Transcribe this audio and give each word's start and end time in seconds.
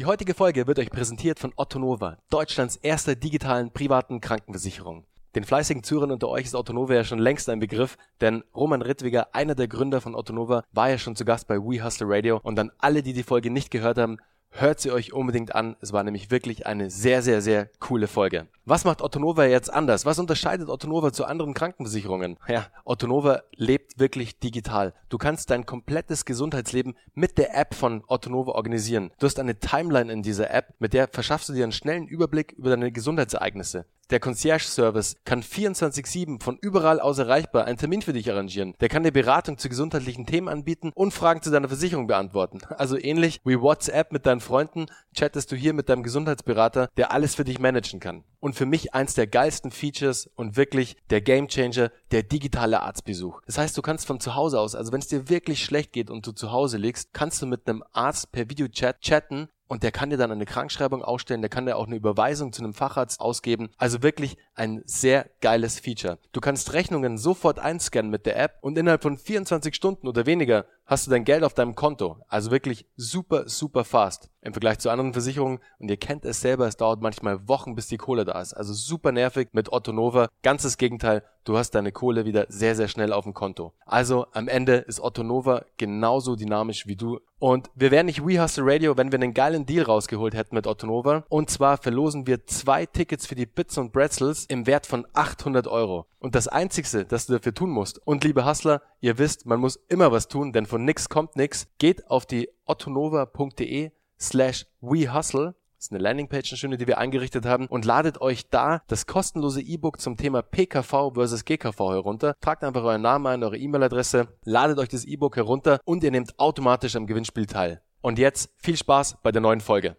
Die 0.00 0.06
heutige 0.06 0.32
Folge 0.32 0.66
wird 0.66 0.78
euch 0.78 0.88
präsentiert 0.88 1.38
von 1.38 1.52
Otto 1.56 1.78
Nova, 1.78 2.16
Deutschlands 2.30 2.76
erster 2.76 3.16
digitalen 3.16 3.70
privaten 3.70 4.22
Krankenversicherung. 4.22 5.04
Den 5.34 5.44
fleißigen 5.44 5.82
Zuhörern 5.82 6.10
unter 6.10 6.30
euch 6.30 6.46
ist 6.46 6.54
Otto 6.54 6.72
Nova 6.72 6.94
ja 6.94 7.04
schon 7.04 7.18
längst 7.18 7.50
ein 7.50 7.60
Begriff, 7.60 7.98
denn 8.22 8.42
Roman 8.54 8.80
Rittwiger, 8.80 9.34
einer 9.34 9.54
der 9.54 9.68
Gründer 9.68 10.00
von 10.00 10.14
Otto 10.14 10.32
Nova, 10.32 10.64
war 10.72 10.88
ja 10.88 10.96
schon 10.96 11.16
zu 11.16 11.26
Gast 11.26 11.48
bei 11.48 11.58
We 11.58 11.84
Hustle 11.84 12.06
Radio 12.08 12.40
und 12.42 12.58
an 12.58 12.72
alle, 12.78 13.02
die 13.02 13.12
die 13.12 13.22
Folge 13.22 13.50
nicht 13.50 13.70
gehört 13.70 13.98
haben, 13.98 14.16
Hört 14.52 14.80
sie 14.80 14.90
euch 14.90 15.12
unbedingt 15.12 15.54
an. 15.54 15.76
Es 15.80 15.92
war 15.92 16.02
nämlich 16.02 16.30
wirklich 16.30 16.66
eine 16.66 16.90
sehr, 16.90 17.22
sehr, 17.22 17.40
sehr 17.40 17.70
coole 17.78 18.08
Folge. 18.08 18.48
Was 18.64 18.84
macht 18.84 19.00
Ottonova 19.00 19.44
jetzt 19.46 19.72
anders? 19.72 20.04
Was 20.04 20.18
unterscheidet 20.18 20.68
Ottonova 20.68 21.12
zu 21.12 21.24
anderen 21.24 21.54
Krankenversicherungen? 21.54 22.36
Ja, 22.48 22.66
Ottonova 22.84 23.42
lebt 23.54 23.98
wirklich 23.98 24.38
digital. 24.38 24.92
Du 25.08 25.18
kannst 25.18 25.50
dein 25.50 25.66
komplettes 25.66 26.24
Gesundheitsleben 26.24 26.96
mit 27.14 27.38
der 27.38 27.56
App 27.56 27.74
von 27.74 28.02
Ottonova 28.08 28.52
organisieren. 28.52 29.12
Du 29.18 29.26
hast 29.26 29.38
eine 29.38 29.58
Timeline 29.58 30.12
in 30.12 30.22
dieser 30.22 30.52
App, 30.52 30.74
mit 30.78 30.94
der 30.94 31.08
verschaffst 31.08 31.48
du 31.48 31.52
dir 31.52 31.62
einen 31.62 31.72
schnellen 31.72 32.06
Überblick 32.06 32.52
über 32.52 32.70
deine 32.70 32.90
Gesundheitsereignisse. 32.90 33.86
Der 34.10 34.18
Concierge-Service 34.18 35.14
kann 35.24 35.40
24-7 35.40 36.42
von 36.42 36.58
überall 36.60 36.98
aus 36.98 37.18
erreichbar 37.18 37.66
einen 37.66 37.78
Termin 37.78 38.02
für 38.02 38.12
dich 38.12 38.28
arrangieren. 38.28 38.74
Der 38.80 38.88
kann 38.88 39.04
dir 39.04 39.12
Beratung 39.12 39.56
zu 39.56 39.68
gesundheitlichen 39.68 40.26
Themen 40.26 40.48
anbieten 40.48 40.90
und 40.96 41.14
Fragen 41.14 41.42
zu 41.42 41.50
deiner 41.50 41.68
Versicherung 41.68 42.06
beantworten. 42.06 42.58
Also 42.80 42.96
ähnlich 42.96 43.40
wie 43.44 43.60
WhatsApp 43.60 44.10
mit 44.10 44.24
deinen 44.24 44.40
Freunden, 44.40 44.86
chattest 45.14 45.52
du 45.52 45.56
hier 45.56 45.74
mit 45.74 45.90
deinem 45.90 46.02
Gesundheitsberater, 46.02 46.88
der 46.96 47.12
alles 47.12 47.34
für 47.34 47.44
dich 47.44 47.58
managen 47.58 48.00
kann. 48.00 48.24
Und 48.40 48.54
für 48.54 48.64
mich 48.64 48.94
eins 48.94 49.12
der 49.12 49.26
geilsten 49.26 49.70
Features 49.70 50.30
und 50.34 50.56
wirklich 50.56 50.96
der 51.10 51.20
Gamechanger, 51.20 51.90
der 52.10 52.22
digitale 52.22 52.80
Arztbesuch. 52.80 53.42
Das 53.44 53.58
heißt, 53.58 53.76
du 53.76 53.82
kannst 53.82 54.06
von 54.06 54.18
zu 54.18 54.34
Hause 54.34 54.58
aus, 54.58 54.74
also 54.74 54.92
wenn 54.92 55.00
es 55.00 55.08
dir 55.08 55.28
wirklich 55.28 55.62
schlecht 55.62 55.92
geht 55.92 56.08
und 56.08 56.26
du 56.26 56.32
zu 56.32 56.50
Hause 56.50 56.78
liegst, 56.78 57.12
kannst 57.12 57.42
du 57.42 57.46
mit 57.46 57.68
einem 57.68 57.84
Arzt 57.92 58.32
per 58.32 58.48
Videochat 58.48 59.02
chatten 59.02 59.50
und 59.70 59.84
der 59.84 59.92
kann 59.92 60.10
dir 60.10 60.16
dann 60.16 60.32
eine 60.32 60.46
Krankschreibung 60.46 61.04
ausstellen, 61.04 61.42
der 61.42 61.48
kann 61.48 61.64
dir 61.64 61.76
auch 61.76 61.86
eine 61.86 61.94
Überweisung 61.94 62.52
zu 62.52 62.60
einem 62.60 62.74
Facharzt 62.74 63.20
ausgeben. 63.20 63.70
Also 63.78 64.02
wirklich 64.02 64.36
ein 64.56 64.82
sehr 64.84 65.30
geiles 65.40 65.78
Feature. 65.78 66.18
Du 66.32 66.40
kannst 66.40 66.72
Rechnungen 66.72 67.18
sofort 67.18 67.60
einscannen 67.60 68.10
mit 68.10 68.26
der 68.26 68.36
App 68.36 68.58
und 68.62 68.76
innerhalb 68.76 69.00
von 69.00 69.16
24 69.16 69.72
Stunden 69.72 70.08
oder 70.08 70.26
weniger 70.26 70.66
hast 70.90 71.06
du 71.06 71.10
dein 71.12 71.24
Geld 71.24 71.44
auf 71.44 71.54
deinem 71.54 71.76
Konto. 71.76 72.16
Also 72.26 72.50
wirklich 72.50 72.84
super, 72.96 73.48
super 73.48 73.84
fast 73.84 74.28
im 74.42 74.52
Vergleich 74.52 74.80
zu 74.80 74.90
anderen 74.90 75.12
Versicherungen. 75.12 75.60
Und 75.78 75.88
ihr 75.88 75.96
kennt 75.96 76.24
es 76.24 76.40
selber, 76.40 76.66
es 76.66 76.76
dauert 76.76 77.00
manchmal 77.00 77.46
Wochen, 77.48 77.76
bis 77.76 77.86
die 77.86 77.96
Kohle 77.96 78.24
da 78.24 78.40
ist. 78.40 78.54
Also 78.54 78.72
super 78.72 79.12
nervig 79.12 79.50
mit 79.52 79.72
Otto 79.72 79.92
Nova. 79.92 80.28
Ganzes 80.42 80.78
Gegenteil, 80.78 81.22
du 81.44 81.56
hast 81.56 81.76
deine 81.76 81.92
Kohle 81.92 82.24
wieder 82.24 82.46
sehr, 82.48 82.74
sehr 82.74 82.88
schnell 82.88 83.12
auf 83.12 83.24
dem 83.24 83.34
Konto. 83.34 83.72
Also 83.86 84.26
am 84.32 84.48
Ende 84.48 84.76
ist 84.76 85.00
Otto 85.00 85.22
Nova 85.22 85.64
genauso 85.76 86.34
dynamisch 86.34 86.88
wie 86.88 86.96
du. 86.96 87.20
Und 87.38 87.70
wir 87.74 87.90
wären 87.90 88.06
nicht 88.06 88.26
We 88.26 88.42
Hustle 88.42 88.64
Radio, 88.66 88.96
wenn 88.96 89.12
wir 89.12 89.18
einen 89.18 89.32
geilen 89.32 89.64
Deal 89.64 89.84
rausgeholt 89.84 90.34
hätten 90.34 90.56
mit 90.56 90.66
Otto 90.66 90.86
Nova. 90.86 91.24
Und 91.28 91.50
zwar 91.50 91.78
verlosen 91.78 92.26
wir 92.26 92.46
zwei 92.46 92.84
Tickets 92.84 93.26
für 93.26 93.36
die 93.36 93.46
Bits 93.46 93.78
und 93.78 93.92
Bretzels 93.92 94.44
im 94.46 94.66
Wert 94.66 94.86
von 94.86 95.06
800 95.14 95.66
Euro. 95.68 96.06
Und 96.20 96.34
das 96.34 96.46
Einzigste, 96.46 97.04
das 97.04 97.26
du 97.26 97.32
dafür 97.32 97.54
tun 97.54 97.70
musst, 97.70 98.06
und 98.06 98.22
liebe 98.22 98.46
Hustler, 98.46 98.82
ihr 99.00 99.18
wisst, 99.18 99.46
man 99.46 99.58
muss 99.58 99.80
immer 99.88 100.12
was 100.12 100.28
tun, 100.28 100.52
denn 100.52 100.66
von 100.66 100.84
nix 100.84 101.08
kommt 101.08 101.34
nix, 101.34 101.66
geht 101.78 102.08
auf 102.08 102.26
die 102.26 102.48
ottonova.de 102.66 103.90
slash 104.18 104.66
wehustle 104.80 105.54
das 105.80 105.86
ist 105.86 105.92
eine 105.92 106.02
Landingpage, 106.02 106.52
eine 106.52 106.58
schöne, 106.58 106.76
die 106.76 106.86
wir 106.86 106.98
eingerichtet 106.98 107.46
haben 107.46 107.66
und 107.66 107.86
ladet 107.86 108.20
euch 108.20 108.50
da 108.50 108.82
das 108.88 109.06
kostenlose 109.06 109.62
E-Book 109.62 109.98
zum 109.98 110.18
Thema 110.18 110.42
PKV 110.42 111.14
versus 111.14 111.46
GKV 111.46 111.78
herunter. 111.78 112.34
Tragt 112.42 112.64
einfach 112.64 112.82
euren 112.84 113.00
Namen 113.00 113.26
ein, 113.26 113.42
eure 113.42 113.56
E-Mail-Adresse, 113.56 114.28
ladet 114.44 114.78
euch 114.78 114.90
das 114.90 115.06
E-Book 115.06 115.36
herunter 115.36 115.80
und 115.86 116.04
ihr 116.04 116.10
nehmt 116.10 116.38
automatisch 116.38 116.96
am 116.96 117.06
Gewinnspiel 117.06 117.46
teil. 117.46 117.80
Und 118.02 118.18
jetzt 118.18 118.50
viel 118.58 118.76
Spaß 118.76 119.20
bei 119.22 119.32
der 119.32 119.40
neuen 119.40 119.62
Folge. 119.62 119.96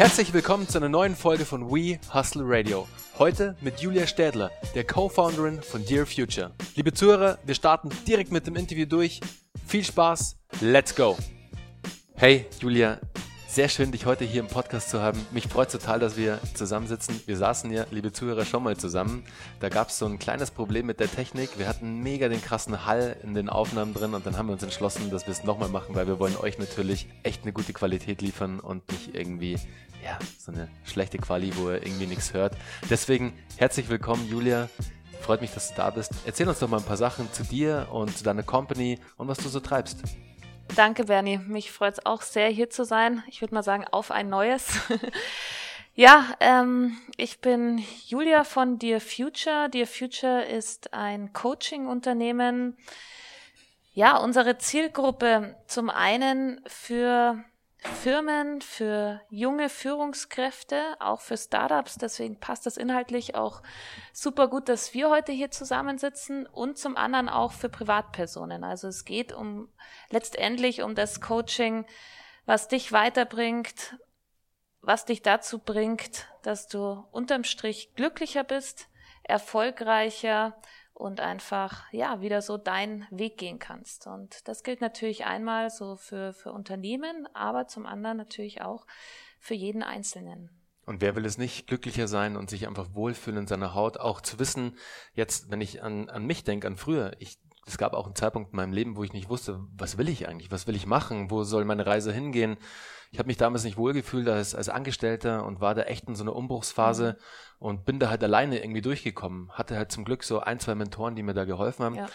Herzlich 0.00 0.32
willkommen 0.32 0.66
zu 0.66 0.78
einer 0.78 0.88
neuen 0.88 1.14
Folge 1.14 1.44
von 1.44 1.70
We 1.70 1.98
Hustle 2.14 2.44
Radio. 2.46 2.88
Heute 3.18 3.54
mit 3.60 3.80
Julia 3.80 4.06
Städler, 4.06 4.50
der 4.74 4.86
Co-Founderin 4.86 5.60
von 5.60 5.84
Dear 5.84 6.06
Future. 6.06 6.52
Liebe 6.74 6.94
Zuhörer, 6.94 7.36
wir 7.44 7.54
starten 7.54 7.90
direkt 8.08 8.32
mit 8.32 8.46
dem 8.46 8.56
Interview 8.56 8.86
durch. 8.86 9.20
Viel 9.66 9.84
Spaß, 9.84 10.38
let's 10.62 10.94
go! 10.94 11.18
Hey 12.14 12.46
Julia, 12.60 12.98
sehr 13.50 13.68
schön, 13.68 13.90
dich 13.90 14.06
heute 14.06 14.24
hier 14.24 14.40
im 14.40 14.46
Podcast 14.46 14.90
zu 14.90 15.02
haben. 15.02 15.26
Mich 15.32 15.48
freut 15.48 15.72
total, 15.72 15.98
dass 15.98 16.16
wir 16.16 16.38
zusammensitzen. 16.54 17.20
Wir 17.26 17.36
saßen 17.36 17.72
ja, 17.72 17.84
liebe 17.90 18.12
Zuhörer, 18.12 18.44
schon 18.44 18.62
mal 18.62 18.76
zusammen. 18.76 19.24
Da 19.58 19.68
gab 19.68 19.88
es 19.88 19.98
so 19.98 20.06
ein 20.06 20.20
kleines 20.20 20.52
Problem 20.52 20.86
mit 20.86 21.00
der 21.00 21.10
Technik. 21.10 21.58
Wir 21.58 21.66
hatten 21.66 21.98
mega 21.98 22.28
den 22.28 22.40
krassen 22.40 22.86
Hall 22.86 23.16
in 23.24 23.34
den 23.34 23.48
Aufnahmen 23.48 23.92
drin 23.92 24.14
und 24.14 24.24
dann 24.24 24.36
haben 24.36 24.46
wir 24.46 24.52
uns 24.52 24.62
entschlossen, 24.62 25.10
dass 25.10 25.26
wir 25.26 25.32
es 25.32 25.42
nochmal 25.42 25.68
machen, 25.68 25.96
weil 25.96 26.06
wir 26.06 26.20
wollen 26.20 26.36
euch 26.36 26.58
natürlich 26.58 27.08
echt 27.24 27.42
eine 27.42 27.52
gute 27.52 27.72
Qualität 27.72 28.22
liefern 28.22 28.60
und 28.60 28.88
nicht 28.92 29.16
irgendwie, 29.16 29.54
ja, 30.04 30.16
so 30.38 30.52
eine 30.52 30.68
schlechte 30.84 31.18
Quali, 31.18 31.52
wo 31.56 31.70
ihr 31.70 31.84
irgendwie 31.84 32.06
nichts 32.06 32.32
hört. 32.32 32.56
Deswegen 32.88 33.32
herzlich 33.56 33.88
willkommen, 33.88 34.28
Julia. 34.28 34.68
Freut 35.22 35.40
mich, 35.40 35.50
dass 35.50 35.70
du 35.70 35.74
da 35.74 35.90
bist. 35.90 36.12
Erzähl 36.24 36.48
uns 36.48 36.60
doch 36.60 36.68
mal 36.68 36.78
ein 36.78 36.84
paar 36.84 36.96
Sachen 36.96 37.30
zu 37.32 37.42
dir 37.42 37.88
und 37.90 38.16
zu 38.16 38.22
deiner 38.22 38.44
Company 38.44 39.00
und 39.16 39.26
was 39.26 39.38
du 39.38 39.48
so 39.48 39.58
treibst. 39.58 40.04
Danke, 40.76 41.04
Bernie. 41.04 41.38
Mich 41.38 41.72
freut 41.72 41.94
es 41.94 42.06
auch 42.06 42.22
sehr, 42.22 42.48
hier 42.48 42.70
zu 42.70 42.84
sein. 42.84 43.22
Ich 43.28 43.40
würde 43.40 43.54
mal 43.54 43.62
sagen, 43.62 43.84
auf 43.90 44.10
ein 44.10 44.28
neues. 44.28 44.78
ja, 45.94 46.24
ähm, 46.40 46.96
ich 47.16 47.40
bin 47.40 47.84
Julia 48.06 48.44
von 48.44 48.78
Dear 48.78 49.00
Future. 49.00 49.68
Dear 49.68 49.86
Future 49.86 50.44
ist 50.44 50.94
ein 50.94 51.32
Coaching-Unternehmen. 51.32 52.76
Ja, 53.92 54.16
unsere 54.18 54.58
Zielgruppe 54.58 55.56
zum 55.66 55.90
einen 55.90 56.60
für 56.66 57.42
Firmen, 57.82 58.60
für 58.60 59.22
junge 59.30 59.70
Führungskräfte, 59.70 60.96
auch 61.00 61.20
für 61.20 61.38
Startups. 61.38 61.96
Deswegen 61.96 62.38
passt 62.38 62.66
das 62.66 62.76
inhaltlich 62.76 63.34
auch 63.34 63.62
super 64.12 64.48
gut, 64.48 64.68
dass 64.68 64.92
wir 64.92 65.08
heute 65.08 65.32
hier 65.32 65.50
zusammensitzen 65.50 66.46
und 66.46 66.76
zum 66.76 66.96
anderen 66.96 67.30
auch 67.30 67.52
für 67.52 67.70
Privatpersonen. 67.70 68.64
Also 68.64 68.88
es 68.88 69.06
geht 69.06 69.32
um 69.32 69.68
letztendlich 70.10 70.82
um 70.82 70.94
das 70.94 71.22
Coaching, 71.22 71.86
was 72.44 72.68
dich 72.68 72.92
weiterbringt, 72.92 73.96
was 74.82 75.06
dich 75.06 75.22
dazu 75.22 75.58
bringt, 75.58 76.26
dass 76.42 76.68
du 76.68 77.04
unterm 77.12 77.44
Strich 77.44 77.94
glücklicher 77.94 78.44
bist, 78.44 78.88
erfolgreicher 79.22 80.54
und 81.00 81.20
einfach, 81.20 81.90
ja, 81.92 82.20
wieder 82.20 82.42
so 82.42 82.58
deinen 82.58 83.06
Weg 83.10 83.38
gehen 83.38 83.58
kannst. 83.58 84.06
Und 84.06 84.46
das 84.46 84.62
gilt 84.62 84.80
natürlich 84.80 85.24
einmal 85.24 85.70
so 85.70 85.96
für, 85.96 86.32
für 86.32 86.52
Unternehmen, 86.52 87.26
aber 87.34 87.66
zum 87.66 87.86
anderen 87.86 88.18
natürlich 88.18 88.60
auch 88.60 88.86
für 89.38 89.54
jeden 89.54 89.82
Einzelnen. 89.82 90.50
Und 90.84 91.00
wer 91.00 91.16
will 91.16 91.24
es 91.24 91.38
nicht, 91.38 91.66
glücklicher 91.66 92.06
sein 92.06 92.36
und 92.36 92.50
sich 92.50 92.66
einfach 92.66 92.94
wohlfühlen 92.94 93.40
in 93.40 93.46
seiner 93.46 93.74
Haut, 93.74 93.96
auch 93.98 94.20
zu 94.20 94.38
wissen, 94.38 94.76
jetzt, 95.14 95.50
wenn 95.50 95.60
ich 95.60 95.82
an, 95.82 96.10
an 96.10 96.26
mich 96.26 96.44
denke, 96.44 96.66
an 96.66 96.76
früher, 96.76 97.12
ich, 97.18 97.38
es 97.70 97.78
gab 97.78 97.94
auch 97.94 98.06
einen 98.06 98.16
Zeitpunkt 98.16 98.50
in 98.50 98.56
meinem 98.56 98.72
Leben, 98.72 98.96
wo 98.96 99.04
ich 99.04 99.12
nicht 99.12 99.28
wusste, 99.28 99.60
was 99.76 99.96
will 99.96 100.08
ich 100.08 100.28
eigentlich, 100.28 100.50
was 100.50 100.66
will 100.66 100.74
ich 100.74 100.86
machen, 100.86 101.30
wo 101.30 101.44
soll 101.44 101.64
meine 101.64 101.86
Reise 101.86 102.12
hingehen. 102.12 102.56
Ich 103.12 103.18
habe 103.18 103.28
mich 103.28 103.36
damals 103.36 103.64
nicht 103.64 103.76
wohlgefühlt 103.76 104.28
als, 104.28 104.54
als 104.54 104.68
Angestellter 104.68 105.44
und 105.44 105.60
war 105.60 105.74
da 105.74 105.82
echt 105.82 106.08
in 106.08 106.16
so 106.16 106.24
einer 106.24 106.34
Umbruchsphase 106.34 107.16
mhm. 107.18 107.66
und 107.66 107.84
bin 107.84 108.00
da 108.00 108.10
halt 108.10 108.24
alleine 108.24 108.60
irgendwie 108.60 108.82
durchgekommen. 108.82 109.50
Hatte 109.52 109.76
halt 109.76 109.92
zum 109.92 110.04
Glück 110.04 110.24
so 110.24 110.40
ein, 110.40 110.58
zwei 110.58 110.74
Mentoren, 110.74 111.14
die 111.14 111.22
mir 111.22 111.34
da 111.34 111.44
geholfen 111.44 111.84
haben. 111.84 111.94
Ja. 111.94 112.08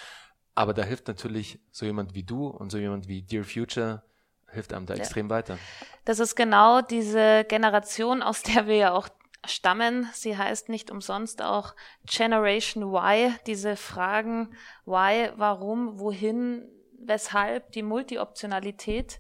Aber 0.56 0.74
da 0.74 0.84
hilft 0.84 1.08
natürlich 1.08 1.60
so 1.72 1.86
jemand 1.86 2.16
wie 2.16 2.24
du 2.24 2.48
und 2.48 2.70
so 2.70 2.78
jemand 2.78 3.08
wie 3.08 3.22
Dear 3.22 3.44
Future, 3.44 4.04
hilft 4.52 4.74
einem 4.74 4.86
da 4.86 4.94
ja. 4.94 5.02
extrem 5.02 5.30
weiter. 5.30 5.58
Das 6.04 6.20
ist 6.20 6.36
genau 6.36 6.82
diese 6.82 7.46
Generation, 7.46 8.22
aus 8.22 8.44
der 8.44 8.68
wir 8.68 8.76
ja 8.76 8.94
auch 8.94 9.08
stammen. 9.48 10.10
Sie 10.14 10.38
heißt 10.38 10.70
nicht 10.70 10.92
umsonst 10.92 11.42
auch 11.42 11.76
Generation 12.06 12.84
Y. 12.94 13.36
Diese 13.48 13.76
Fragen 13.76 14.56
Why, 14.86 15.32
warum, 15.36 16.00
wohin, 16.00 16.68
weshalb, 16.98 17.72
die 17.72 17.84
Multioptionalität 17.84 19.20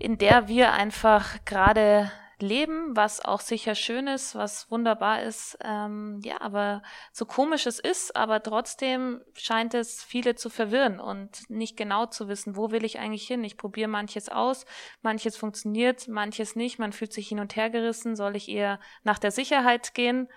in 0.00 0.16
der 0.16 0.48
wir 0.48 0.72
einfach 0.72 1.44
gerade 1.44 2.10
leben, 2.42 2.96
was 2.96 3.24
auch 3.24 3.40
sicher 3.40 3.74
schön 3.74 4.06
ist, 4.06 4.34
was 4.34 4.70
wunderbar 4.70 5.22
ist. 5.22 5.58
Ähm, 5.62 6.20
ja, 6.24 6.40
aber 6.40 6.82
so 7.12 7.24
komisch 7.24 7.66
es 7.66 7.78
ist, 7.78 8.16
aber 8.16 8.42
trotzdem 8.42 9.20
scheint 9.34 9.74
es 9.74 10.02
viele 10.02 10.34
zu 10.34 10.50
verwirren 10.50 11.00
und 11.00 11.48
nicht 11.50 11.76
genau 11.76 12.06
zu 12.06 12.28
wissen, 12.28 12.56
wo 12.56 12.70
will 12.70 12.84
ich 12.84 12.98
eigentlich 12.98 13.26
hin. 13.26 13.44
Ich 13.44 13.56
probiere 13.56 13.88
manches 13.88 14.28
aus, 14.28 14.66
manches 15.02 15.36
funktioniert, 15.36 16.08
manches 16.08 16.56
nicht. 16.56 16.78
Man 16.78 16.92
fühlt 16.92 17.12
sich 17.12 17.28
hin 17.28 17.40
und 17.40 17.56
her 17.56 17.70
gerissen. 17.70 18.16
Soll 18.16 18.36
ich 18.36 18.48
eher 18.48 18.80
nach 19.02 19.18
der 19.18 19.30
Sicherheit 19.30 19.94
gehen 19.94 20.28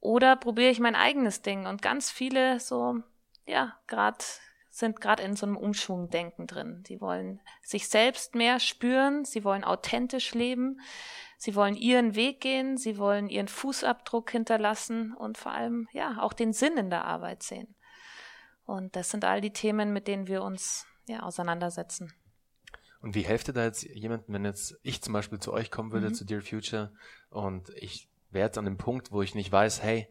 oder 0.00 0.36
probiere 0.36 0.70
ich 0.70 0.80
mein 0.80 0.94
eigenes 0.94 1.42
Ding? 1.42 1.66
Und 1.66 1.82
ganz 1.82 2.10
viele 2.10 2.60
so, 2.60 3.00
ja, 3.46 3.76
gerade 3.86 4.24
sind 4.76 5.00
gerade 5.00 5.22
in 5.22 5.36
so 5.36 5.46
einem 5.46 5.56
Umschwungdenken 5.56 6.46
drin. 6.46 6.84
Sie 6.86 7.00
wollen 7.00 7.40
sich 7.62 7.88
selbst 7.88 8.34
mehr 8.34 8.60
spüren, 8.60 9.24
sie 9.24 9.42
wollen 9.42 9.64
authentisch 9.64 10.34
leben, 10.34 10.80
sie 11.38 11.54
wollen 11.54 11.74
ihren 11.74 12.14
Weg 12.14 12.42
gehen, 12.42 12.76
sie 12.76 12.98
wollen 12.98 13.30
ihren 13.30 13.48
Fußabdruck 13.48 14.30
hinterlassen 14.30 15.14
und 15.14 15.38
vor 15.38 15.52
allem 15.52 15.88
ja 15.92 16.18
auch 16.20 16.34
den 16.34 16.52
Sinn 16.52 16.76
in 16.76 16.90
der 16.90 17.06
Arbeit 17.06 17.42
sehen. 17.42 17.74
Und 18.66 18.96
das 18.96 19.10
sind 19.10 19.24
all 19.24 19.40
die 19.40 19.52
Themen, 19.52 19.94
mit 19.94 20.08
denen 20.08 20.26
wir 20.26 20.42
uns 20.42 20.86
ja, 21.06 21.22
auseinandersetzen. 21.22 22.12
Und 23.00 23.14
wie 23.14 23.22
helft 23.22 23.48
ihr 23.48 23.54
da 23.54 23.64
jetzt 23.64 23.82
jemandem, 23.82 24.34
wenn 24.34 24.44
jetzt 24.44 24.78
ich 24.82 25.00
zum 25.00 25.14
Beispiel 25.14 25.38
zu 25.38 25.54
euch 25.54 25.70
kommen 25.70 25.90
würde, 25.90 26.10
mhm. 26.10 26.14
zu 26.14 26.26
Dear 26.26 26.42
Future, 26.42 26.92
und 27.30 27.70
ich 27.76 28.10
wäre 28.28 28.48
jetzt 28.48 28.58
an 28.58 28.66
dem 28.66 28.76
Punkt, 28.76 29.10
wo 29.10 29.22
ich 29.22 29.34
nicht 29.34 29.50
weiß, 29.50 29.82
hey, 29.82 30.06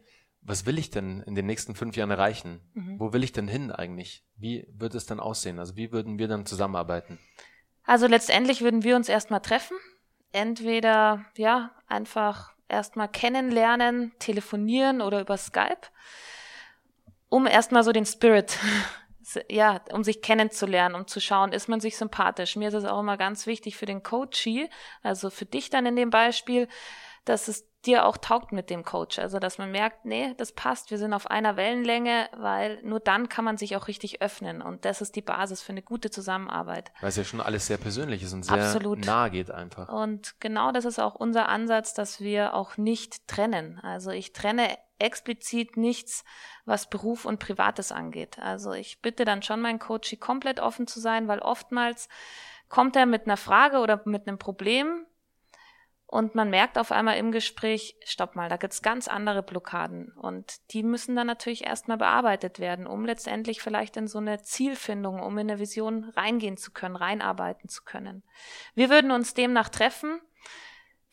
was 0.46 0.66
will 0.66 0.78
ich 0.78 0.90
denn 0.90 1.22
in 1.22 1.34
den 1.34 1.46
nächsten 1.46 1.74
fünf 1.74 1.96
Jahren 1.96 2.10
erreichen? 2.10 2.60
Mhm. 2.74 3.00
Wo 3.00 3.12
will 3.12 3.24
ich 3.24 3.32
denn 3.32 3.48
hin 3.48 3.72
eigentlich? 3.72 4.24
Wie 4.36 4.66
wird 4.72 4.94
es 4.94 5.06
dann 5.06 5.20
aussehen? 5.20 5.58
Also 5.58 5.76
wie 5.76 5.92
würden 5.92 6.18
wir 6.18 6.28
dann 6.28 6.46
zusammenarbeiten? 6.46 7.18
Also 7.84 8.06
letztendlich 8.06 8.60
würden 8.60 8.82
wir 8.82 8.96
uns 8.96 9.08
erstmal 9.08 9.40
treffen. 9.40 9.76
Entweder, 10.32 11.24
ja, 11.36 11.72
einfach 11.86 12.52
erstmal 12.68 13.08
kennenlernen, 13.08 14.12
telefonieren 14.18 15.00
oder 15.00 15.20
über 15.20 15.36
Skype, 15.36 15.88
um 17.28 17.46
erstmal 17.46 17.84
so 17.84 17.92
den 17.92 18.06
Spirit 18.06 18.58
ja, 19.50 19.80
um 19.92 20.04
sich 20.04 20.22
kennenzulernen, 20.22 20.94
um 20.94 21.06
zu 21.06 21.20
schauen, 21.20 21.52
ist 21.52 21.68
man 21.68 21.80
sich 21.80 21.96
sympathisch. 21.96 22.56
Mir 22.56 22.68
ist 22.68 22.74
es 22.74 22.84
auch 22.84 23.00
immer 23.00 23.16
ganz 23.16 23.46
wichtig 23.46 23.76
für 23.76 23.86
den 23.86 24.02
Coachee, 24.02 24.68
also 25.02 25.30
für 25.30 25.46
dich 25.46 25.70
dann 25.70 25.86
in 25.86 25.96
dem 25.96 26.10
Beispiel, 26.10 26.68
dass 27.24 27.48
es 27.48 27.68
dir 27.86 28.04
auch 28.04 28.16
taugt 28.16 28.52
mit 28.52 28.70
dem 28.70 28.84
Coach. 28.84 29.18
Also, 29.18 29.38
dass 29.38 29.58
man 29.58 29.70
merkt, 29.70 30.04
nee, 30.04 30.34
das 30.36 30.52
passt, 30.52 30.90
wir 30.90 30.98
sind 30.98 31.12
auf 31.12 31.30
einer 31.30 31.56
Wellenlänge, 31.56 32.28
weil 32.36 32.80
nur 32.82 33.00
dann 33.00 33.28
kann 33.28 33.44
man 33.44 33.56
sich 33.56 33.76
auch 33.76 33.88
richtig 33.88 34.22
öffnen. 34.22 34.62
Und 34.62 34.84
das 34.84 35.00
ist 35.00 35.16
die 35.16 35.22
Basis 35.22 35.62
für 35.62 35.72
eine 35.72 35.82
gute 35.82 36.10
Zusammenarbeit. 36.10 36.92
Weil 37.00 37.10
es 37.10 37.16
ja 37.16 37.24
schon 37.24 37.40
alles 37.40 37.66
sehr 37.66 37.78
persönlich 37.78 38.22
ist 38.22 38.32
und 38.32 38.44
sehr 38.44 38.56
Absolut. 38.56 39.04
nah 39.04 39.28
geht 39.28 39.50
einfach. 39.50 39.88
Und 39.88 40.40
genau 40.40 40.72
das 40.72 40.84
ist 40.84 40.98
auch 40.98 41.14
unser 41.14 41.48
Ansatz, 41.48 41.94
dass 41.94 42.20
wir 42.20 42.54
auch 42.54 42.76
nicht 42.76 43.26
trennen. 43.28 43.80
Also 43.82 44.10
ich 44.10 44.32
trenne 44.32 44.76
explizit 44.98 45.76
nichts, 45.76 46.24
was 46.64 46.88
Beruf 46.88 47.24
und 47.24 47.38
Privates 47.38 47.92
angeht. 47.92 48.38
Also 48.38 48.72
ich 48.72 49.02
bitte 49.02 49.24
dann 49.24 49.42
schon 49.42 49.60
meinen 49.60 49.78
Coach, 49.78 50.16
komplett 50.20 50.60
offen 50.60 50.86
zu 50.86 51.00
sein, 51.00 51.28
weil 51.28 51.40
oftmals 51.40 52.08
kommt 52.68 52.96
er 52.96 53.06
mit 53.06 53.26
einer 53.26 53.36
Frage 53.36 53.78
oder 53.78 54.00
mit 54.04 54.26
einem 54.26 54.38
Problem, 54.38 55.06
und 56.16 56.34
man 56.34 56.48
merkt 56.48 56.78
auf 56.78 56.92
einmal 56.92 57.18
im 57.18 57.30
Gespräch, 57.30 57.94
stopp 58.02 58.36
mal, 58.36 58.48
da 58.48 58.56
gibt's 58.56 58.80
ganz 58.80 59.06
andere 59.06 59.42
Blockaden. 59.42 60.12
Und 60.12 60.72
die 60.72 60.82
müssen 60.82 61.14
dann 61.14 61.26
natürlich 61.26 61.66
erstmal 61.66 61.98
bearbeitet 61.98 62.58
werden, 62.58 62.86
um 62.86 63.04
letztendlich 63.04 63.60
vielleicht 63.60 63.98
in 63.98 64.06
so 64.06 64.16
eine 64.16 64.40
Zielfindung, 64.40 65.20
um 65.20 65.36
in 65.36 65.50
eine 65.50 65.60
Vision 65.60 66.04
reingehen 66.16 66.56
zu 66.56 66.70
können, 66.70 66.96
reinarbeiten 66.96 67.68
zu 67.68 67.84
können. 67.84 68.22
Wir 68.74 68.88
würden 68.88 69.10
uns 69.10 69.34
demnach 69.34 69.68
treffen 69.68 70.18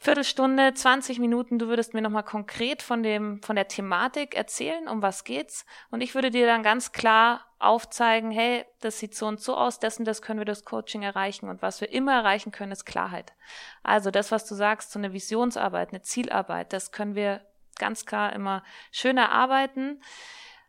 Viertelstunde, 0.03 0.73
20 0.73 1.19
Minuten, 1.19 1.59
du 1.59 1.67
würdest 1.67 1.94
mir 1.94 2.01
nochmal 2.01 2.23
konkret 2.23 2.81
von 2.81 3.03
dem, 3.03 3.41
von 3.41 3.55
der 3.55 3.69
Thematik 3.69 4.35
erzählen, 4.35 4.89
um 4.89 5.01
was 5.01 5.23
geht's. 5.23 5.65
Und 5.91 6.01
ich 6.01 6.13
würde 6.13 6.29
dir 6.29 6.45
dann 6.45 6.61
ganz 6.61 6.91
klar 6.91 7.45
aufzeigen, 7.63 8.31
hey, 8.31 8.65
das 8.81 9.00
sieht 9.00 9.15
so 9.15 9.25
und 9.27 9.39
so 9.39 9.56
aus, 9.56 9.80
dessen, 9.80 10.06
das 10.06 10.21
können 10.21 10.39
wir 10.39 10.45
das 10.45 10.65
Coaching 10.65 11.04
erreichen. 11.04 11.50
Und 11.50 11.62
was 11.62 11.81
wir 11.81 11.92
immer 11.92 12.13
erreichen 12.13 12.51
können, 12.51 12.71
ist 12.71 12.86
Klarheit. 12.86 13.33
Also 13.83 14.12
das, 14.12 14.31
was 14.31 14.45
du 14.45 14.56
sagst, 14.56 14.92
so 14.92 15.00
eine 15.00 15.13
Visionsarbeit, 15.13 15.89
eine 15.89 16.01
Zielarbeit, 16.01 16.74
das 16.74 16.92
können 16.92 17.15
wir 17.15 17.42
ganz 17.77 18.06
klar 18.06 18.33
immer 18.33 18.63
schön 18.92 19.18
erarbeiten. 19.18 20.01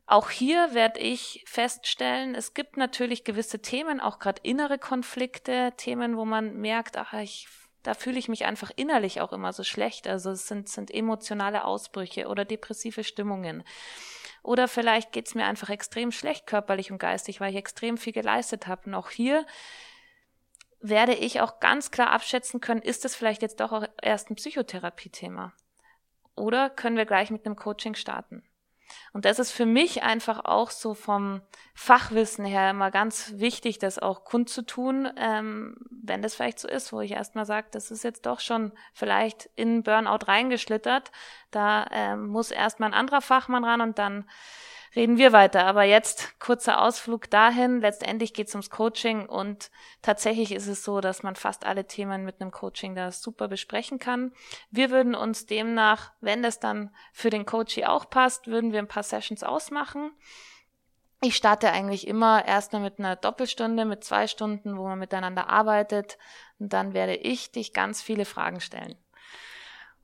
Auch 0.06 0.30
hier 0.30 0.74
werde 0.74 1.00
ich 1.00 1.44
feststellen, 1.46 2.34
es 2.34 2.52
gibt 2.52 2.76
natürlich 2.76 3.24
gewisse 3.24 3.60
Themen, 3.60 4.00
auch 4.00 4.18
gerade 4.18 4.40
innere 4.42 4.78
Konflikte, 4.78 5.72
Themen, 5.76 6.16
wo 6.16 6.24
man 6.24 6.56
merkt, 6.56 6.98
ach, 6.98 7.14
ich 7.14 7.48
da 7.84 7.92
fühle 7.92 8.18
ich 8.18 8.28
mich 8.28 8.46
einfach 8.46 8.70
innerlich 8.74 9.20
auch 9.20 9.32
immer 9.32 9.52
so 9.52 9.62
schlecht. 9.62 10.08
Also 10.08 10.30
es 10.30 10.48
sind, 10.48 10.68
sind 10.68 10.90
emotionale 10.90 11.64
Ausbrüche 11.64 12.28
oder 12.28 12.44
depressive 12.44 13.04
Stimmungen. 13.04 13.62
Oder 14.44 14.68
vielleicht 14.68 15.10
geht's 15.12 15.34
mir 15.34 15.46
einfach 15.46 15.70
extrem 15.70 16.12
schlecht 16.12 16.46
körperlich 16.46 16.92
und 16.92 16.98
geistig, 16.98 17.40
weil 17.40 17.50
ich 17.50 17.56
extrem 17.56 17.96
viel 17.96 18.12
geleistet 18.12 18.66
habe. 18.66 18.82
Und 18.84 18.94
auch 18.94 19.08
hier 19.08 19.46
werde 20.80 21.14
ich 21.14 21.40
auch 21.40 21.60
ganz 21.60 21.90
klar 21.90 22.10
abschätzen 22.10 22.60
können, 22.60 22.82
ist 22.82 23.06
es 23.06 23.16
vielleicht 23.16 23.40
jetzt 23.40 23.60
doch 23.60 23.72
auch 23.72 23.86
erst 24.02 24.30
ein 24.30 24.36
Psychotherapie-Thema? 24.36 25.54
Oder 26.36 26.68
können 26.68 26.98
wir 26.98 27.06
gleich 27.06 27.30
mit 27.30 27.46
einem 27.46 27.56
Coaching 27.56 27.94
starten? 27.94 28.44
Und 29.12 29.24
das 29.24 29.38
ist 29.38 29.52
für 29.52 29.66
mich 29.66 30.02
einfach 30.02 30.44
auch 30.44 30.70
so 30.70 30.94
vom 30.94 31.40
Fachwissen 31.74 32.44
her 32.44 32.70
immer 32.70 32.90
ganz 32.90 33.34
wichtig, 33.36 33.78
das 33.78 33.98
auch 33.98 34.24
kundzutun, 34.24 35.08
ähm, 35.16 35.76
wenn 35.90 36.22
das 36.22 36.34
vielleicht 36.34 36.58
so 36.58 36.68
ist, 36.68 36.92
wo 36.92 37.00
ich 37.00 37.12
erstmal 37.12 37.46
sage, 37.46 37.68
das 37.70 37.90
ist 37.90 38.04
jetzt 38.04 38.26
doch 38.26 38.40
schon 38.40 38.72
vielleicht 38.92 39.50
in 39.56 39.82
Burnout 39.82 40.26
reingeschlittert. 40.26 41.10
Da 41.50 41.86
ähm, 41.90 42.26
muss 42.26 42.50
erstmal 42.50 42.90
ein 42.90 42.98
anderer 42.98 43.20
Fachmann 43.20 43.64
ran 43.64 43.80
und 43.80 43.98
dann 43.98 44.24
reden 44.96 45.18
wir 45.18 45.32
weiter. 45.32 45.66
Aber 45.66 45.84
jetzt 45.84 46.38
kurzer 46.38 46.80
Ausflug 46.80 47.30
dahin. 47.30 47.80
Letztendlich 47.80 48.34
geht 48.34 48.48
es 48.48 48.54
ums 48.54 48.70
Coaching 48.70 49.26
und 49.26 49.70
tatsächlich 50.02 50.52
ist 50.52 50.66
es 50.66 50.84
so, 50.84 51.00
dass 51.00 51.22
man 51.22 51.36
fast 51.36 51.66
alle 51.66 51.86
Themen 51.86 52.24
mit 52.24 52.40
einem 52.40 52.50
Coaching 52.50 52.94
da 52.94 53.10
super 53.12 53.48
besprechen 53.48 53.98
kann. 53.98 54.32
Wir 54.70 54.90
würden 54.90 55.14
uns 55.14 55.46
demnach, 55.46 56.12
wenn 56.20 56.42
das 56.42 56.60
dann 56.60 56.90
für 57.12 57.30
den 57.30 57.46
Coachie 57.46 57.86
auch 57.86 58.08
passt, 58.08 58.46
würden 58.46 58.72
wir 58.72 58.78
ein 58.78 58.88
paar 58.88 59.02
Sessions 59.02 59.42
ausmachen. 59.42 60.12
Ich 61.20 61.36
starte 61.36 61.70
eigentlich 61.70 62.06
immer 62.06 62.44
erstmal 62.44 62.82
mit 62.82 62.98
einer 62.98 63.16
Doppelstunde, 63.16 63.86
mit 63.86 64.04
zwei 64.04 64.26
Stunden, 64.26 64.76
wo 64.76 64.84
man 64.84 64.98
miteinander 64.98 65.48
arbeitet. 65.48 66.18
Und 66.58 66.74
dann 66.74 66.92
werde 66.92 67.14
ich 67.14 67.50
dich 67.50 67.72
ganz 67.72 68.02
viele 68.02 68.26
Fragen 68.26 68.60
stellen. 68.60 68.96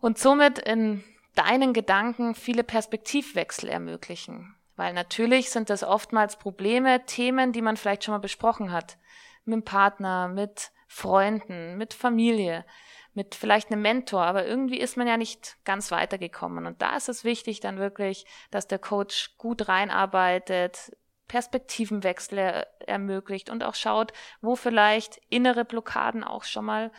Und 0.00 0.19
somit 0.19 0.58
in 0.58 1.04
deinen 1.34 1.75
Gedanken 1.75 2.34
viele 2.34 2.64
Perspektivwechsel 2.64 3.69
ermöglichen. 3.69 4.56
Weil 4.80 4.94
natürlich 4.94 5.50
sind 5.50 5.68
das 5.68 5.84
oftmals 5.84 6.38
Probleme, 6.38 7.04
Themen, 7.04 7.52
die 7.52 7.60
man 7.60 7.76
vielleicht 7.76 8.02
schon 8.02 8.14
mal 8.14 8.18
besprochen 8.18 8.72
hat. 8.72 8.96
Mit 9.44 9.52
dem 9.52 9.62
Partner, 9.62 10.26
mit 10.26 10.70
Freunden, 10.88 11.76
mit 11.76 11.92
Familie, 11.92 12.64
mit 13.12 13.34
vielleicht 13.34 13.70
einem 13.70 13.82
Mentor, 13.82 14.22
aber 14.22 14.46
irgendwie 14.46 14.80
ist 14.80 14.96
man 14.96 15.06
ja 15.06 15.18
nicht 15.18 15.58
ganz 15.66 15.90
weitergekommen. 15.90 16.64
Und 16.64 16.80
da 16.80 16.96
ist 16.96 17.10
es 17.10 17.24
wichtig 17.24 17.60
dann 17.60 17.76
wirklich, 17.76 18.24
dass 18.50 18.68
der 18.68 18.78
Coach 18.78 19.36
gut 19.36 19.68
reinarbeitet, 19.68 20.96
Perspektivenwechsel 21.28 22.64
ermöglicht 22.86 23.50
und 23.50 23.62
auch 23.62 23.74
schaut, 23.74 24.14
wo 24.40 24.56
vielleicht 24.56 25.20
innere 25.28 25.66
Blockaden 25.66 26.24
auch 26.24 26.44
schon 26.44 26.64
mal 26.64 26.90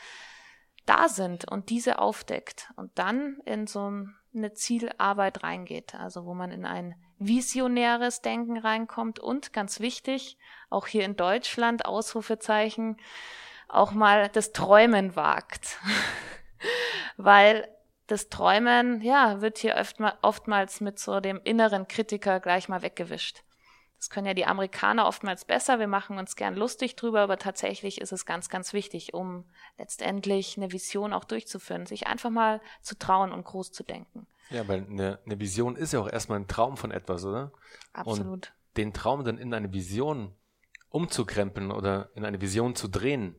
da 0.85 1.09
sind 1.09 1.49
und 1.49 1.71
diese 1.71 1.97
aufdeckt 1.97 2.71
und 2.75 2.91
dann 2.99 3.39
in 3.45 3.65
so 3.65 3.91
eine 4.35 4.53
Zielarbeit 4.53 5.41
reingeht, 5.41 5.95
also 5.95 6.27
wo 6.27 6.35
man 6.35 6.51
in 6.51 6.67
ein 6.67 6.93
visionäres 7.21 8.21
Denken 8.21 8.57
reinkommt 8.57 9.19
und 9.19 9.53
ganz 9.53 9.79
wichtig, 9.79 10.37
auch 10.69 10.87
hier 10.87 11.05
in 11.05 11.15
Deutschland, 11.15 11.85
Ausrufezeichen, 11.85 12.97
auch 13.69 13.91
mal 13.91 14.27
das 14.29 14.51
Träumen 14.53 15.15
wagt. 15.15 15.79
Weil 17.17 17.67
das 18.07 18.29
Träumen, 18.29 19.01
ja, 19.01 19.39
wird 19.39 19.59
hier 19.59 19.81
oftmals 20.21 20.81
mit 20.81 20.99
so 20.99 21.19
dem 21.19 21.39
inneren 21.43 21.87
Kritiker 21.87 22.39
gleich 22.39 22.67
mal 22.67 22.81
weggewischt. 22.81 23.43
Das 23.97 24.09
können 24.09 24.25
ja 24.25 24.33
die 24.33 24.47
Amerikaner 24.47 25.05
oftmals 25.05 25.45
besser. 25.45 25.77
Wir 25.77 25.87
machen 25.87 26.17
uns 26.17 26.35
gern 26.35 26.55
lustig 26.55 26.95
drüber, 26.95 27.21
aber 27.21 27.37
tatsächlich 27.37 28.01
ist 28.01 28.11
es 28.11 28.25
ganz, 28.25 28.49
ganz 28.49 28.73
wichtig, 28.73 29.13
um 29.13 29.45
letztendlich 29.77 30.57
eine 30.57 30.71
Vision 30.71 31.13
auch 31.13 31.23
durchzuführen, 31.23 31.85
sich 31.85 32.07
einfach 32.07 32.31
mal 32.31 32.61
zu 32.81 32.97
trauen 32.97 33.31
und 33.31 33.45
groß 33.45 33.71
zu 33.71 33.83
denken. 33.83 34.25
Ja, 34.51 34.67
weil 34.67 34.85
eine, 34.85 35.19
eine 35.25 35.39
Vision 35.39 35.75
ist 35.75 35.93
ja 35.93 35.99
auch 35.99 36.09
erstmal 36.09 36.39
ein 36.39 36.47
Traum 36.47 36.77
von 36.77 36.91
etwas, 36.91 37.25
oder? 37.25 37.51
Absolut. 37.93 38.27
Und 38.27 38.53
den 38.77 38.93
Traum 38.93 39.23
dann 39.23 39.37
in 39.37 39.53
eine 39.53 39.71
Vision 39.73 40.33
umzukrempeln 40.89 41.71
oder 41.71 42.09
in 42.15 42.25
eine 42.25 42.41
Vision 42.41 42.75
zu 42.75 42.87
drehen, 42.87 43.35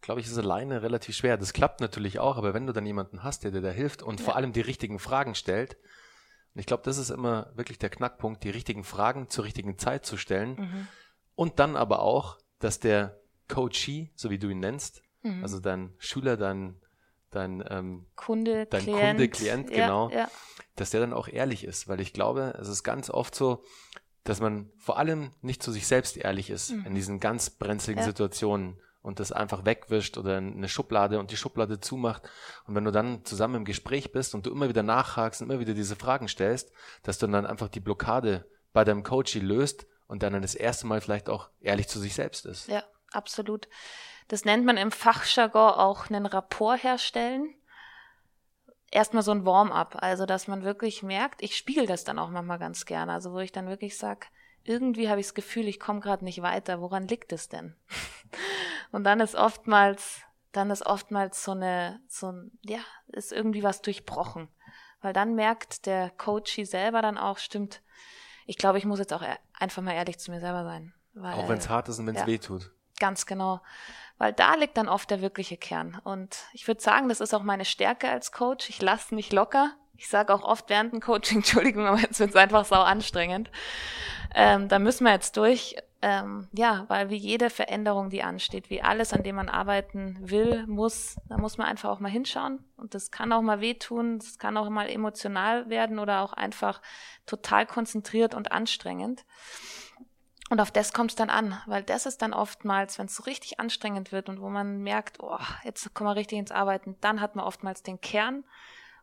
glaube 0.00 0.20
ich, 0.20 0.26
ist 0.26 0.38
alleine 0.38 0.82
relativ 0.82 1.16
schwer. 1.16 1.36
Das 1.36 1.52
klappt 1.52 1.80
natürlich 1.80 2.18
auch, 2.18 2.38
aber 2.38 2.54
wenn 2.54 2.66
du 2.66 2.72
dann 2.72 2.86
jemanden 2.86 3.22
hast, 3.22 3.44
der 3.44 3.50
dir 3.50 3.60
da 3.60 3.70
hilft 3.70 4.02
und 4.02 4.20
ja. 4.20 4.24
vor 4.24 4.36
allem 4.36 4.52
die 4.52 4.62
richtigen 4.62 4.98
Fragen 4.98 5.34
stellt, 5.34 5.76
und 6.54 6.58
ich 6.58 6.66
glaube, 6.66 6.82
das 6.84 6.98
ist 6.98 7.10
immer 7.10 7.52
wirklich 7.54 7.78
der 7.78 7.90
Knackpunkt, 7.90 8.42
die 8.42 8.50
richtigen 8.50 8.82
Fragen 8.82 9.28
zur 9.28 9.44
richtigen 9.44 9.78
Zeit 9.78 10.04
zu 10.04 10.16
stellen 10.16 10.56
mhm. 10.56 10.88
und 11.36 11.58
dann 11.58 11.76
aber 11.76 12.00
auch, 12.00 12.38
dass 12.58 12.80
der 12.80 13.20
Coachee, 13.48 14.10
so 14.14 14.30
wie 14.30 14.38
du 14.38 14.48
ihn 14.48 14.58
nennst, 14.58 15.02
mhm. 15.22 15.42
also 15.42 15.60
dein 15.60 15.94
Schüler, 15.98 16.36
dein 16.36 16.80
dein, 17.30 17.64
ähm, 17.68 18.06
Kunde, 18.16 18.66
dein 18.66 18.82
Klient. 18.82 19.00
Kunde, 19.00 19.28
Klient, 19.28 19.70
genau, 19.70 20.10
ja. 20.10 20.28
dass 20.76 20.90
der 20.90 21.00
dann 21.00 21.12
auch 21.12 21.28
ehrlich 21.28 21.64
ist, 21.64 21.88
weil 21.88 22.00
ich 22.00 22.12
glaube, 22.12 22.56
es 22.60 22.68
ist 22.68 22.82
ganz 22.82 23.10
oft 23.10 23.34
so, 23.34 23.62
dass 24.24 24.40
man 24.40 24.70
vor 24.76 24.98
allem 24.98 25.32
nicht 25.40 25.62
zu 25.62 25.72
sich 25.72 25.86
selbst 25.86 26.16
ehrlich 26.16 26.50
ist 26.50 26.70
mhm. 26.70 26.86
in 26.86 26.94
diesen 26.94 27.20
ganz 27.20 27.50
brenzligen 27.50 28.00
ja. 28.00 28.06
Situationen 28.06 28.78
und 29.02 29.18
das 29.18 29.32
einfach 29.32 29.64
wegwischt 29.64 30.18
oder 30.18 30.36
eine 30.36 30.68
Schublade 30.68 31.18
und 31.18 31.30
die 31.30 31.36
Schublade 31.36 31.80
zumacht. 31.80 32.28
Und 32.66 32.74
wenn 32.74 32.84
du 32.84 32.90
dann 32.90 33.24
zusammen 33.24 33.56
im 33.56 33.64
Gespräch 33.64 34.12
bist 34.12 34.34
und 34.34 34.44
du 34.44 34.50
immer 34.50 34.68
wieder 34.68 34.82
nachhakst 34.82 35.40
und 35.40 35.50
immer 35.50 35.60
wieder 35.60 35.74
diese 35.74 35.96
Fragen 35.96 36.28
stellst, 36.28 36.70
dass 37.02 37.18
du 37.18 37.26
dann 37.26 37.46
einfach 37.46 37.68
die 37.68 37.80
Blockade 37.80 38.46
bei 38.72 38.84
deinem 38.84 39.02
Coach 39.02 39.34
löst 39.36 39.86
und 40.06 40.22
dann 40.22 40.40
das 40.42 40.54
erste 40.54 40.86
Mal 40.86 41.00
vielleicht 41.00 41.28
auch 41.28 41.48
ehrlich 41.60 41.88
zu 41.88 41.98
sich 41.98 42.14
selbst 42.14 42.44
ist. 42.44 42.68
Ja, 42.68 42.84
absolut. 43.12 43.68
Das 44.30 44.44
nennt 44.44 44.64
man 44.64 44.76
im 44.76 44.92
Fachjargon 44.92 45.74
auch 45.74 46.08
einen 46.08 46.24
Rapport 46.24 46.84
herstellen. 46.84 47.52
Erstmal 48.92 49.24
so 49.24 49.32
ein 49.32 49.44
Warm-up, 49.44 49.96
also 50.00 50.24
dass 50.24 50.46
man 50.46 50.62
wirklich 50.62 51.02
merkt, 51.02 51.42
ich 51.42 51.56
spiegel 51.56 51.86
das 51.86 52.04
dann 52.04 52.20
auch 52.20 52.30
manchmal 52.30 52.60
ganz 52.60 52.86
gerne, 52.86 53.12
also 53.12 53.32
wo 53.32 53.40
ich 53.40 53.50
dann 53.50 53.66
wirklich 53.66 53.98
sag, 53.98 54.28
irgendwie 54.62 55.08
habe 55.08 55.18
ich 55.18 55.26
das 55.26 55.34
Gefühl, 55.34 55.66
ich 55.66 55.80
komme 55.80 55.98
gerade 55.98 56.24
nicht 56.24 56.42
weiter. 56.42 56.80
Woran 56.80 57.08
liegt 57.08 57.32
es 57.32 57.48
denn? 57.48 57.74
Und 58.92 59.02
dann 59.02 59.18
ist 59.18 59.34
oftmals, 59.34 60.22
dann 60.52 60.70
ist 60.70 60.86
oftmals 60.86 61.42
so 61.42 61.50
eine, 61.52 62.00
so 62.06 62.30
ein, 62.30 62.52
ja, 62.62 62.80
ist 63.08 63.32
irgendwie 63.32 63.64
was 63.64 63.82
durchbrochen. 63.82 64.46
Weil 65.00 65.12
dann 65.12 65.34
merkt 65.34 65.86
der 65.86 66.10
Coachy 66.10 66.64
selber 66.64 67.02
dann 67.02 67.18
auch, 67.18 67.38
stimmt, 67.38 67.82
ich 68.46 68.58
glaube, 68.58 68.78
ich 68.78 68.84
muss 68.84 69.00
jetzt 69.00 69.12
auch 69.12 69.24
einfach 69.58 69.82
mal 69.82 69.94
ehrlich 69.94 70.20
zu 70.20 70.30
mir 70.30 70.40
selber 70.40 70.62
sein. 70.62 70.94
Weil, 71.14 71.34
auch 71.34 71.48
wenn 71.48 71.58
es 71.58 71.68
hart 71.68 71.88
ist 71.88 71.98
und 71.98 72.06
wenn 72.06 72.14
es 72.14 72.20
ja, 72.20 72.26
weh 72.28 72.38
tut. 72.38 72.70
Ganz 73.00 73.26
genau. 73.26 73.60
Weil 74.20 74.34
da 74.34 74.54
liegt 74.54 74.76
dann 74.76 74.90
oft 74.90 75.10
der 75.10 75.22
wirkliche 75.22 75.56
Kern. 75.56 75.98
Und 76.04 76.44
ich 76.52 76.68
würde 76.68 76.82
sagen, 76.82 77.08
das 77.08 77.22
ist 77.22 77.32
auch 77.32 77.42
meine 77.42 77.64
Stärke 77.64 78.10
als 78.10 78.32
Coach. 78.32 78.68
Ich 78.68 78.82
lasse 78.82 79.14
nicht 79.14 79.32
locker. 79.32 79.72
Ich 79.96 80.08
sage 80.10 80.34
auch 80.34 80.42
oft 80.42 80.68
während 80.68 80.92
dem 80.92 81.00
Coaching, 81.00 81.38
Entschuldigung, 81.38 81.86
aber 81.86 82.00
jetzt 82.00 82.20
wird 82.20 82.28
es 82.28 82.36
einfach 82.36 82.66
sau 82.66 82.82
anstrengend. 82.82 83.50
Ähm, 84.34 84.68
da 84.68 84.78
müssen 84.78 85.04
wir 85.04 85.12
jetzt 85.12 85.38
durch. 85.38 85.76
Ähm, 86.02 86.48
ja, 86.52 86.84
weil 86.88 87.08
wie 87.08 87.16
jede 87.16 87.48
Veränderung, 87.48 88.10
die 88.10 88.22
ansteht, 88.22 88.68
wie 88.68 88.82
alles, 88.82 89.14
an 89.14 89.22
dem 89.22 89.36
man 89.36 89.48
arbeiten 89.48 90.18
will, 90.20 90.66
muss, 90.66 91.16
da 91.30 91.38
muss 91.38 91.56
man 91.56 91.66
einfach 91.66 91.88
auch 91.88 92.00
mal 92.00 92.10
hinschauen. 92.10 92.62
Und 92.76 92.94
das 92.94 93.10
kann 93.10 93.32
auch 93.32 93.40
mal 93.40 93.62
wehtun, 93.62 94.18
das 94.18 94.38
kann 94.38 94.58
auch 94.58 94.68
mal 94.68 94.90
emotional 94.90 95.70
werden 95.70 95.98
oder 95.98 96.20
auch 96.20 96.34
einfach 96.34 96.82
total 97.24 97.64
konzentriert 97.64 98.34
und 98.34 98.52
anstrengend. 98.52 99.24
Und 100.50 100.60
auf 100.60 100.72
das 100.72 100.92
kommt 100.92 101.12
es 101.12 101.16
dann 101.16 101.30
an, 101.30 101.58
weil 101.66 101.84
das 101.84 102.06
ist 102.06 102.22
dann 102.22 102.34
oftmals, 102.34 102.98
wenn 102.98 103.06
es 103.06 103.14
so 103.14 103.22
richtig 103.22 103.60
anstrengend 103.60 104.10
wird 104.10 104.28
und 104.28 104.40
wo 104.40 104.48
man 104.48 104.82
merkt, 104.82 105.20
oh, 105.20 105.38
jetzt 105.62 105.94
kommen 105.94 106.10
wir 106.10 106.16
richtig 106.16 106.38
ins 106.38 106.50
Arbeiten, 106.50 106.96
dann 107.00 107.20
hat 107.20 107.36
man 107.36 107.44
oftmals 107.44 107.84
den 107.84 108.00
Kern 108.00 108.44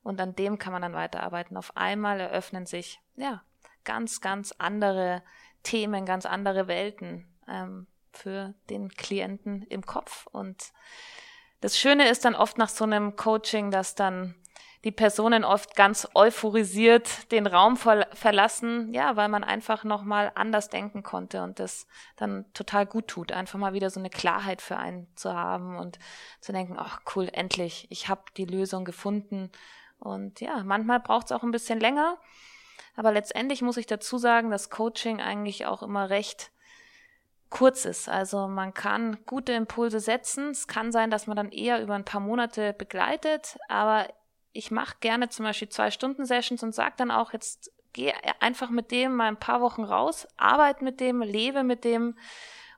und 0.04 0.20
an 0.20 0.36
dem 0.36 0.58
kann 0.58 0.74
man 0.74 0.82
dann 0.82 0.94
weiterarbeiten. 0.94 1.56
Auf 1.56 1.76
einmal 1.78 2.20
eröffnen 2.20 2.66
sich, 2.66 3.00
ja, 3.16 3.42
ganz, 3.86 4.20
ganz 4.20 4.54
andere 4.58 5.24
Themen, 5.64 6.06
ganz 6.06 6.26
andere 6.26 6.68
Welten 6.68 7.26
ähm, 7.48 7.88
für 8.12 8.54
den 8.70 8.90
Klienten 8.90 9.64
im 9.64 9.86
Kopf. 9.86 10.28
Und 10.28 10.74
das 11.62 11.80
Schöne 11.80 12.10
ist 12.10 12.26
dann 12.26 12.36
oft 12.36 12.58
nach 12.58 12.70
so 12.70 12.84
einem 12.84 13.16
Coaching, 13.16 13.72
dass 13.72 13.96
dann 13.96 14.36
die 14.84 14.92
Personen 14.92 15.44
oft 15.44 15.76
ganz 15.76 16.08
euphorisiert 16.14 17.32
den 17.32 17.48
Raum 17.48 17.78
ver 17.78 18.08
verlassen, 18.14 18.94
ja, 18.94 19.16
weil 19.16 19.28
man 19.28 19.44
einfach 19.44 19.84
nochmal 19.84 20.32
anders 20.36 20.70
denken 20.70 21.04
konnte 21.04 21.44
und 21.44 21.60
das 21.60 21.88
dann 22.16 22.46
total 22.54 22.86
gut 22.86 23.08
tut, 23.08 23.32
einfach 23.32 23.60
mal 23.60 23.74
wieder 23.74 23.90
so 23.90 24.00
eine 24.00 24.10
Klarheit 24.10 24.62
für 24.62 24.78
einen 24.78 25.08
zu 25.16 25.34
haben 25.34 25.78
und 25.78 26.00
zu 26.40 26.52
denken, 26.52 26.76
ach 26.78 27.02
cool, 27.16 27.30
endlich, 27.34 27.88
ich 27.90 28.08
habe 28.08 28.22
die 28.38 28.46
Lösung 28.46 28.86
gefunden. 28.86 29.52
Und 30.00 30.42
ja, 30.42 30.64
manchmal 30.64 31.00
braucht 31.00 31.26
es 31.26 31.32
auch 31.32 31.44
ein 31.44 31.52
bisschen 31.52 31.80
länger, 31.80 32.18
aber 32.96 33.12
letztendlich 33.12 33.62
muss 33.64 33.78
ich 33.78 33.88
dazu 33.88 34.18
sagen, 34.18 34.52
dass 34.52 34.70
Coaching 34.70 35.22
eigentlich 35.22 35.66
auch 35.66 35.82
immer 35.82 36.10
recht 36.10 36.52
kurz 37.50 37.86
ist. 37.86 38.10
Also 38.10 38.48
man 38.48 38.74
kann 38.74 39.18
gute 39.26 39.54
Impulse 39.54 40.00
setzen. 40.00 40.50
Es 40.50 40.68
kann 40.68 40.92
sein, 40.92 41.10
dass 41.10 41.28
man 41.28 41.38
dann 41.38 41.52
eher 41.52 41.82
über 41.82 41.96
ein 41.96 42.06
paar 42.06 42.22
Monate 42.22 42.74
begleitet, 42.74 43.58
aber 43.70 44.08
ich 44.58 44.72
mache 44.72 44.96
gerne 45.00 45.30
zum 45.30 45.46
Beispiel 45.46 45.70
zwei 45.70 45.92
Stunden 45.92 46.26
Sessions 46.26 46.64
und 46.64 46.74
sage 46.74 46.96
dann 46.98 47.12
auch, 47.12 47.32
jetzt 47.32 47.72
geh 47.94 48.12
einfach 48.40 48.70
mit 48.72 48.92
dem 48.92 49.16
mal 49.16 49.28
ein 49.28 49.40
paar 49.40 49.62
Wochen 49.62 49.84
raus, 49.84 50.28
arbeite 50.36 50.84
mit 50.84 51.00
dem, 51.00 51.22
lebe 51.22 51.64
mit 51.64 51.84
dem 51.84 52.16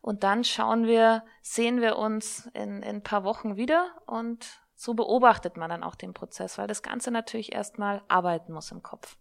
und 0.02 0.24
dann 0.24 0.44
schauen 0.44 0.86
wir, 0.86 1.24
sehen 1.42 1.80
wir 1.82 1.98
uns 1.98 2.50
in, 2.54 2.84
in 2.84 2.98
ein 2.98 3.04
paar 3.04 3.24
Wochen 3.24 3.56
wieder 3.56 3.92
und 4.06 4.60
so 4.76 4.94
beobachtet 4.94 5.58
man 5.58 5.70
dann 5.70 5.84
auch 5.84 5.96
den 5.96 6.14
Prozess, 6.14 6.58
weil 6.58 6.68
das 6.68 6.84
Ganze 6.84 7.12
natürlich 7.12 7.54
erstmal 7.54 8.02
arbeiten 8.08 8.54
muss 8.54 8.72
im 8.72 8.84
Kopf. 8.84 9.18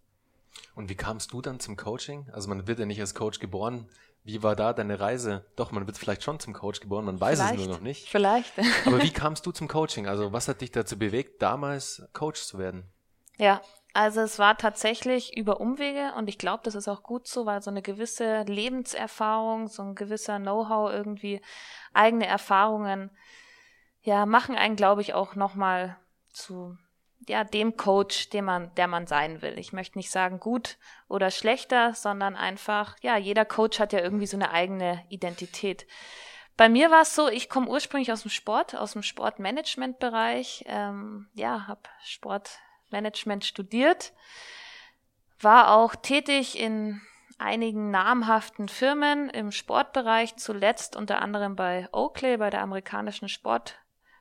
Und 0.75 0.89
wie 0.89 0.95
kamst 0.95 1.31
du 1.33 1.41
dann 1.41 1.59
zum 1.59 1.77
Coaching? 1.77 2.29
Also 2.31 2.49
man 2.49 2.67
wird 2.67 2.79
ja 2.79 2.85
nicht 2.85 2.99
als 2.99 3.15
Coach 3.15 3.39
geboren. 3.39 3.87
Wie 4.29 4.43
war 4.43 4.55
da 4.55 4.73
deine 4.73 4.99
Reise? 4.99 5.43
Doch, 5.55 5.71
man 5.71 5.87
wird 5.87 5.97
vielleicht 5.97 6.21
schon 6.21 6.39
zum 6.39 6.53
Coach 6.53 6.81
geboren, 6.81 7.03
man 7.05 7.19
weiß 7.19 7.39
vielleicht, 7.39 7.59
es 7.59 7.65
nur 7.65 7.75
noch 7.75 7.81
nicht. 7.81 8.07
Vielleicht. 8.07 8.53
Aber 8.85 9.01
wie 9.01 9.09
kamst 9.09 9.43
du 9.47 9.51
zum 9.51 9.67
Coaching? 9.67 10.07
Also 10.07 10.31
was 10.31 10.47
hat 10.47 10.61
dich 10.61 10.71
dazu 10.71 10.99
bewegt, 10.99 11.41
damals 11.41 12.07
Coach 12.13 12.43
zu 12.43 12.59
werden? 12.59 12.83
Ja, 13.37 13.59
also 13.93 14.21
es 14.21 14.37
war 14.37 14.55
tatsächlich 14.55 15.35
über 15.35 15.59
Umwege 15.59 16.13
und 16.15 16.29
ich 16.29 16.37
glaube, 16.37 16.61
das 16.63 16.75
ist 16.75 16.87
auch 16.87 17.01
gut 17.01 17.27
so, 17.27 17.47
weil 17.47 17.63
so 17.63 17.71
eine 17.71 17.81
gewisse 17.81 18.43
Lebenserfahrung, 18.43 19.67
so 19.67 19.81
ein 19.81 19.95
gewisser 19.95 20.37
Know-how, 20.37 20.91
irgendwie 20.91 21.41
eigene 21.93 22.27
Erfahrungen, 22.27 23.09
ja, 24.01 24.27
machen 24.27 24.55
einen, 24.55 24.75
glaube 24.75 25.01
ich, 25.01 25.15
auch 25.15 25.33
nochmal 25.33 25.97
zu 26.31 26.77
ja, 27.27 27.43
dem 27.43 27.75
Coach, 27.77 28.29
dem 28.29 28.45
man, 28.45 28.73
der 28.75 28.87
man 28.87 29.07
sein 29.07 29.41
will. 29.41 29.57
Ich 29.59 29.73
möchte 29.73 29.97
nicht 29.97 30.11
sagen 30.11 30.39
gut 30.39 30.77
oder 31.07 31.31
schlechter, 31.31 31.93
sondern 31.93 32.35
einfach, 32.35 32.95
ja, 33.01 33.17
jeder 33.17 33.45
Coach 33.45 33.79
hat 33.79 33.93
ja 33.93 33.99
irgendwie 33.99 34.27
so 34.27 34.37
eine 34.37 34.51
eigene 34.51 35.03
Identität. 35.09 35.85
Bei 36.57 36.69
mir 36.69 36.91
war 36.91 37.01
es 37.01 37.15
so, 37.15 37.29
ich 37.29 37.49
komme 37.49 37.69
ursprünglich 37.69 38.11
aus 38.11 38.23
dem 38.23 38.31
Sport, 38.31 38.75
aus 38.75 38.93
dem 38.93 39.03
Sportmanagement-Bereich, 39.03 40.65
ähm, 40.67 41.29
ja, 41.33 41.67
habe 41.67 41.81
Sportmanagement 42.03 43.45
studiert, 43.45 44.13
war 45.39 45.73
auch 45.73 45.95
tätig 45.95 46.59
in 46.59 47.01
einigen 47.37 47.91
namhaften 47.91 48.67
Firmen 48.67 49.29
im 49.29 49.51
Sportbereich, 49.51 50.35
zuletzt 50.35 50.95
unter 50.97 51.21
anderem 51.21 51.55
bei 51.55 51.87
Oakley, 51.93 52.37
bei 52.37 52.49
der 52.49 52.61
amerikanischen 52.61 53.29
Sport 53.29 53.79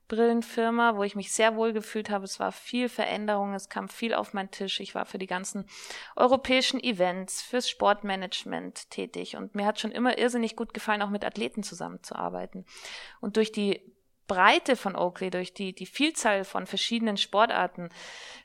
Brillenfirma, 0.09 0.97
wo 0.97 1.05
ich 1.05 1.15
mich 1.15 1.33
sehr 1.33 1.55
wohl 1.55 1.73
gefühlt 1.73 2.11
habe. 2.11 2.25
Es 2.25 2.41
war 2.41 2.51
viel 2.51 2.89
Veränderung, 2.89 3.55
es 3.55 3.69
kam 3.69 3.89
viel 3.89 4.15
auf 4.15 4.35
meinen 4.35 4.51
Tisch. 4.51 4.81
Ich 4.81 4.95
war 4.95 5.07
für 5.07 5.19
die 5.19 5.27
ganzen 5.27 5.67
europäischen 6.17 6.83
Events, 6.83 7.43
fürs 7.43 7.69
Sportmanagement 7.69 8.91
tätig 8.91 9.37
und 9.37 9.55
mir 9.55 9.67
hat 9.67 9.79
schon 9.79 9.93
immer 9.93 10.19
irrsinnig 10.19 10.57
gut 10.57 10.75
gefallen, 10.75 11.03
auch 11.03 11.11
mit 11.11 11.25
Athleten 11.25 11.63
zusammenzuarbeiten. 11.63 12.65
Und 13.21 13.37
durch 13.37 13.53
die 13.53 13.83
Breite 14.29 14.77
von 14.77 14.95
Oakley, 14.95 15.31
durch 15.31 15.55
die, 15.55 15.73
die 15.73 15.87
Vielzahl 15.87 16.45
von 16.45 16.67
verschiedenen 16.67 17.17
Sportarten, 17.17 17.89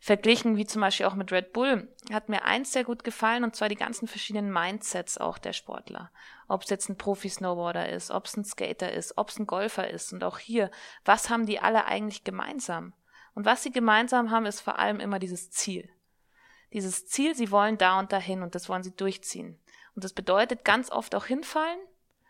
verglichen 0.02 0.58
wie 0.58 0.66
zum 0.66 0.82
Beispiel 0.82 1.06
auch 1.06 1.14
mit 1.14 1.32
Red 1.32 1.54
Bull, 1.54 1.88
hat 2.12 2.30
mir 2.30 2.44
eins 2.46 2.74
sehr 2.74 2.84
gut 2.84 3.04
gefallen, 3.04 3.44
und 3.44 3.56
zwar 3.56 3.70
die 3.70 3.76
ganzen 3.76 4.08
verschiedenen 4.08 4.52
Mindsets 4.52 5.20
auch 5.20 5.38
der 5.38 5.54
Sportler. 5.54 6.10
Ob 6.48 6.64
es 6.64 6.70
jetzt 6.70 6.90
ein 6.90 6.98
Profi-Snowboarder 6.98 7.90
ist, 7.90 8.10
ob 8.10 8.26
es 8.26 8.36
ein 8.36 8.46
Skater 8.46 8.92
ist, 8.92 9.18
ob 9.18 9.30
es 9.30 9.38
ein 9.38 9.46
Golfer 9.46 9.88
ist. 9.90 10.14
Und 10.14 10.24
auch 10.24 10.40
hier, 10.40 10.72
was 11.06 11.30
haben 11.30 11.46
die 11.46 11.60
alle 11.60 11.86
eigentlich 11.86 12.24
gemeinsam? 12.24 12.94
Und 13.36 13.46
was 13.46 13.62
sie 13.62 13.72
gemeinsam 13.72 14.32
haben, 14.32 14.46
ist 14.46 14.62
vor 14.62 14.80
allem 14.80 15.00
immer 15.00 15.20
dieses 15.20 15.52
Ziel. 15.52 15.90
Dieses 16.72 17.06
Ziel, 17.08 17.36
sie 17.36 17.52
wollen 17.52 17.78
da 17.78 18.00
und 18.00 18.12
dahin 18.12 18.42
und 18.42 18.56
das 18.56 18.70
wollen 18.70 18.84
sie 18.84 18.96
durchziehen. 18.96 19.60
Und 19.96 20.04
das 20.04 20.14
bedeutet 20.14 20.66
ganz 20.66 20.90
oft 20.92 21.14
auch 21.14 21.26
hinfallen 21.26 21.80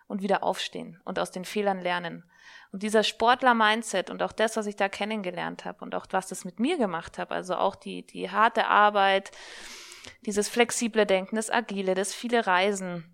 und 0.07 0.21
wieder 0.21 0.43
aufstehen 0.43 0.99
und 1.05 1.19
aus 1.19 1.31
den 1.31 1.45
Fehlern 1.45 1.79
lernen. 1.79 2.23
Und 2.71 2.83
dieser 2.83 3.03
Sportler-Mindset 3.03 4.09
und 4.09 4.23
auch 4.23 4.31
das, 4.31 4.57
was 4.57 4.65
ich 4.65 4.75
da 4.75 4.89
kennengelernt 4.89 5.65
habe 5.65 5.83
und 5.83 5.93
auch 5.95 6.07
was 6.09 6.27
das 6.27 6.43
mit 6.43 6.59
mir 6.59 6.77
gemacht 6.77 7.17
habe, 7.17 7.35
also 7.35 7.55
auch 7.55 7.75
die, 7.75 8.05
die 8.05 8.31
harte 8.31 8.67
Arbeit, 8.67 9.31
dieses 10.25 10.49
flexible 10.49 11.05
Denken, 11.05 11.35
das 11.35 11.51
Agile, 11.51 11.93
das 11.93 12.13
viele 12.13 12.47
Reisen, 12.47 13.13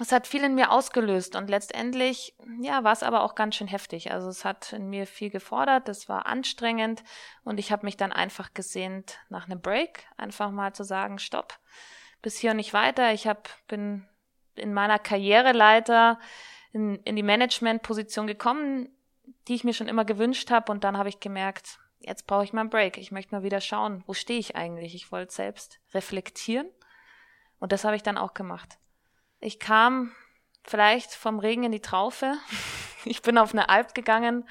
es 0.00 0.12
hat 0.12 0.28
viel 0.28 0.44
in 0.44 0.54
mir 0.54 0.70
ausgelöst 0.70 1.34
und 1.34 1.50
letztendlich, 1.50 2.36
ja, 2.60 2.84
war 2.84 2.92
es 2.92 3.02
aber 3.02 3.22
auch 3.22 3.34
ganz 3.34 3.56
schön 3.56 3.66
heftig. 3.66 4.12
Also 4.12 4.28
es 4.28 4.44
hat 4.44 4.72
in 4.72 4.88
mir 4.88 5.06
viel 5.06 5.28
gefordert, 5.28 5.88
es 5.88 6.08
war 6.08 6.26
anstrengend 6.26 7.02
und 7.42 7.58
ich 7.58 7.72
habe 7.72 7.84
mich 7.84 7.96
dann 7.96 8.12
einfach 8.12 8.54
gesehnt 8.54 9.18
nach 9.28 9.46
einem 9.46 9.60
Break, 9.60 10.06
einfach 10.16 10.52
mal 10.52 10.72
zu 10.72 10.84
sagen, 10.84 11.18
stopp, 11.18 11.58
bis 12.22 12.38
hier 12.38 12.52
und 12.52 12.58
nicht 12.58 12.74
weiter. 12.74 13.12
Ich 13.12 13.26
hab, 13.26 13.48
bin 13.66 14.07
in 14.58 14.74
meiner 14.74 14.98
Karriereleiter 14.98 16.18
in, 16.72 16.96
in 17.04 17.16
die 17.16 17.22
Managementposition 17.22 18.26
gekommen, 18.26 18.88
die 19.46 19.54
ich 19.54 19.64
mir 19.64 19.74
schon 19.74 19.88
immer 19.88 20.04
gewünscht 20.04 20.50
habe. 20.50 20.70
Und 20.72 20.84
dann 20.84 20.98
habe 20.98 21.08
ich 21.08 21.20
gemerkt, 21.20 21.78
jetzt 22.00 22.26
brauche 22.26 22.44
ich 22.44 22.52
mal 22.52 22.62
einen 22.62 22.70
Break. 22.70 22.98
Ich 22.98 23.10
möchte 23.10 23.34
mal 23.34 23.42
wieder 23.42 23.60
schauen, 23.60 24.02
wo 24.06 24.14
stehe 24.14 24.38
ich 24.38 24.56
eigentlich. 24.56 24.94
Ich 24.94 25.10
wollte 25.12 25.32
selbst 25.32 25.80
reflektieren. 25.94 26.68
Und 27.58 27.72
das 27.72 27.84
habe 27.84 27.96
ich 27.96 28.02
dann 28.02 28.18
auch 28.18 28.34
gemacht. 28.34 28.78
Ich 29.40 29.58
kam 29.58 30.12
vielleicht 30.64 31.12
vom 31.12 31.38
Regen 31.38 31.64
in 31.64 31.72
die 31.72 31.82
Traufe. 31.82 32.34
Ich 33.04 33.22
bin 33.22 33.38
auf 33.38 33.52
eine 33.52 33.68
Alp 33.68 33.94
gegangen, 33.94 34.46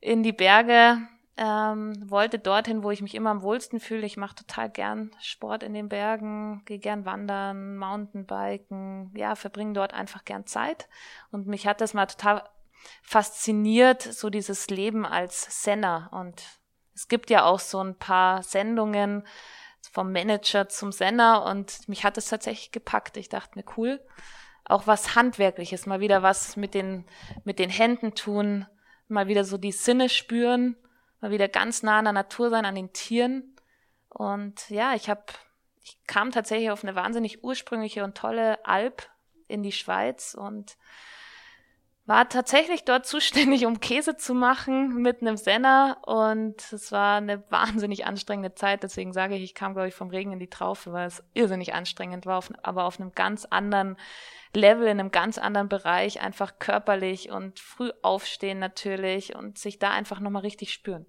in 0.00 0.22
die 0.22 0.32
Berge, 0.32 0.98
ähm, 1.36 2.10
wollte 2.10 2.38
dorthin, 2.38 2.82
wo 2.82 2.90
ich 2.90 3.02
mich 3.02 3.14
immer 3.14 3.30
am 3.30 3.42
wohlsten 3.42 3.78
fühle. 3.78 4.06
Ich 4.06 4.16
mache 4.16 4.36
total 4.36 4.70
gern 4.70 5.10
Sport 5.20 5.62
in 5.62 5.74
den 5.74 5.88
Bergen, 5.88 6.62
gehe 6.64 6.78
gern 6.78 7.04
wandern, 7.04 7.76
Mountainbiken, 7.76 9.12
ja, 9.14 9.34
verbringe 9.34 9.74
dort 9.74 9.92
einfach 9.92 10.24
gern 10.24 10.46
Zeit. 10.46 10.88
Und 11.30 11.46
mich 11.46 11.66
hat 11.66 11.80
das 11.80 11.92
mal 11.92 12.06
total 12.06 12.48
fasziniert, 13.02 14.02
so 14.02 14.30
dieses 14.30 14.68
Leben 14.68 15.04
als 15.04 15.62
Senner. 15.62 16.08
Und 16.12 16.42
es 16.94 17.08
gibt 17.08 17.28
ja 17.28 17.44
auch 17.44 17.60
so 17.60 17.82
ein 17.82 17.98
paar 17.98 18.42
Sendungen 18.42 19.26
vom 19.92 20.12
Manager 20.12 20.68
zum 20.68 20.90
Senner 20.90 21.44
und 21.44 21.88
mich 21.88 22.04
hat 22.04 22.18
es 22.18 22.28
tatsächlich 22.28 22.72
gepackt. 22.72 23.16
Ich 23.16 23.28
dachte 23.28 23.58
mir, 23.58 23.64
cool, 23.76 24.00
auch 24.64 24.86
was 24.86 25.14
Handwerkliches, 25.14 25.86
mal 25.86 26.00
wieder 26.00 26.22
was 26.22 26.56
mit 26.56 26.74
den, 26.74 27.06
mit 27.44 27.58
den 27.58 27.70
Händen 27.70 28.14
tun, 28.14 28.66
mal 29.08 29.28
wieder 29.28 29.44
so 29.44 29.58
die 29.58 29.72
Sinne 29.72 30.08
spüren 30.08 30.76
mal 31.20 31.30
wieder 31.30 31.48
ganz 31.48 31.82
nah 31.82 31.98
an 31.98 32.04
der 32.04 32.12
Natur 32.12 32.50
sein, 32.50 32.64
an 32.64 32.74
den 32.74 32.92
Tieren. 32.92 33.56
Und 34.08 34.68
ja, 34.70 34.94
ich 34.94 35.08
habe, 35.08 35.24
ich 35.82 35.98
kam 36.06 36.30
tatsächlich 36.30 36.70
auf 36.70 36.82
eine 36.84 36.94
wahnsinnig 36.94 37.44
ursprüngliche 37.44 38.04
und 38.04 38.16
tolle 38.16 38.64
Alp 38.66 39.08
in 39.48 39.62
die 39.62 39.72
Schweiz 39.72 40.34
und 40.34 40.76
war 42.06 42.28
tatsächlich 42.28 42.84
dort 42.84 43.04
zuständig, 43.04 43.66
um 43.66 43.80
Käse 43.80 44.16
zu 44.16 44.32
machen 44.32 45.02
mit 45.02 45.20
einem 45.20 45.36
Senner 45.36 45.98
und 46.06 46.72
es 46.72 46.92
war 46.92 47.16
eine 47.16 47.42
wahnsinnig 47.50 48.06
anstrengende 48.06 48.54
Zeit. 48.54 48.84
Deswegen 48.84 49.12
sage 49.12 49.34
ich, 49.34 49.42
ich 49.42 49.54
kam, 49.54 49.74
glaube 49.74 49.88
ich, 49.88 49.94
vom 49.94 50.10
Regen 50.10 50.32
in 50.32 50.38
die 50.38 50.48
Traufe, 50.48 50.92
weil 50.92 51.08
es 51.08 51.24
irrsinnig 51.34 51.74
anstrengend 51.74 52.24
war, 52.24 52.38
auf, 52.38 52.52
aber 52.62 52.84
auf 52.84 53.00
einem 53.00 53.12
ganz 53.12 53.44
anderen 53.44 53.96
Level, 54.54 54.86
in 54.86 55.00
einem 55.00 55.10
ganz 55.10 55.36
anderen 55.36 55.68
Bereich, 55.68 56.20
einfach 56.20 56.60
körperlich 56.60 57.30
und 57.30 57.58
früh 57.58 57.90
aufstehen 58.02 58.60
natürlich 58.60 59.34
und 59.34 59.58
sich 59.58 59.80
da 59.80 59.90
einfach 59.90 60.20
nochmal 60.20 60.42
richtig 60.42 60.72
spüren. 60.72 61.06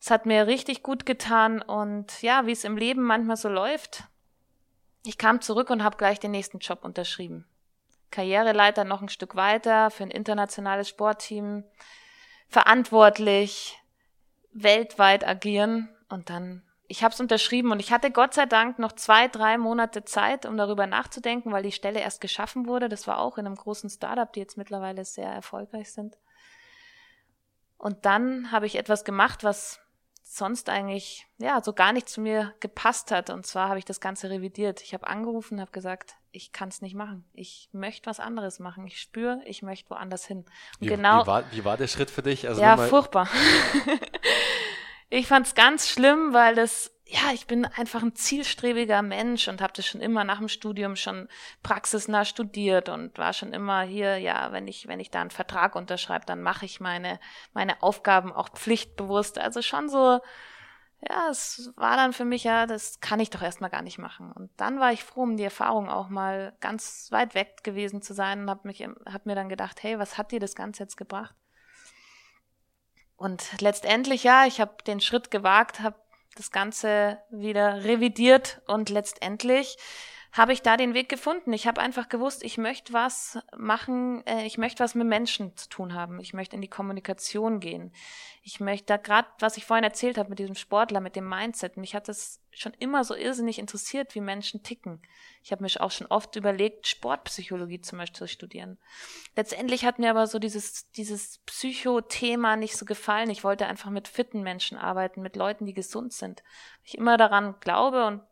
Es 0.00 0.10
hat 0.10 0.24
mir 0.24 0.46
richtig 0.46 0.84
gut 0.84 1.04
getan 1.04 1.60
und 1.60 2.22
ja, 2.22 2.46
wie 2.46 2.52
es 2.52 2.62
im 2.62 2.76
Leben 2.76 3.02
manchmal 3.02 3.36
so 3.36 3.48
läuft. 3.48 4.04
Ich 5.04 5.18
kam 5.18 5.40
zurück 5.40 5.70
und 5.70 5.82
habe 5.82 5.96
gleich 5.96 6.20
den 6.20 6.30
nächsten 6.30 6.58
Job 6.58 6.84
unterschrieben 6.84 7.44
Karriereleiter 8.10 8.84
noch 8.84 9.02
ein 9.02 9.08
Stück 9.08 9.36
weiter 9.36 9.90
für 9.90 10.04
ein 10.04 10.10
internationales 10.10 10.88
Sportteam, 10.88 11.64
verantwortlich, 12.48 13.78
weltweit 14.52 15.26
agieren 15.26 15.88
und 16.08 16.30
dann 16.30 16.62
ich 16.88 17.02
habe 17.02 17.12
es 17.12 17.20
unterschrieben 17.20 17.72
und 17.72 17.80
ich 17.80 17.92
hatte 17.92 18.10
Gott 18.10 18.34
sei 18.34 18.46
Dank 18.46 18.78
noch 18.78 18.92
zwei, 18.92 19.28
drei 19.28 19.58
Monate 19.58 20.04
Zeit, 20.04 20.46
um 20.46 20.56
darüber 20.56 20.86
nachzudenken, 20.86 21.52
weil 21.52 21.62
die 21.62 21.72
Stelle 21.72 22.00
erst 22.00 22.20
geschaffen 22.20 22.66
wurde. 22.66 22.88
Das 22.88 23.06
war 23.06 23.18
auch 23.18 23.38
in 23.38 23.46
einem 23.46 23.56
großen 23.56 23.90
Startup, 23.90 24.32
die 24.32 24.40
jetzt 24.40 24.56
mittlerweile 24.56 25.04
sehr 25.04 25.28
erfolgreich 25.28 25.92
sind. 25.92 26.16
Und 27.76 28.06
dann 28.06 28.52
habe 28.52 28.66
ich 28.66 28.76
etwas 28.76 29.04
gemacht, 29.04 29.44
was 29.44 29.80
sonst 30.28 30.68
eigentlich 30.68 31.26
ja 31.38 31.62
so 31.62 31.72
gar 31.72 31.92
nicht 31.92 32.08
zu 32.08 32.20
mir 32.20 32.54
gepasst 32.60 33.12
hat. 33.12 33.30
Und 33.30 33.46
zwar 33.46 33.68
habe 33.68 33.78
ich 33.78 33.84
das 33.84 34.00
Ganze 34.00 34.28
revidiert. 34.28 34.82
Ich 34.82 34.92
habe 34.92 35.06
angerufen, 35.06 35.60
habe 35.60 35.70
gesagt, 35.70 36.16
ich 36.32 36.52
kann 36.52 36.68
es 36.68 36.82
nicht 36.82 36.94
machen. 36.94 37.24
Ich 37.32 37.68
möchte 37.72 38.10
was 38.10 38.18
anderes 38.18 38.58
machen. 38.58 38.86
Ich 38.86 39.00
spüre, 39.00 39.40
ich 39.46 39.62
möchte 39.62 39.90
woanders 39.90 40.26
hin. 40.26 40.38
Und 40.38 40.46
wie, 40.80 40.86
genau. 40.86 41.22
Wie 41.22 41.26
war, 41.26 41.52
wie 41.52 41.64
war 41.64 41.76
der 41.76 41.86
Schritt 41.86 42.10
für 42.10 42.22
dich? 42.22 42.48
Also 42.48 42.60
ja, 42.60 42.76
furchtbar. 42.76 43.28
ich 45.10 45.28
fand 45.28 45.46
es 45.46 45.54
ganz 45.54 45.88
schlimm, 45.88 46.32
weil 46.32 46.56
das 46.56 46.90
ja, 47.08 47.32
ich 47.32 47.46
bin 47.46 47.64
einfach 47.64 48.02
ein 48.02 48.16
zielstrebiger 48.16 49.00
Mensch 49.00 49.46
und 49.46 49.60
habe 49.60 49.72
das 49.72 49.86
schon 49.86 50.00
immer 50.00 50.24
nach 50.24 50.38
dem 50.38 50.48
Studium 50.48 50.96
schon 50.96 51.28
praxisnah 51.62 52.24
studiert 52.24 52.88
und 52.88 53.16
war 53.16 53.32
schon 53.32 53.52
immer 53.52 53.82
hier, 53.82 54.18
ja, 54.18 54.50
wenn 54.50 54.66
ich 54.66 54.88
wenn 54.88 54.98
ich 54.98 55.10
da 55.10 55.20
einen 55.20 55.30
Vertrag 55.30 55.76
unterschreibe, 55.76 56.26
dann 56.26 56.42
mache 56.42 56.66
ich 56.66 56.80
meine 56.80 57.20
meine 57.52 57.80
Aufgaben 57.82 58.32
auch 58.32 58.48
pflichtbewusst. 58.48 59.38
Also 59.38 59.62
schon 59.62 59.88
so 59.88 60.20
ja, 61.08 61.28
es 61.30 61.72
war 61.76 61.96
dann 61.96 62.12
für 62.12 62.24
mich 62.24 62.44
ja, 62.44 62.66
das 62.66 63.00
kann 63.00 63.20
ich 63.20 63.30
doch 63.30 63.42
erstmal 63.42 63.70
gar 63.70 63.82
nicht 63.82 63.98
machen. 63.98 64.32
Und 64.32 64.50
dann 64.56 64.80
war 64.80 64.92
ich 64.92 65.04
froh, 65.04 65.22
um 65.22 65.36
die 65.36 65.44
Erfahrung 65.44 65.88
auch 65.88 66.08
mal 66.08 66.56
ganz 66.60 67.08
weit 67.12 67.34
weg 67.34 67.62
gewesen 67.62 68.02
zu 68.02 68.14
sein 68.14 68.42
und 68.42 68.50
habe 68.50 68.66
mich 68.66 68.82
hab 68.82 69.26
mir 69.26 69.34
dann 69.34 69.48
gedacht, 69.48 69.82
hey, 69.82 69.98
was 69.98 70.18
hat 70.18 70.32
dir 70.32 70.40
das 70.40 70.54
Ganze 70.56 70.82
jetzt 70.82 70.96
gebracht? 70.96 71.34
Und 73.16 73.60
letztendlich 73.60 74.24
ja, 74.24 74.46
ich 74.46 74.60
habe 74.60 74.76
den 74.86 75.00
Schritt 75.00 75.30
gewagt, 75.30 75.80
habe 75.80 75.96
das 76.36 76.50
Ganze 76.50 77.18
wieder 77.30 77.84
revidiert 77.84 78.60
und 78.66 78.90
letztendlich 78.90 79.76
habe 80.36 80.52
ich 80.52 80.60
da 80.60 80.76
den 80.76 80.92
Weg 80.92 81.08
gefunden. 81.08 81.52
Ich 81.52 81.66
habe 81.66 81.80
einfach 81.80 82.08
gewusst, 82.08 82.42
ich 82.44 82.58
möchte 82.58 82.92
was 82.92 83.38
machen, 83.56 84.26
äh, 84.26 84.44
ich 84.44 84.58
möchte 84.58 84.82
was 84.82 84.94
mit 84.94 85.06
Menschen 85.06 85.56
zu 85.56 85.68
tun 85.68 85.94
haben. 85.94 86.20
Ich 86.20 86.34
möchte 86.34 86.56
in 86.56 86.62
die 86.62 86.68
Kommunikation 86.68 87.58
gehen. 87.58 87.92
Ich 88.42 88.60
möchte 88.60 88.86
da 88.86 88.96
gerade, 88.98 89.28
was 89.38 89.56
ich 89.56 89.64
vorhin 89.64 89.84
erzählt 89.84 90.18
habe 90.18 90.28
mit 90.28 90.38
diesem 90.38 90.54
Sportler, 90.54 91.00
mit 91.00 91.16
dem 91.16 91.28
Mindset, 91.28 91.76
mich 91.76 91.94
hat 91.94 92.08
das 92.08 92.40
schon 92.50 92.74
immer 92.78 93.04
so 93.04 93.14
irrsinnig 93.14 93.58
interessiert, 93.58 94.14
wie 94.14 94.20
Menschen 94.20 94.62
ticken. 94.62 95.00
Ich 95.42 95.52
habe 95.52 95.62
mich 95.62 95.80
auch 95.80 95.90
schon 95.90 96.06
oft 96.06 96.36
überlegt, 96.36 96.86
Sportpsychologie 96.86 97.80
zum 97.80 97.98
Beispiel 97.98 98.18
zu 98.18 98.28
studieren. 98.28 98.78
Letztendlich 99.36 99.84
hat 99.84 99.98
mir 99.98 100.10
aber 100.10 100.26
so 100.26 100.38
dieses, 100.38 100.90
dieses 100.92 101.38
Psychothema 101.46 102.56
nicht 102.56 102.76
so 102.76 102.84
gefallen. 102.84 103.30
Ich 103.30 103.44
wollte 103.44 103.66
einfach 103.66 103.90
mit 103.90 104.06
fitten 104.06 104.42
Menschen 104.42 104.76
arbeiten, 104.76 105.22
mit 105.22 105.36
Leuten, 105.36 105.66
die 105.66 105.74
gesund 105.74 106.12
sind. 106.12 106.42
Ich 106.84 106.96
immer 106.96 107.16
daran 107.16 107.56
glaube 107.60 108.06
und 108.06 108.22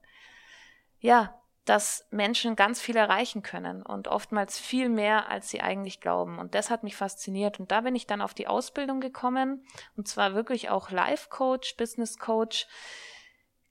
ja, 1.00 1.38
dass 1.64 2.06
Menschen 2.10 2.56
ganz 2.56 2.80
viel 2.80 2.96
erreichen 2.96 3.42
können 3.42 3.82
und 3.82 4.08
oftmals 4.08 4.58
viel 4.58 4.88
mehr, 4.88 5.30
als 5.30 5.48
sie 5.48 5.62
eigentlich 5.62 6.00
glauben. 6.00 6.38
Und 6.38 6.54
das 6.54 6.70
hat 6.70 6.82
mich 6.82 6.96
fasziniert. 6.96 7.58
Und 7.58 7.70
da 7.70 7.80
bin 7.80 7.96
ich 7.96 8.06
dann 8.06 8.20
auf 8.20 8.34
die 8.34 8.46
Ausbildung 8.46 9.00
gekommen, 9.00 9.64
und 9.96 10.06
zwar 10.06 10.34
wirklich 10.34 10.68
auch 10.68 10.90
Life 10.90 11.28
Coach, 11.30 11.76
Business 11.76 12.18
Coach. 12.18 12.66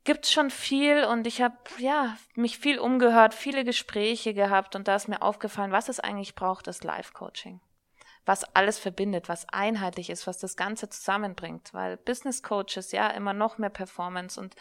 Gibt's 0.05 0.31
schon 0.31 0.49
viel 0.49 1.05
und 1.05 1.27
ich 1.27 1.41
habe 1.41 1.55
ja 1.77 2.17
mich 2.35 2.57
viel 2.57 2.77
umgehört, 2.77 3.33
viele 3.33 3.63
Gespräche 3.63 4.33
gehabt 4.33 4.75
und 4.75 4.87
da 4.87 4.95
ist 4.95 5.07
mir 5.07 5.21
aufgefallen, 5.21 5.71
was 5.71 5.87
es 5.87 6.01
eigentlich 6.01 6.35
braucht, 6.35 6.67
ist 6.67 6.83
Life 6.83 7.13
Coaching 7.13 7.61
was 8.25 8.43
alles 8.55 8.79
verbindet, 8.79 9.27
was 9.27 9.47
einheitlich 9.49 10.09
ist, 10.09 10.27
was 10.27 10.37
das 10.37 10.55
Ganze 10.55 10.89
zusammenbringt, 10.89 11.73
weil 11.73 11.97
Business 11.97 12.41
Coaches 12.41 12.91
ja 12.91 13.09
immer 13.09 13.33
noch 13.33 13.57
mehr 13.57 13.69
Performance 13.69 14.39
und 14.39 14.55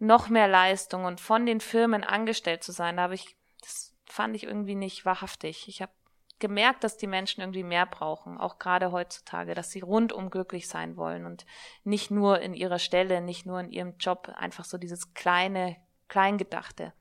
noch 0.00 0.28
mehr 0.28 0.48
Leistung 0.48 1.04
und 1.04 1.20
von 1.20 1.46
den 1.46 1.60
Firmen 1.60 2.02
angestellt 2.02 2.64
zu 2.64 2.72
sein, 2.72 2.96
da 2.96 3.04
habe 3.04 3.14
ich, 3.14 3.36
das 3.60 3.94
fand 4.06 4.34
ich 4.34 4.44
irgendwie 4.44 4.74
nicht 4.74 5.04
wahrhaftig. 5.04 5.68
Ich 5.68 5.82
habe 5.82 5.92
gemerkt, 6.38 6.82
dass 6.82 6.96
die 6.96 7.06
Menschen 7.06 7.42
irgendwie 7.42 7.62
mehr 7.62 7.84
brauchen, 7.84 8.38
auch 8.38 8.58
gerade 8.58 8.92
heutzutage, 8.92 9.54
dass 9.54 9.70
sie 9.70 9.80
rundum 9.80 10.30
glücklich 10.30 10.68
sein 10.68 10.96
wollen 10.96 11.26
und 11.26 11.44
nicht 11.84 12.10
nur 12.10 12.40
in 12.40 12.54
ihrer 12.54 12.78
Stelle, 12.78 13.20
nicht 13.20 13.44
nur 13.44 13.60
in 13.60 13.70
ihrem 13.70 13.96
Job, 13.98 14.32
einfach 14.34 14.64
so 14.64 14.78
dieses 14.78 15.12
kleine, 15.12 15.76
Kleingedachte. 16.08 16.94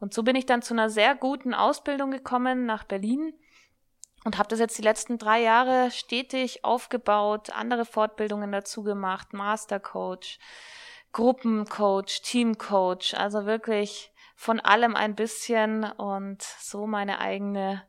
Und 0.00 0.12
so 0.12 0.24
bin 0.24 0.34
ich 0.34 0.44
dann 0.44 0.60
zu 0.60 0.74
einer 0.74 0.90
sehr 0.90 1.14
guten 1.14 1.54
Ausbildung 1.54 2.10
gekommen 2.10 2.66
nach 2.66 2.82
Berlin 2.82 3.32
und 4.24 4.38
habe 4.38 4.48
das 4.48 4.58
jetzt 4.58 4.76
die 4.76 4.82
letzten 4.82 5.18
drei 5.18 5.40
Jahre 5.40 5.92
stetig 5.92 6.64
aufgebaut, 6.64 7.50
andere 7.50 7.84
Fortbildungen 7.84 8.50
dazu 8.50 8.82
gemacht, 8.82 9.32
Mastercoach, 9.32 10.40
Gruppencoach, 11.12 12.22
Teamcoach, 12.22 13.14
also 13.14 13.46
wirklich 13.46 14.12
von 14.34 14.60
allem 14.60 14.96
ein 14.96 15.14
bisschen 15.14 15.84
und 15.84 16.42
so 16.42 16.86
meine 16.86 17.20
eigene 17.20 17.82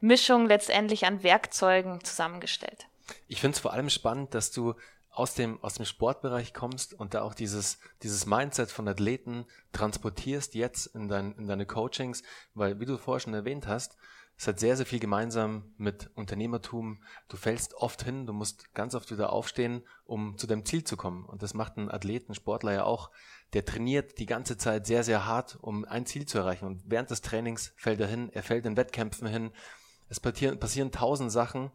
Mischung 0.00 0.46
letztendlich 0.46 1.06
an 1.06 1.22
Werkzeugen 1.22 2.04
zusammengestellt. 2.04 2.86
Ich 3.28 3.40
finde 3.40 3.54
es 3.54 3.60
vor 3.60 3.72
allem 3.72 3.90
spannend, 3.90 4.34
dass 4.34 4.50
du 4.50 4.74
aus 5.10 5.34
dem, 5.34 5.62
aus 5.64 5.74
dem 5.74 5.86
Sportbereich 5.86 6.52
kommst 6.52 6.92
und 6.92 7.14
da 7.14 7.22
auch 7.22 7.34
dieses, 7.34 7.78
dieses 8.02 8.26
Mindset 8.26 8.70
von 8.70 8.86
Athleten 8.86 9.46
transportierst 9.72 10.54
jetzt 10.54 10.86
in, 10.94 11.08
dein, 11.08 11.32
in 11.38 11.46
deine 11.46 11.64
Coachings, 11.64 12.22
weil, 12.52 12.78
wie 12.80 12.84
du 12.84 12.98
vorher 12.98 13.20
schon 13.20 13.32
erwähnt 13.32 13.66
hast, 13.66 13.96
es 14.38 14.46
hat 14.46 14.60
sehr, 14.60 14.76
sehr 14.76 14.84
viel 14.84 14.98
gemeinsam 14.98 15.72
mit 15.78 16.10
Unternehmertum. 16.14 17.02
Du 17.28 17.38
fällst 17.38 17.72
oft 17.74 18.02
hin, 18.02 18.26
du 18.26 18.34
musst 18.34 18.74
ganz 18.74 18.94
oft 18.94 19.10
wieder 19.10 19.32
aufstehen, 19.32 19.82
um 20.04 20.36
zu 20.36 20.46
deinem 20.46 20.66
Ziel 20.66 20.84
zu 20.84 20.98
kommen. 20.98 21.24
Und 21.24 21.42
das 21.42 21.54
macht 21.54 21.78
ein 21.78 21.90
Athleten, 21.90 22.34
Sportler 22.34 22.74
ja 22.74 22.84
auch. 22.84 23.10
Der 23.54 23.64
trainiert 23.64 24.18
die 24.18 24.26
ganze 24.26 24.58
Zeit 24.58 24.86
sehr, 24.86 25.04
sehr 25.04 25.24
hart, 25.24 25.56
um 25.62 25.86
ein 25.86 26.04
Ziel 26.04 26.26
zu 26.26 26.36
erreichen. 26.36 26.66
Und 26.66 26.82
während 26.84 27.10
des 27.10 27.22
Trainings 27.22 27.72
fällt 27.76 27.98
er 27.98 28.08
hin, 28.08 28.28
er 28.30 28.42
fällt 28.42 28.66
in 28.66 28.76
Wettkämpfen 28.76 29.26
hin. 29.26 29.52
Es 30.10 30.20
passieren, 30.20 30.60
passieren 30.60 30.92
tausend 30.92 31.32
Sachen. 31.32 31.70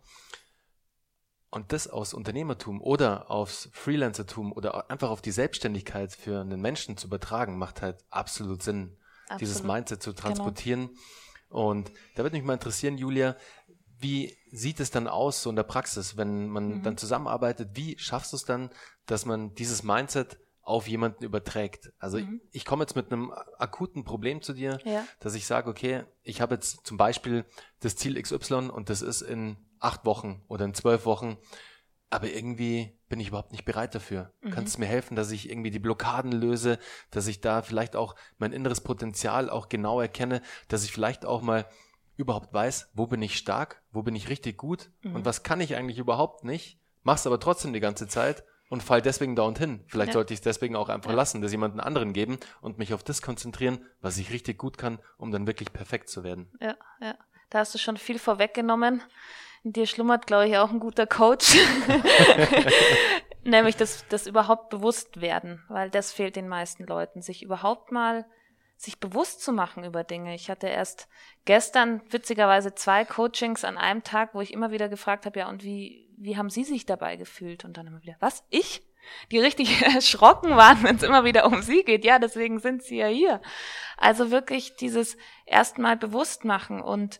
Und 1.49 1.73
das 1.73 1.87
aus 1.87 2.13
Unternehmertum 2.13 2.79
oder 2.79 3.31
aufs 3.31 3.69
Freelancertum 3.73 4.51
oder 4.51 4.89
einfach 4.91 5.09
auf 5.09 5.21
die 5.21 5.31
Selbstständigkeit 5.31 6.13
für 6.13 6.39
einen 6.39 6.61
Menschen 6.61 6.95
zu 6.95 7.07
übertragen, 7.07 7.57
macht 7.57 7.81
halt 7.81 8.05
absolut 8.11 8.61
Sinn, 8.61 8.97
absolut. 9.23 9.41
dieses 9.41 9.63
Mindset 9.63 10.03
zu 10.03 10.13
transportieren. 10.13 10.89
Genau 10.89 10.99
und 11.51 11.91
da 12.15 12.23
würde 12.23 12.37
mich 12.37 12.45
mal 12.45 12.53
interessieren, 12.53 12.97
Julia, 12.97 13.35
wie 13.99 14.35
sieht 14.51 14.79
es 14.79 14.89
dann 14.89 15.07
aus 15.07 15.43
so 15.43 15.49
in 15.49 15.55
der 15.55 15.63
Praxis, 15.63 16.17
wenn 16.17 16.47
man 16.47 16.77
mhm. 16.77 16.83
dann 16.83 16.97
zusammenarbeitet? 16.97 17.69
Wie 17.73 17.97
schaffst 17.99 18.31
du 18.31 18.37
es 18.37 18.45
dann, 18.45 18.71
dass 19.05 19.25
man 19.25 19.53
dieses 19.53 19.83
Mindset 19.83 20.39
auf 20.63 20.87
jemanden 20.87 21.23
überträgt? 21.23 21.91
Also 21.99 22.17
mhm. 22.17 22.41
ich, 22.49 22.61
ich 22.61 22.65
komme 22.65 22.83
jetzt 22.83 22.95
mit 22.95 23.11
einem 23.11 23.31
akuten 23.59 24.03
Problem 24.03 24.41
zu 24.41 24.53
dir, 24.53 24.79
ja. 24.85 25.05
dass 25.19 25.35
ich 25.35 25.45
sage, 25.45 25.69
okay, 25.69 26.05
ich 26.23 26.41
habe 26.41 26.55
jetzt 26.55 26.85
zum 26.85 26.97
Beispiel 26.97 27.45
das 27.81 27.95
Ziel 27.95 28.19
XY 28.19 28.69
und 28.69 28.89
das 28.89 29.01
ist 29.01 29.21
in 29.21 29.57
acht 29.79 30.05
Wochen 30.05 30.43
oder 30.47 30.65
in 30.65 30.73
zwölf 30.73 31.05
Wochen 31.05 31.37
aber 32.11 32.27
irgendwie 32.27 32.93
bin 33.09 33.19
ich 33.19 33.29
überhaupt 33.29 33.51
nicht 33.51 33.65
bereit 33.65 33.95
dafür. 33.95 34.31
Mhm. 34.41 34.51
Kannst 34.51 34.75
du 34.75 34.81
mir 34.81 34.85
helfen, 34.85 35.15
dass 35.15 35.31
ich 35.31 35.49
irgendwie 35.49 35.71
die 35.71 35.79
Blockaden 35.79 36.31
löse, 36.31 36.77
dass 37.09 37.25
ich 37.27 37.41
da 37.41 37.61
vielleicht 37.61 37.95
auch 37.95 38.15
mein 38.37 38.51
inneres 38.51 38.81
Potenzial 38.81 39.49
auch 39.49 39.69
genau 39.69 39.99
erkenne, 39.99 40.41
dass 40.67 40.83
ich 40.83 40.91
vielleicht 40.91 41.25
auch 41.25 41.41
mal 41.41 41.65
überhaupt 42.17 42.53
weiß, 42.53 42.91
wo 42.93 43.07
bin 43.07 43.21
ich 43.21 43.37
stark, 43.37 43.81
wo 43.91 44.03
bin 44.03 44.15
ich 44.15 44.29
richtig 44.29 44.57
gut 44.57 44.91
mhm. 45.01 45.15
und 45.15 45.25
was 45.25 45.43
kann 45.43 45.61
ich 45.61 45.75
eigentlich 45.75 45.97
überhaupt 45.97 46.43
nicht, 46.43 46.79
mach's 47.03 47.25
aber 47.25 47.39
trotzdem 47.39 47.73
die 47.73 47.79
ganze 47.79 48.07
Zeit 48.07 48.43
und 48.69 48.83
fall 48.83 49.01
deswegen 49.01 49.35
da 49.35 49.43
und 49.43 49.57
hin. 49.57 49.83
Vielleicht 49.87 50.09
ja. 50.09 50.13
sollte 50.13 50.33
ich 50.33 50.39
es 50.39 50.43
deswegen 50.43 50.75
auch 50.75 50.89
einfach 50.89 51.11
ja. 51.11 51.15
lassen, 51.15 51.41
das 51.41 51.51
jemanden 51.51 51.79
anderen 51.79 52.13
geben 52.13 52.39
und 52.61 52.77
mich 52.77 52.93
auf 52.93 53.03
das 53.03 53.21
konzentrieren, 53.21 53.85
was 54.01 54.17
ich 54.17 54.31
richtig 54.31 54.57
gut 54.57 54.77
kann, 54.77 54.99
um 55.17 55.31
dann 55.31 55.47
wirklich 55.47 55.71
perfekt 55.71 56.09
zu 56.09 56.23
werden. 56.23 56.51
Ja, 56.59 56.75
ja. 57.01 57.15
Da 57.49 57.59
hast 57.59 57.73
du 57.73 57.79
schon 57.79 57.97
viel 57.97 58.17
vorweggenommen. 58.17 59.01
In 59.63 59.73
dir 59.73 59.85
schlummert, 59.85 60.27
glaube 60.27 60.47
ich, 60.47 60.57
auch 60.57 60.71
ein 60.71 60.79
guter 60.79 61.05
Coach. 61.05 61.55
Nämlich 63.43 63.75
das, 63.75 64.05
das 64.09 64.27
überhaupt 64.27 64.69
bewusst 64.69 65.21
werden, 65.21 65.63
weil 65.67 65.89
das 65.89 66.11
fehlt 66.11 66.35
den 66.35 66.47
meisten 66.47 66.85
Leuten, 66.85 67.21
sich 67.21 67.43
überhaupt 67.43 67.91
mal 67.91 68.25
sich 68.81 68.99
bewusst 68.99 69.41
zu 69.41 69.53
machen 69.53 69.83
über 69.83 70.03
Dinge. 70.03 70.33
Ich 70.33 70.49
hatte 70.49 70.67
erst 70.67 71.07
gestern 71.45 72.01
witzigerweise 72.09 72.73
zwei 72.73 73.05
Coachings 73.05 73.63
an 73.63 73.77
einem 73.77 74.03
Tag, 74.03 74.33
wo 74.33 74.41
ich 74.41 74.53
immer 74.53 74.71
wieder 74.71 74.89
gefragt 74.89 75.27
habe, 75.27 75.39
ja, 75.39 75.49
und 75.49 75.63
wie, 75.63 76.09
wie 76.17 76.35
haben 76.35 76.49
Sie 76.49 76.63
sich 76.63 76.87
dabei 76.87 77.15
gefühlt? 77.15 77.63
Und 77.63 77.77
dann 77.77 77.87
immer 77.87 78.01
wieder, 78.01 78.15
was? 78.19 78.43
Ich? 78.49 78.81
Die 79.31 79.39
richtig 79.39 79.81
erschrocken 79.95 80.55
waren, 80.55 80.81
wenn 80.83 80.95
es 80.95 81.03
immer 81.03 81.23
wieder 81.23 81.45
um 81.45 81.61
sie 81.61 81.83
geht. 81.83 82.03
Ja, 82.05 82.17
deswegen 82.17 82.59
sind 82.59 82.83
sie 82.83 82.97
ja 82.97 83.07
hier. 83.07 83.41
Also 83.97 84.31
wirklich 84.31 84.75
dieses 84.75 85.15
erstmal 85.45 85.95
bewusst 85.97 86.43
machen 86.43 86.81
und 86.81 87.19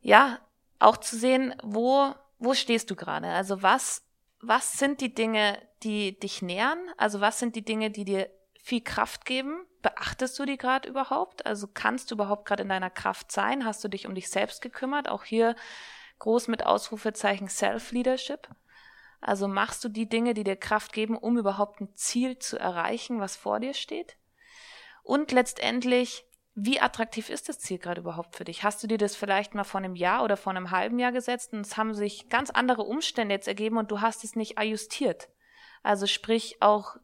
ja, 0.00 0.38
auch 0.78 0.96
zu 0.96 1.16
sehen, 1.16 1.54
wo, 1.62 2.14
wo 2.38 2.54
stehst 2.54 2.90
du 2.90 2.96
gerade? 2.96 3.28
Also 3.28 3.62
was, 3.62 4.02
was 4.40 4.78
sind 4.78 5.00
die 5.00 5.14
Dinge, 5.14 5.60
die 5.82 6.18
dich 6.18 6.42
nähern? 6.42 6.78
Also 6.96 7.20
was 7.20 7.38
sind 7.38 7.56
die 7.56 7.64
Dinge, 7.64 7.90
die 7.90 8.04
dir 8.04 8.30
viel 8.62 8.80
Kraft 8.82 9.24
geben? 9.24 9.64
Beachtest 9.82 10.38
du 10.38 10.44
die 10.44 10.58
gerade 10.58 10.88
überhaupt? 10.88 11.46
Also 11.46 11.68
kannst 11.72 12.10
du 12.10 12.14
überhaupt 12.14 12.46
gerade 12.46 12.62
in 12.62 12.68
deiner 12.68 12.90
Kraft 12.90 13.32
sein? 13.32 13.64
Hast 13.64 13.82
du 13.82 13.88
dich 13.88 14.06
um 14.06 14.14
dich 14.14 14.28
selbst 14.28 14.60
gekümmert? 14.60 15.08
Auch 15.08 15.24
hier 15.24 15.56
groß 16.18 16.48
mit 16.48 16.66
Ausrufezeichen 16.66 17.48
Self-Leadership. 17.48 18.48
Also 19.20 19.48
machst 19.48 19.82
du 19.84 19.88
die 19.88 20.08
Dinge, 20.08 20.34
die 20.34 20.44
dir 20.44 20.56
Kraft 20.56 20.92
geben, 20.92 21.16
um 21.16 21.38
überhaupt 21.38 21.80
ein 21.80 21.94
Ziel 21.94 22.38
zu 22.38 22.58
erreichen, 22.58 23.20
was 23.20 23.36
vor 23.36 23.60
dir 23.60 23.74
steht? 23.74 24.16
Und 25.02 25.32
letztendlich, 25.32 26.24
wie 26.60 26.80
attraktiv 26.80 27.30
ist 27.30 27.48
das 27.48 27.60
Ziel 27.60 27.78
gerade 27.78 28.00
überhaupt 28.00 28.34
für 28.34 28.42
dich? 28.42 28.64
Hast 28.64 28.82
du 28.82 28.88
dir 28.88 28.98
das 28.98 29.14
vielleicht 29.14 29.54
mal 29.54 29.62
vor 29.62 29.78
einem 29.78 29.94
Jahr 29.94 30.24
oder 30.24 30.36
vor 30.36 30.50
einem 30.50 30.72
halben 30.72 30.98
Jahr 30.98 31.12
gesetzt 31.12 31.52
und 31.52 31.60
es 31.60 31.76
haben 31.76 31.94
sich 31.94 32.28
ganz 32.28 32.50
andere 32.50 32.82
Umstände 32.82 33.32
jetzt 33.32 33.46
ergeben 33.46 33.78
und 33.78 33.92
du 33.92 34.00
hast 34.00 34.24
es 34.24 34.34
nicht 34.34 34.58
ajustiert? 34.58 35.28
Also 35.84 36.08
sprich 36.08 36.56
auch 36.60 36.96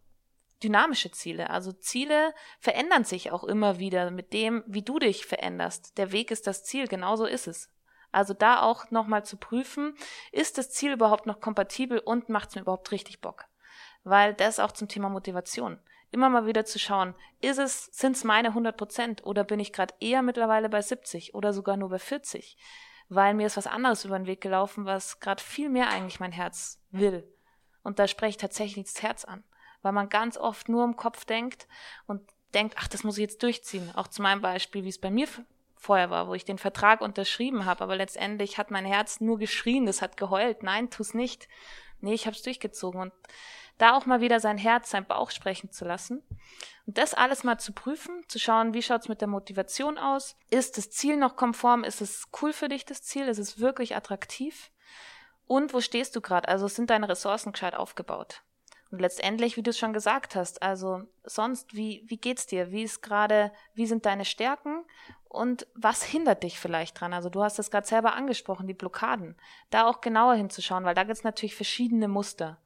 dynamische 0.65 1.13
Ziele. 1.13 1.51
Also 1.51 1.71
Ziele 1.71 2.35
verändern 2.59 3.05
sich 3.05 3.31
auch 3.31 3.45
immer 3.45 3.79
wieder 3.79 4.11
mit 4.11 4.33
dem, 4.33 4.65
wie 4.67 4.83
du 4.83 4.99
dich 4.99 5.25
veränderst. 5.25 5.99
Der 5.99 6.11
Weg 6.11 6.33
ist 6.33 6.49
das 6.49 6.65
Ziel, 6.65 6.89
genauso 6.89 7.25
ist 7.25 7.47
es. 7.47 7.71
Also 8.11 8.35
da 8.35 8.61
auch 8.61 8.91
nochmal 8.91 9.25
zu 9.25 9.37
prüfen, 9.37 9.97
ist 10.33 10.59
das 10.59 10.71
Ziel 10.71 10.93
überhaupt 10.93 11.27
noch 11.27 11.41
kompatibel 11.41 12.01
und 12.01 12.29
macht 12.29 12.49
es 12.49 12.55
mir 12.57 12.63
überhaupt 12.63 12.91
richtig 12.91 13.21
Bock? 13.21 13.45
Weil 14.03 14.35
das 14.35 14.59
auch 14.59 14.73
zum 14.73 14.89
Thema 14.89 15.11
Motivation. 15.11 15.79
Immer 16.15 16.29
mal 16.29 16.47
wieder 16.47 16.65
zu 16.65 16.79
schauen, 16.79 17.13
ist 17.41 17.59
es, 17.59 17.87
sind 17.87 18.15
es 18.15 18.23
meine 18.23 18.51
100 18.51 18.77
Prozent 18.77 19.27
oder 19.27 19.43
bin 19.43 19.59
ich 19.59 19.73
gerade 19.73 19.95
eher 19.99 20.23
mittlerweile 20.23 20.69
bei 20.69 20.81
70 20.81 21.35
oder 21.35 21.53
sogar 21.53 21.77
nur 21.77 21.89
bei 21.89 21.99
40? 21.99 22.57
Weil 23.09 23.35
mir 23.35 23.49
ist 23.49 23.57
was 23.57 23.67
anderes 23.67 24.05
über 24.05 24.17
den 24.17 24.29
Weg 24.29 24.41
gelaufen, 24.41 24.85
was 24.85 25.19
gerade 25.19 25.43
viel 25.43 25.69
mehr 25.69 25.89
eigentlich 25.89 26.21
mein 26.21 26.31
Herz 26.31 26.81
will. 26.93 27.29
Und 27.83 27.99
da 27.99 28.07
spreche 28.07 28.31
ich 28.31 28.37
tatsächlich 28.37 28.85
das 28.85 29.03
Herz 29.03 29.25
an. 29.25 29.43
Weil 29.83 29.91
man 29.91 30.09
ganz 30.09 30.37
oft 30.37 30.69
nur 30.69 30.85
im 30.85 30.95
Kopf 30.95 31.25
denkt 31.25 31.67
und 32.07 32.23
denkt, 32.55 32.77
ach, 32.79 32.87
das 32.87 33.03
muss 33.03 33.19
ich 33.19 33.23
jetzt 33.23 33.43
durchziehen. 33.43 33.91
Auch 33.97 34.07
zu 34.07 34.23
meinem 34.23 34.41
Beispiel, 34.41 34.85
wie 34.85 34.91
es 34.91 35.01
bei 35.01 35.11
mir 35.11 35.27
vorher 35.75 36.11
war, 36.11 36.29
wo 36.29 36.35
ich 36.35 36.45
den 36.45 36.59
Vertrag 36.59 37.01
unterschrieben 37.01 37.65
habe, 37.65 37.83
aber 37.83 37.97
letztendlich 37.97 38.57
hat 38.57 38.71
mein 38.71 38.85
Herz 38.85 39.21
nur 39.21 39.37
geschrien, 39.37 39.85
das 39.85 40.01
hat 40.01 40.17
geheult. 40.17 40.63
Nein, 40.63 40.91
tu's 40.91 41.13
nicht. 41.13 41.49
Nee, 42.01 42.15
ich 42.15 42.27
habe 42.27 42.37
es 42.37 42.43
durchgezogen 42.43 43.01
und 43.01 43.13
da 43.79 43.97
auch 43.97 44.07
mal 44.07 44.21
wieder 44.21 44.41
sein 44.41 44.59
Herz, 44.59 44.91
sein 44.91 45.07
Bauch 45.07 45.31
sprechen 45.31 45.71
zu 45.71 45.85
lassen 45.85 46.23
und 46.87 46.99
das 46.99 47.15
alles 47.15 47.45
mal 47.45 47.59
zu 47.59 47.73
prüfen, 47.73 48.23
zu 48.29 48.39
schauen, 48.39 48.75
wie 48.75 48.83
schaut's 48.83 49.09
mit 49.09 49.21
der 49.21 49.29
Motivation 49.29 49.97
aus? 49.99 50.37
Ist 50.51 50.77
das 50.77 50.91
Ziel 50.91 51.17
noch 51.17 51.37
konform? 51.37 51.83
Ist 51.83 52.01
es 52.01 52.29
cool 52.43 52.53
für 52.53 52.69
dich 52.69 52.85
das 52.85 53.03
Ziel? 53.03 53.27
Ist 53.27 53.39
es 53.39 53.59
wirklich 53.59 53.97
attraktiv? 53.97 54.71
Und 55.47 55.73
wo 55.73 55.81
stehst 55.81 56.15
du 56.15 56.21
gerade? 56.21 56.49
Also 56.49 56.69
sind 56.69 56.91
deine 56.91 57.09
Ressourcen 57.09 57.53
gescheit 57.53 57.75
aufgebaut? 57.75 58.43
Und 58.91 59.01
letztendlich, 59.01 59.57
wie 59.57 59.63
du 59.63 59.71
es 59.71 59.79
schon 59.79 59.93
gesagt 59.93 60.37
hast, 60.37 60.63
also 60.63 61.03
sonst, 61.25 61.75
wie, 61.75 62.05
wie 62.07 62.19
geht's 62.19 62.47
dir? 62.47 62.71
Wie 62.71 62.83
ist 62.83 63.03
gerade, 63.03 63.51
wie 63.75 63.87
sind 63.87 64.07
deine 64.07 64.25
Stärken? 64.25 64.85
Und 65.29 65.67
was 65.75 66.05
hindert 66.05 66.45
dich 66.45 66.61
vielleicht 66.61 67.01
dran? 67.01 67.13
Also 67.13 67.29
du 67.29 67.43
hast 67.43 67.59
es 67.59 67.71
gerade 67.71 67.87
selber 67.87 68.15
angesprochen, 68.15 68.69
die 68.69 68.75
Blockaden. 68.75 69.37
Da 69.71 69.89
auch 69.89 70.01
genauer 70.01 70.35
hinzuschauen, 70.35 70.85
weil 70.85 70.95
da 70.95 71.03
gibt 71.03 71.17
es 71.17 71.25
natürlich 71.25 71.57
verschiedene 71.57 72.09
Muster. 72.09 72.59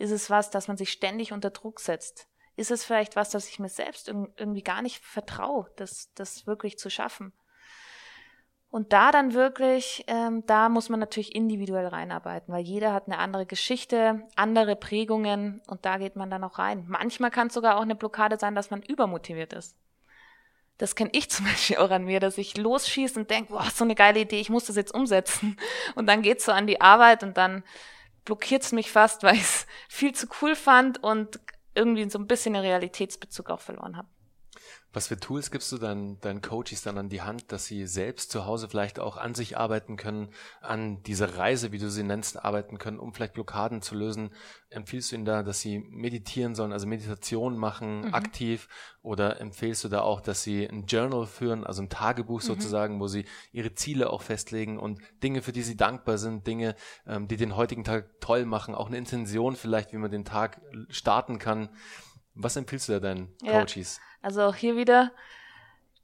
Ist 0.00 0.12
es 0.12 0.30
was, 0.30 0.48
dass 0.48 0.66
man 0.66 0.78
sich 0.78 0.90
ständig 0.90 1.30
unter 1.30 1.50
Druck 1.50 1.78
setzt? 1.78 2.26
Ist 2.56 2.70
es 2.70 2.84
vielleicht 2.84 3.16
was, 3.16 3.28
dass 3.28 3.50
ich 3.50 3.58
mir 3.58 3.68
selbst 3.68 4.08
irgendwie 4.08 4.62
gar 4.62 4.80
nicht 4.80 5.04
vertraue, 5.04 5.70
das, 5.76 6.10
das 6.14 6.46
wirklich 6.46 6.78
zu 6.78 6.88
schaffen? 6.88 7.34
Und 8.70 8.94
da 8.94 9.12
dann 9.12 9.34
wirklich, 9.34 10.02
ähm, 10.06 10.46
da 10.46 10.70
muss 10.70 10.88
man 10.88 11.00
natürlich 11.00 11.34
individuell 11.34 11.86
reinarbeiten, 11.86 12.54
weil 12.54 12.64
jeder 12.64 12.94
hat 12.94 13.08
eine 13.08 13.18
andere 13.18 13.44
Geschichte, 13.44 14.26
andere 14.36 14.74
Prägungen 14.74 15.60
und 15.66 15.84
da 15.84 15.98
geht 15.98 16.16
man 16.16 16.30
dann 16.30 16.44
auch 16.44 16.58
rein. 16.58 16.86
Manchmal 16.88 17.30
kann 17.30 17.48
es 17.48 17.54
sogar 17.54 17.76
auch 17.76 17.82
eine 17.82 17.94
Blockade 17.94 18.38
sein, 18.38 18.54
dass 18.54 18.70
man 18.70 18.80
übermotiviert 18.80 19.52
ist. 19.52 19.76
Das 20.78 20.94
kenne 20.94 21.10
ich 21.12 21.28
zum 21.30 21.44
Beispiel 21.44 21.76
auch 21.76 21.90
an 21.90 22.06
mir, 22.06 22.20
dass 22.20 22.38
ich 22.38 22.56
losschieße 22.56 23.20
und 23.20 23.28
denke, 23.28 23.52
boah, 23.52 23.68
so 23.70 23.84
eine 23.84 23.94
geile 23.94 24.20
Idee, 24.20 24.40
ich 24.40 24.48
muss 24.48 24.64
das 24.64 24.76
jetzt 24.76 24.94
umsetzen. 24.94 25.58
Und 25.94 26.06
dann 26.06 26.22
geht's 26.22 26.46
so 26.46 26.52
an 26.52 26.66
die 26.66 26.80
Arbeit 26.80 27.22
und 27.22 27.36
dann 27.36 27.64
blockiert's 28.30 28.70
mich 28.70 28.92
fast, 28.92 29.22
weil 29.24 29.34
ich 29.34 29.42
es 29.42 29.66
viel 29.88 30.14
zu 30.14 30.28
cool 30.40 30.54
fand 30.54 31.02
und 31.02 31.40
irgendwie 31.74 32.08
so 32.08 32.18
ein 32.18 32.26
bisschen 32.26 32.54
den 32.54 32.62
Realitätsbezug 32.62 33.50
auch 33.50 33.60
verloren 33.60 33.96
habe. 33.96 34.08
Was 34.92 35.06
für 35.06 35.20
Tools 35.20 35.52
gibst 35.52 35.70
du 35.70 35.78
dann 35.78 36.18
deinen 36.20 36.42
Coaches 36.42 36.82
dann 36.82 36.98
an 36.98 37.08
die 37.08 37.22
Hand, 37.22 37.52
dass 37.52 37.66
sie 37.66 37.86
selbst 37.86 38.32
zu 38.32 38.44
Hause 38.46 38.68
vielleicht 38.68 38.98
auch 38.98 39.16
an 39.16 39.36
sich 39.36 39.56
arbeiten 39.56 39.96
können, 39.96 40.30
an 40.60 41.00
dieser 41.04 41.36
Reise, 41.36 41.70
wie 41.70 41.78
du 41.78 41.88
sie 41.88 42.02
nennst, 42.02 42.44
arbeiten 42.44 42.78
können, 42.78 42.98
um 42.98 43.14
vielleicht 43.14 43.34
Blockaden 43.34 43.82
zu 43.82 43.94
lösen? 43.94 44.30
Empfiehlst 44.68 45.12
du 45.12 45.16
ihnen 45.16 45.24
da, 45.24 45.44
dass 45.44 45.60
sie 45.60 45.78
meditieren 45.78 46.56
sollen, 46.56 46.72
also 46.72 46.88
Meditation 46.88 47.56
machen, 47.56 48.00
mhm. 48.00 48.14
aktiv? 48.14 48.68
Oder 49.02 49.40
empfehlst 49.40 49.84
du 49.84 49.88
da 49.88 50.00
auch, 50.00 50.20
dass 50.20 50.42
sie 50.42 50.66
ein 50.66 50.86
Journal 50.86 51.26
führen, 51.26 51.64
also 51.64 51.82
ein 51.82 51.88
Tagebuch 51.88 52.42
mhm. 52.42 52.46
sozusagen, 52.46 52.98
wo 52.98 53.06
sie 53.06 53.26
ihre 53.52 53.74
Ziele 53.74 54.10
auch 54.10 54.22
festlegen 54.22 54.76
und 54.76 55.00
Dinge, 55.22 55.42
für 55.42 55.52
die 55.52 55.62
sie 55.62 55.76
dankbar 55.76 56.18
sind, 56.18 56.48
Dinge, 56.48 56.74
ähm, 57.06 57.28
die 57.28 57.36
den 57.36 57.54
heutigen 57.54 57.84
Tag 57.84 58.20
toll 58.20 58.44
machen, 58.44 58.74
auch 58.74 58.88
eine 58.88 58.98
Intention 58.98 59.54
vielleicht, 59.54 59.92
wie 59.92 59.98
man 59.98 60.10
den 60.10 60.24
Tag 60.24 60.60
starten 60.88 61.38
kann? 61.38 61.68
Was 62.34 62.56
empfiehlst 62.56 62.88
du 62.88 62.94
da 62.94 63.00
deinen 63.00 63.28
ja. 63.42 63.52
Coaches? 63.52 64.00
Also 64.22 64.42
auch 64.42 64.54
hier 64.54 64.76
wieder, 64.76 65.12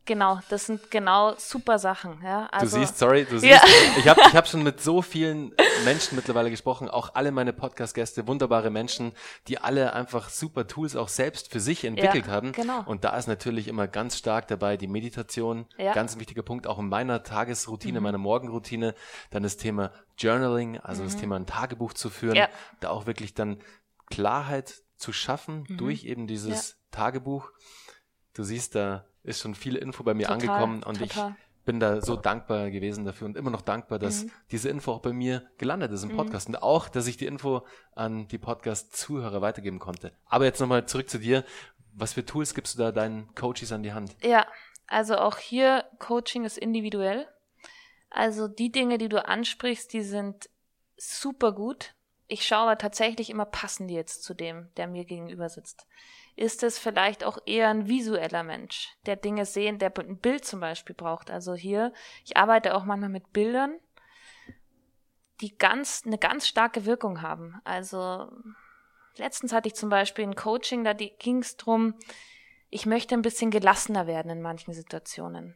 genau, 0.07 0.41
das 0.49 0.67
sind 0.67 0.91
genau 0.91 1.35
super 1.37 1.79
Sachen. 1.79 2.23
Ja? 2.25 2.47
Also, 2.47 2.77
du 2.77 2.83
siehst, 2.83 2.99
sorry, 2.99 3.27
du 3.27 3.39
siehst, 3.39 3.53
ja. 3.53 3.61
ich 3.99 4.09
habe 4.09 4.21
ich 4.27 4.35
hab 4.35 4.49
schon 4.49 4.63
mit 4.63 4.81
so 4.81 5.03
vielen 5.03 5.53
Menschen 5.85 6.17
mittlerweile 6.17 6.51
gesprochen, 6.51 6.89
auch 6.89 7.15
alle 7.15 7.31
meine 7.33 7.53
Podcast-Gäste, 7.53 8.27
wunderbare 8.27 8.71
Menschen, 8.71 9.13
die 9.49 9.59
alle 9.59 9.93
einfach 9.93 10.31
super 10.31 10.67
Tools 10.67 10.97
auch 10.97 11.09
selbst 11.09 11.51
für 11.51 11.61
sich 11.61 11.85
entwickelt 11.85 12.27
ja, 12.27 12.33
haben. 12.33 12.53
Genau. 12.53 12.83
Und 12.87 13.05
da 13.05 13.17
ist 13.17 13.27
natürlich 13.27 13.69
immer 13.69 13.87
ganz 13.87 14.17
stark 14.17 14.49
dabei 14.49 14.77
die 14.77 14.87
Meditation, 14.87 15.67
ja. 15.77 15.93
ganz 15.93 16.19
wichtiger 16.19 16.43
Punkt, 16.43 16.67
auch 16.67 16.79
in 16.79 16.89
meiner 16.89 17.23
Tagesroutine, 17.23 18.01
mhm. 18.01 18.05
meiner 18.05 18.19
Morgenroutine, 18.19 18.95
dann 19.31 19.43
das 19.43 19.59
Thema 19.59 19.93
Journaling, 20.17 20.79
also 20.79 21.03
mhm. 21.03 21.07
das 21.07 21.17
Thema 21.17 21.37
ein 21.37 21.47
Tagebuch 21.47 21.93
zu 21.93 22.09
führen, 22.09 22.37
ja. 22.37 22.49
da 22.81 22.91
auch 22.91 23.07
wirklich 23.07 23.35
dann 23.35 23.59
Klarheit 24.07 24.83
zu 24.97 25.13
schaffen 25.13 25.67
mhm. 25.69 25.77
durch 25.77 26.05
eben 26.05 26.27
dieses 26.27 26.79
Tagebuch. 26.91 27.51
Du 28.37 28.43
siehst, 28.43 28.75
da 28.75 29.07
ist 29.23 29.41
schon 29.41 29.55
viel 29.55 29.77
Info 29.77 30.03
bei 30.03 30.13
mir 30.13 30.27
total, 30.27 30.35
angekommen 30.35 30.83
und 30.83 30.99
total. 30.99 31.31
ich 31.31 31.65
bin 31.65 31.81
da 31.81 32.03
so 32.03 32.17
dankbar 32.17 32.71
gewesen 32.71 33.07
dafür 33.07 33.27
und 33.27 33.37
immer 33.37 33.51
noch 33.51 33.63
dankbar, 33.63 33.99
dass 33.99 34.25
mhm. 34.25 34.31
diese 34.51 34.69
Info 34.69 34.93
auch 34.93 35.01
bei 35.01 35.15
mir 35.15 35.49
gelandet 35.57 35.91
ist 35.91 36.03
im 36.03 36.13
mhm. 36.13 36.17
Podcast 36.17 36.49
und 36.49 36.63
auch, 36.63 36.91
dass 36.91 37.07
ich 37.07 37.17
die 37.17 37.25
Info 37.25 37.63
an 37.95 38.29
die 38.29 38.37
Podcast-Zuhörer 38.37 39.41
weitergeben 39.41 39.79
konnte. 39.79 40.13
Aber 40.27 40.45
jetzt 40.45 40.61
nochmal 40.61 40.87
zurück 40.87 41.09
zu 41.09 41.19
dir. 41.19 41.45
Was 41.95 42.13
für 42.13 42.27
Tools 42.27 42.55
gibst 42.55 42.75
du 42.75 42.79
da 42.79 42.93
deinen 42.93 43.35
Coaches 43.35 43.73
an 43.73 43.83
die 43.83 43.95
Hand? 43.95 44.15
Ja, 44.23 44.47
also 44.87 45.17
auch 45.17 45.39
hier 45.39 45.87
Coaching 45.99 46.45
ist 46.45 46.59
individuell. 46.59 47.27
Also 48.11 48.49
die 48.49 48.71
Dinge, 48.71 48.99
die 48.99 49.09
du 49.09 49.27
ansprichst, 49.27 49.95
die 49.95 50.03
sind 50.03 50.51
super 50.99 51.53
gut. 51.53 51.95
Ich 52.29 52.47
schaue 52.47 52.65
aber 52.65 52.77
tatsächlich 52.77 53.31
immer, 53.31 53.47
passen 53.47 53.89
die 53.89 53.95
jetzt 53.95 54.25
zu 54.25 54.35
dem, 54.35 54.69
der 54.77 54.89
mir 54.89 55.07
gegenüber 55.07 55.49
sitzt 55.49 55.87
ist 56.37 56.63
es 56.63 56.79
vielleicht 56.79 57.25
auch 57.25 57.39
eher 57.47 57.71
ein 57.71 57.89
visueller 57.89 58.43
Mensch, 58.43 58.95
der 59.07 59.17
Dinge 59.17 59.47
sehen, 59.47 59.79
der 59.79 59.93
ein 59.99 60.19
Bild 60.19 60.45
zum 60.45 60.61
Beispiel 60.61 60.95
braucht. 60.95 61.31
Also 61.31 61.55
hier, 61.55 61.93
ich 62.25 62.37
arbeite 62.37 62.75
auch 62.75 62.85
manchmal 62.85 63.09
mit 63.09 63.33
Bildern, 63.33 63.79
die 65.41 65.57
ganz, 65.57 66.03
eine 66.05 66.19
ganz 66.19 66.47
starke 66.47 66.85
Wirkung 66.85 67.23
haben. 67.23 67.61
Also 67.65 68.31
letztens 69.17 69.53
hatte 69.53 69.69
ich 69.69 69.75
zum 69.75 69.89
Beispiel 69.89 70.25
ein 70.25 70.37
Coaching, 70.37 70.85
da 70.85 70.93
ging 70.93 71.39
es 71.39 71.57
drum, 71.57 71.95
ich 72.69 72.85
möchte 72.85 73.15
ein 73.15 73.23
bisschen 73.23 73.51
gelassener 73.51 74.07
werden 74.07 74.31
in 74.31 74.43
manchen 74.43 74.75
Situationen. 74.75 75.55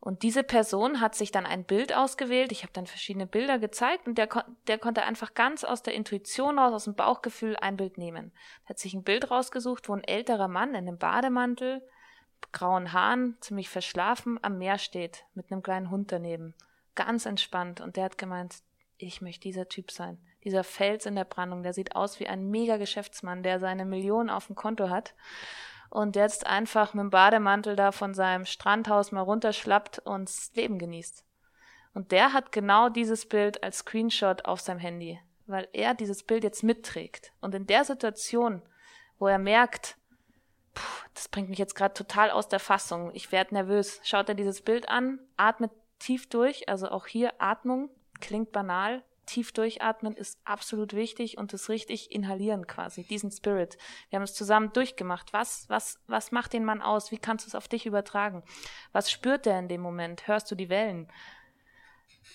Und 0.00 0.22
diese 0.22 0.44
Person 0.44 1.00
hat 1.00 1.16
sich 1.16 1.32
dann 1.32 1.44
ein 1.44 1.64
Bild 1.64 1.94
ausgewählt. 1.94 2.52
Ich 2.52 2.62
habe 2.62 2.72
dann 2.72 2.86
verschiedene 2.86 3.26
Bilder 3.26 3.58
gezeigt 3.58 4.06
und 4.06 4.16
der, 4.16 4.28
der 4.68 4.78
konnte 4.78 5.02
einfach 5.02 5.34
ganz 5.34 5.64
aus 5.64 5.82
der 5.82 5.94
Intuition 5.94 6.58
raus, 6.58 6.72
aus 6.72 6.84
dem 6.84 6.94
Bauchgefühl 6.94 7.56
ein 7.56 7.76
Bild 7.76 7.98
nehmen. 7.98 8.32
Hat 8.64 8.78
sich 8.78 8.94
ein 8.94 9.02
Bild 9.02 9.30
rausgesucht, 9.30 9.88
wo 9.88 9.94
ein 9.94 10.04
älterer 10.04 10.48
Mann 10.48 10.70
in 10.70 10.76
einem 10.76 10.98
Bademantel, 10.98 11.82
grauen 12.52 12.92
Haaren, 12.92 13.36
ziemlich 13.40 13.68
verschlafen, 13.68 14.38
am 14.42 14.58
Meer 14.58 14.78
steht, 14.78 15.24
mit 15.34 15.50
einem 15.50 15.62
kleinen 15.62 15.90
Hund 15.90 16.12
daneben. 16.12 16.54
Ganz 16.94 17.26
entspannt. 17.26 17.80
Und 17.80 17.96
der 17.96 18.04
hat 18.04 18.18
gemeint, 18.18 18.54
ich 18.98 19.20
möchte 19.20 19.42
dieser 19.42 19.68
Typ 19.68 19.90
sein. 19.90 20.18
Dieser 20.44 20.62
Fels 20.62 21.06
in 21.06 21.16
der 21.16 21.24
Brandung, 21.24 21.64
der 21.64 21.72
sieht 21.72 21.96
aus 21.96 22.20
wie 22.20 22.28
ein 22.28 22.48
mega 22.50 22.76
Geschäftsmann, 22.76 23.42
der 23.42 23.58
seine 23.58 23.84
Millionen 23.84 24.30
auf 24.30 24.46
dem 24.46 24.56
Konto 24.56 24.90
hat. 24.90 25.14
Und 25.90 26.16
jetzt 26.16 26.46
einfach 26.46 26.94
mit 26.94 27.02
dem 27.02 27.10
Bademantel 27.10 27.76
da 27.76 27.92
von 27.92 28.14
seinem 28.14 28.44
Strandhaus 28.44 29.12
mal 29.12 29.22
runterschlappt 29.22 30.00
und 30.00 30.28
das 30.28 30.52
Leben 30.54 30.78
genießt. 30.78 31.24
Und 31.94 32.12
der 32.12 32.32
hat 32.32 32.52
genau 32.52 32.88
dieses 32.88 33.26
Bild 33.26 33.62
als 33.62 33.78
Screenshot 33.78 34.44
auf 34.44 34.60
seinem 34.60 34.78
Handy, 34.78 35.20
weil 35.46 35.68
er 35.72 35.94
dieses 35.94 36.22
Bild 36.22 36.44
jetzt 36.44 36.62
mitträgt. 36.62 37.32
Und 37.40 37.54
in 37.54 37.66
der 37.66 37.84
Situation, 37.84 38.62
wo 39.18 39.26
er 39.26 39.38
merkt, 39.38 39.96
puh, 40.74 41.08
das 41.14 41.28
bringt 41.28 41.48
mich 41.48 41.58
jetzt 41.58 41.74
gerade 41.74 41.94
total 41.94 42.30
aus 42.30 42.48
der 42.48 42.60
Fassung, 42.60 43.10
ich 43.14 43.32
werde 43.32 43.54
nervös, 43.54 44.00
schaut 44.04 44.28
er 44.28 44.34
dieses 44.34 44.60
Bild 44.62 44.88
an, 44.88 45.18
atmet 45.36 45.72
tief 45.98 46.28
durch, 46.28 46.68
also 46.68 46.88
auch 46.88 47.06
hier 47.06 47.32
Atmung, 47.38 47.90
klingt 48.20 48.52
banal, 48.52 49.02
tief 49.28 49.52
durchatmen 49.52 50.16
ist 50.16 50.40
absolut 50.44 50.94
wichtig 50.94 51.38
und 51.38 51.52
das 51.52 51.68
richtig 51.68 52.10
inhalieren 52.10 52.66
quasi, 52.66 53.04
diesen 53.04 53.30
Spirit. 53.30 53.78
Wir 54.08 54.16
haben 54.16 54.24
es 54.24 54.34
zusammen 54.34 54.72
durchgemacht. 54.72 55.32
Was, 55.32 55.68
was, 55.68 56.00
was 56.06 56.32
macht 56.32 56.52
den 56.52 56.64
Mann 56.64 56.82
aus? 56.82 57.12
Wie 57.12 57.18
kannst 57.18 57.46
du 57.46 57.48
es 57.48 57.54
auf 57.54 57.68
dich 57.68 57.86
übertragen? 57.86 58.42
Was 58.92 59.10
spürt 59.10 59.46
er 59.46 59.58
in 59.58 59.68
dem 59.68 59.80
Moment? 59.80 60.26
Hörst 60.26 60.50
du 60.50 60.54
die 60.54 60.68
Wellen? 60.68 61.08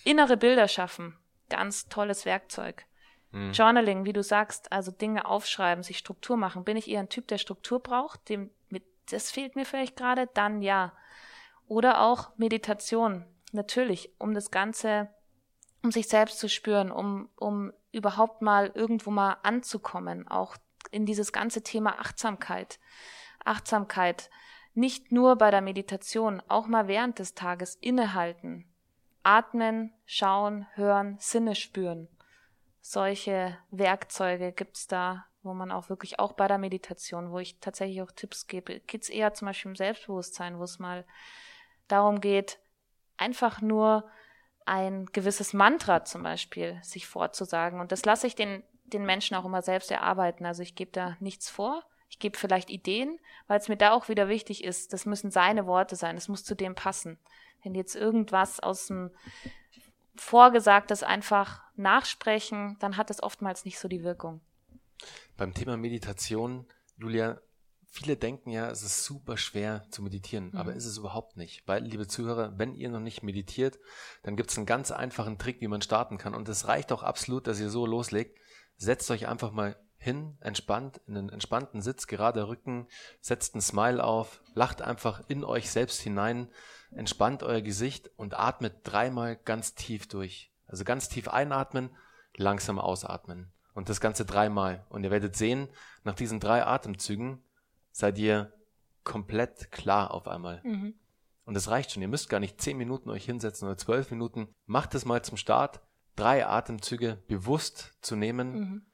Innere 0.03 0.37
Bilder 0.37 0.67
schaffen. 0.67 1.17
Ganz 1.49 1.89
tolles 1.89 2.25
Werkzeug. 2.25 2.85
Mhm. 3.31 3.51
Journaling, 3.51 4.05
wie 4.05 4.13
du 4.13 4.23
sagst, 4.23 4.71
also 4.71 4.91
Dinge 4.91 5.25
aufschreiben, 5.25 5.83
sich 5.83 5.97
Struktur 5.97 6.37
machen. 6.37 6.63
Bin 6.63 6.77
ich 6.77 6.89
eher 6.89 6.99
ein 6.99 7.09
Typ, 7.09 7.27
der 7.27 7.39
Struktur 7.39 7.81
braucht? 7.81 8.29
Dem, 8.29 8.51
mit, 8.69 8.85
das 9.09 9.31
fehlt 9.31 9.55
mir 9.55 9.65
vielleicht 9.65 9.97
gerade? 9.97 10.29
Dann 10.33 10.61
ja. 10.61 10.93
Oder 11.67 12.01
auch 12.01 12.37
Meditation. 12.37 13.25
Natürlich, 13.51 14.11
um 14.19 14.33
das 14.33 14.51
Ganze 14.51 15.09
um 15.83 15.91
sich 15.91 16.07
selbst 16.07 16.39
zu 16.39 16.49
spüren, 16.49 16.91
um, 16.91 17.29
um 17.35 17.73
überhaupt 17.91 18.41
mal 18.41 18.71
irgendwo 18.73 19.11
mal 19.11 19.37
anzukommen, 19.43 20.27
auch 20.27 20.55
in 20.91 21.05
dieses 21.05 21.31
ganze 21.31 21.61
Thema 21.61 21.99
Achtsamkeit. 21.99 22.79
Achtsamkeit, 23.43 24.29
nicht 24.73 25.11
nur 25.11 25.35
bei 25.35 25.51
der 25.51 25.61
Meditation, 25.61 26.41
auch 26.47 26.67
mal 26.67 26.87
während 26.87 27.19
des 27.19 27.35
Tages 27.35 27.75
innehalten, 27.75 28.65
atmen, 29.21 29.93
schauen, 30.05 30.65
hören, 30.73 31.17
Sinne 31.19 31.55
spüren. 31.55 32.07
Solche 32.81 33.57
Werkzeuge 33.69 34.51
gibt's 34.53 34.87
da, 34.87 35.25
wo 35.43 35.53
man 35.53 35.71
auch 35.71 35.89
wirklich 35.89 36.19
auch 36.19 36.33
bei 36.33 36.47
der 36.47 36.57
Meditation, 36.57 37.31
wo 37.31 37.39
ich 37.39 37.59
tatsächlich 37.59 38.01
auch 38.01 38.11
Tipps 38.11 38.47
gebe, 38.47 38.79
geht's 38.81 39.09
eher 39.09 39.33
zum 39.33 39.47
Beispiel 39.47 39.71
im 39.71 39.75
Selbstbewusstsein, 39.75 40.57
wo 40.57 40.63
es 40.63 40.79
mal 40.79 41.05
darum 41.87 42.21
geht, 42.21 42.59
einfach 43.17 43.61
nur 43.61 44.09
ein 44.65 45.05
gewisses 45.07 45.53
Mantra 45.53 46.05
zum 46.05 46.23
Beispiel 46.23 46.79
sich 46.81 47.07
vorzusagen. 47.07 47.79
Und 47.79 47.91
das 47.91 48.05
lasse 48.05 48.27
ich 48.27 48.35
den, 48.35 48.63
den 48.85 49.05
Menschen 49.05 49.35
auch 49.35 49.45
immer 49.45 49.61
selbst 49.61 49.91
erarbeiten. 49.91 50.45
Also 50.45 50.63
ich 50.63 50.75
gebe 50.75 50.91
da 50.91 51.17
nichts 51.19 51.49
vor. 51.49 51.83
Ich 52.09 52.19
gebe 52.19 52.37
vielleicht 52.37 52.69
Ideen, 52.69 53.19
weil 53.47 53.59
es 53.59 53.69
mir 53.69 53.77
da 53.77 53.91
auch 53.91 54.07
wieder 54.07 54.29
wichtig 54.29 54.63
ist, 54.63 54.93
das 54.93 55.07
müssen 55.07 55.31
seine 55.31 55.65
Worte 55.65 55.95
sein, 55.95 56.15
es 56.15 56.27
muss 56.27 56.43
zu 56.43 56.55
dem 56.55 56.75
passen. 56.75 57.17
Wenn 57.63 57.73
jetzt 57.73 57.95
irgendwas 57.95 58.59
aus 58.59 58.85
dem 58.85 59.09
Vorgesagtes 60.15 61.01
einfach 61.01 61.63
nachsprechen, 61.75 62.77
dann 62.79 62.97
hat 62.97 63.09
es 63.09 63.23
oftmals 63.23 63.65
nicht 63.65 63.79
so 63.79 63.87
die 63.87 64.03
Wirkung. 64.03 64.41
Beim 65.37 65.55
Thema 65.55 65.75
Meditation, 65.75 66.67
Julia, 66.97 67.41
Viele 67.95 68.17
denken 68.17 68.49
ja, 68.49 68.71
es 68.71 68.81
ist 68.81 69.05
super 69.05 69.37
schwer 69.37 69.85
zu 69.91 70.01
meditieren, 70.01 70.47
mhm. 70.47 70.57
aber 70.57 70.73
ist 70.73 70.87
es 70.87 70.97
überhaupt 70.97 71.37
nicht. 71.37 71.61
Weil, 71.67 71.83
liebe 71.83 72.07
Zuhörer, 72.07 72.57
wenn 72.57 72.73
ihr 72.73 72.89
noch 72.89 72.99
nicht 72.99 73.21
meditiert, 73.21 73.77
dann 74.23 74.35
gibt 74.35 74.49
es 74.49 74.57
einen 74.57 74.65
ganz 74.65 74.89
einfachen 74.89 75.37
Trick, 75.37 75.61
wie 75.61 75.67
man 75.67 75.83
starten 75.83 76.17
kann. 76.17 76.33
Und 76.33 76.49
es 76.49 76.67
reicht 76.67 76.91
auch 76.91 77.03
absolut, 77.03 77.45
dass 77.45 77.59
ihr 77.59 77.69
so 77.69 77.85
loslegt. 77.85 78.39
Setzt 78.77 79.11
euch 79.11 79.27
einfach 79.27 79.51
mal 79.51 79.75
hin, 79.99 80.39
entspannt, 80.41 81.01
in 81.05 81.15
einen 81.15 81.29
entspannten 81.29 81.83
Sitz, 81.83 82.07
gerade 82.07 82.47
Rücken, 82.47 82.87
setzt 83.21 83.53
ein 83.53 83.61
Smile 83.61 84.03
auf, 84.03 84.41
lacht 84.55 84.81
einfach 84.81 85.21
in 85.27 85.43
euch 85.43 85.69
selbst 85.69 86.01
hinein, 86.01 86.49
entspannt 86.95 87.43
euer 87.43 87.61
Gesicht 87.61 88.09
und 88.15 88.33
atmet 88.33 88.73
dreimal 88.81 89.35
ganz 89.35 89.75
tief 89.75 90.07
durch. 90.07 90.51
Also 90.65 90.83
ganz 90.83 91.09
tief 91.09 91.27
einatmen, 91.27 91.91
langsam 92.35 92.79
ausatmen. 92.79 93.51
Und 93.75 93.87
das 93.87 94.01
Ganze 94.01 94.25
dreimal. 94.25 94.83
Und 94.89 95.03
ihr 95.03 95.11
werdet 95.11 95.35
sehen, 95.35 95.69
nach 96.03 96.15
diesen 96.15 96.39
drei 96.39 96.65
Atemzügen 96.65 97.43
seid 97.93 98.17
ihr 98.17 98.51
komplett 99.05 99.71
klar 99.71 100.13
auf 100.13 100.27
einmal. 100.27 100.61
Mhm. 100.63 100.95
Und 101.45 101.53
das 101.53 101.69
reicht 101.69 101.91
schon. 101.91 102.01
Ihr 102.01 102.09
müsst 102.09 102.29
gar 102.29 102.39
nicht 102.39 102.59
zehn 102.59 102.77
Minuten 102.77 103.09
euch 103.09 103.25
hinsetzen 103.25 103.67
oder 103.67 103.77
zwölf 103.77 104.11
Minuten. 104.11 104.49
Macht 104.65 104.95
es 104.95 105.05
mal 105.05 105.23
zum 105.23 105.37
Start, 105.37 105.81
drei 106.15 106.45
Atemzüge 106.45 107.21
bewusst 107.27 107.93
zu 108.01 108.15
nehmen. 108.15 108.53
Mhm. 108.53 108.85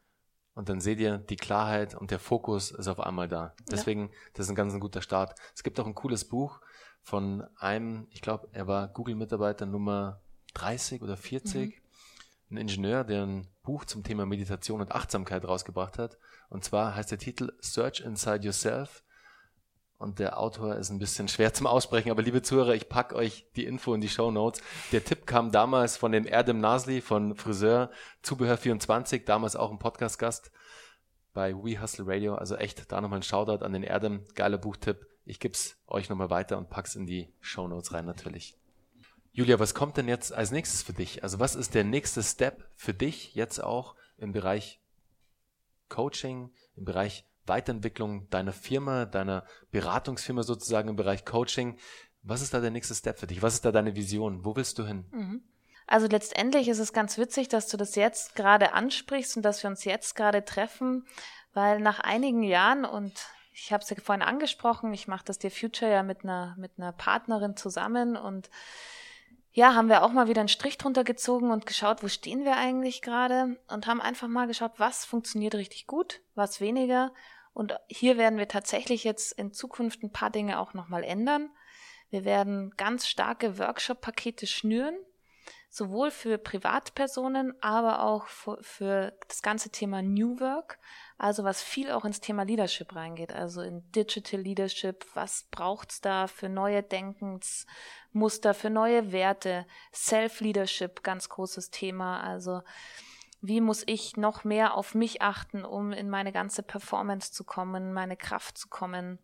Und 0.55 0.67
dann 0.67 0.81
seht 0.81 0.99
ihr, 0.99 1.17
die 1.17 1.38
Klarheit 1.38 1.95
und 1.95 2.12
der 2.12 2.19
Fokus 2.19 2.71
ist 2.71 2.88
auf 2.88 2.99
einmal 2.99 3.27
da. 3.27 3.55
Deswegen, 3.71 4.07
ja. 4.07 4.13
das 4.33 4.47
ist 4.47 4.49
ein 4.49 4.55
ganz 4.55 4.73
ein 4.73 4.79
guter 4.79 5.01
Start. 5.01 5.39
Es 5.55 5.63
gibt 5.63 5.79
auch 5.79 5.85
ein 5.85 5.95
cooles 5.95 6.27
Buch 6.27 6.59
von 7.01 7.47
einem, 7.57 8.07
ich 8.12 8.21
glaube, 8.21 8.49
er 8.51 8.67
war 8.67 8.89
Google-Mitarbeiter 8.89 9.65
Nummer 9.65 10.21
30 10.55 11.01
oder 11.01 11.15
40. 11.15 11.69
Mhm. 11.69 11.88
Ein 12.51 12.57
Ingenieur, 12.57 13.03
der 13.03 13.25
ein 13.25 13.47
Buch 13.63 13.85
zum 13.85 14.03
Thema 14.03 14.25
Meditation 14.25 14.81
und 14.81 14.91
Achtsamkeit 14.91 15.45
rausgebracht 15.45 15.99
hat. 15.99 16.17
Und 16.49 16.63
zwar 16.63 16.95
heißt 16.95 17.12
der 17.12 17.19
Titel 17.19 17.53
Search 17.62 17.99
Inside 17.99 18.43
Yourself. 18.43 19.03
Und 19.99 20.17
der 20.17 20.39
Autor 20.39 20.77
ist 20.77 20.89
ein 20.89 20.97
bisschen 20.97 21.27
schwer 21.27 21.53
zum 21.53 21.67
Aussprechen, 21.67 22.09
aber 22.09 22.21
liebe 22.21 22.41
Zuhörer, 22.41 22.73
ich 22.73 22.88
pack 22.88 23.13
euch 23.13 23.45
die 23.57 23.65
Info 23.65 23.93
in 23.93 23.99
die 23.99 24.07
Show 24.07 24.31
Notes. 24.31 24.62
Der 24.93 25.03
Tipp 25.03 25.27
kam 25.27 25.51
damals 25.51 25.97
von 25.97 26.13
dem 26.13 26.25
Erdem 26.25 26.62
Nasli 26.62 27.01
von 27.01 27.35
Friseur 27.35 27.91
Zubehör 28.21 28.55
24, 28.55 29.25
damals 29.25 29.57
auch 29.57 29.71
ein 29.71 29.77
Podcast-Gast 29.77 30.51
bei 31.33 31.53
We 31.53 31.81
Hustle 31.81 32.07
Radio. 32.07 32.35
Also 32.35 32.55
echt, 32.55 32.91
da 32.91 33.01
nochmal 33.01 33.19
ein 33.19 33.23
Shoutout 33.23 33.63
an 33.63 33.73
den 33.73 33.83
Erdem. 33.83 34.25
Geiler 34.35 34.57
Buchtipp. 34.57 35.05
Ich 35.25 35.41
gib's 35.41 35.77
euch 35.85 36.09
nochmal 36.09 36.29
weiter 36.29 36.57
und 36.57 36.69
pack's 36.69 36.95
in 36.95 37.05
die 37.05 37.33
Show 37.41 37.67
Notes 37.67 37.91
rein 37.91 38.05
natürlich. 38.05 38.57
Julia, 39.39 39.58
was 39.58 39.73
kommt 39.73 39.95
denn 39.95 40.10
jetzt 40.10 40.34
als 40.34 40.52
nächstes 40.52 40.84
für 40.84 40.91
dich? 40.91 41.23
Also 41.23 41.39
was 41.39 41.56
ist 41.56 41.73
der 41.73 41.86
nächste 41.86 42.21
Step 42.23 42.69
für 42.75 42.93
dich 42.93 43.36
jetzt 43.36 43.63
auch 43.63 43.95
im 44.17 44.34
Bereich 44.34 44.82
Coaching, 45.88 46.52
im 46.75 46.84
Bereich 46.84 47.23
Weiterentwicklung 47.45 48.30
deiner 48.32 48.52
Firma, 48.52 49.06
deiner 49.06 49.45
Beratungsfirma 49.71 50.43
sozusagen 50.43 50.89
im 50.89 50.97
Bereich 50.97 51.23
Coaching. 51.23 51.78
Was 52.21 52.41
ist 52.41 52.54
da 52.54 52.60
der 52.60 52.71
nächste 52.71 52.93
Step 52.93 53.17
für 53.17 53.28
dich? 53.28 53.41
Was 53.41 53.54
ist 53.54 53.63
da 53.63 53.71
deine 53.71 53.95
Vision? 53.95 54.43
Wo 54.43 54.58
willst 54.58 54.78
du 54.78 54.86
hin? 54.86 55.06
Mhm. 55.12 55.41
Also 55.88 56.08
letztendlich 56.08 56.67
ist 56.67 56.80
es 56.80 56.91
ganz 56.91 57.17
witzig, 57.17 57.47
dass 57.47 57.67
du 57.67 57.78
das 57.78 57.95
jetzt 57.95 58.36
gerade 58.36 58.73
ansprichst 58.73 59.38
und 59.38 59.43
dass 59.43 59.63
wir 59.63 59.69
uns 59.69 59.86
jetzt 59.86 60.17
gerade 60.17 60.43
treffen, 60.43 61.08
weil 61.54 61.80
nach 61.80 62.02
einigen 62.02 62.43
Jahren 62.43 62.84
und 62.84 63.13
ich 63.54 63.71
habe 63.71 63.86
es 63.86 63.89
ja 63.89 63.95
vorhin 64.04 64.21
angesprochen, 64.21 64.93
ich 64.93 65.08
mache 65.08 65.23
das 65.23 65.39
Dear 65.39 65.52
Future 65.52 65.89
ja 65.89 66.04
mit 66.04 66.25
einer 66.25 66.58
mit 66.60 66.71
einer 66.78 66.91
Partnerin 66.91 67.56
zusammen 67.56 68.17
und 68.17 68.49
ja, 69.51 69.73
haben 69.73 69.89
wir 69.89 70.03
auch 70.03 70.12
mal 70.12 70.27
wieder 70.27 70.41
einen 70.41 70.47
Strich 70.47 70.77
drunter 70.77 71.03
gezogen 71.03 71.51
und 71.51 71.65
geschaut, 71.65 72.03
wo 72.03 72.07
stehen 72.07 72.45
wir 72.45 72.55
eigentlich 72.55 73.01
gerade 73.01 73.57
und 73.67 73.88
haben 73.88 74.01
einfach 74.01 74.27
mal 74.27 74.47
geschaut, 74.47 74.73
was 74.77 75.05
funktioniert 75.05 75.55
richtig 75.55 75.88
gut, 75.88 76.21
was 76.35 76.62
weniger. 76.62 77.12
Und 77.53 77.75
hier 77.88 78.17
werden 78.17 78.38
wir 78.38 78.47
tatsächlich 78.47 79.03
jetzt 79.03 79.31
in 79.31 79.51
Zukunft 79.51 80.03
ein 80.03 80.12
paar 80.12 80.29
Dinge 80.29 80.59
auch 80.59 80.73
nochmal 80.73 81.03
ändern. 81.03 81.49
Wir 82.09 82.25
werden 82.25 82.71
ganz 82.77 83.07
starke 83.07 83.57
Workshop-Pakete 83.57 84.47
schnüren, 84.47 84.95
sowohl 85.69 86.12
für 86.12 86.38
Privatpersonen, 86.38 87.53
aber 87.62 88.03
auch 88.03 88.27
für, 88.27 88.59
für 88.62 89.13
das 89.27 89.41
ganze 89.41 89.71
Thema 89.71 90.01
New 90.01 90.39
Work, 90.39 90.79
also 91.19 91.43
was 91.43 91.62
viel 91.62 91.91
auch 91.91 92.05
ins 92.05 92.21
Thema 92.21 92.43
Leadership 92.43 92.95
reingeht, 92.95 93.34
also 93.34 93.62
in 93.62 93.84
Digital 93.91 94.39
Leadership, 94.39 95.05
was 95.13 95.47
braucht's 95.51 96.01
da 96.01 96.27
für 96.27 96.49
neue 96.49 96.82
Denkensmuster, 96.82 98.53
für 98.53 98.69
neue 98.69 99.12
Werte, 99.12 99.67
Self-Leadership, 99.93 101.03
ganz 101.03 101.29
großes 101.29 101.69
Thema, 101.71 102.21
also 102.21 102.62
wie 103.41 103.62
muss 103.62 103.84
ich 103.86 104.17
noch 104.17 104.43
mehr 104.43 104.75
auf 104.75 104.95
mich 104.95 105.21
achten, 105.21 105.63
um 105.63 105.91
in 105.91 106.10
meine 106.10 106.32
ganze 106.32 106.63
Performance 106.63 107.32
zu 107.32 107.43
kommen, 107.43 107.93
meine 107.93 108.17
Kraft 108.17 108.58
zu 108.58 108.69
kommen 108.69 109.19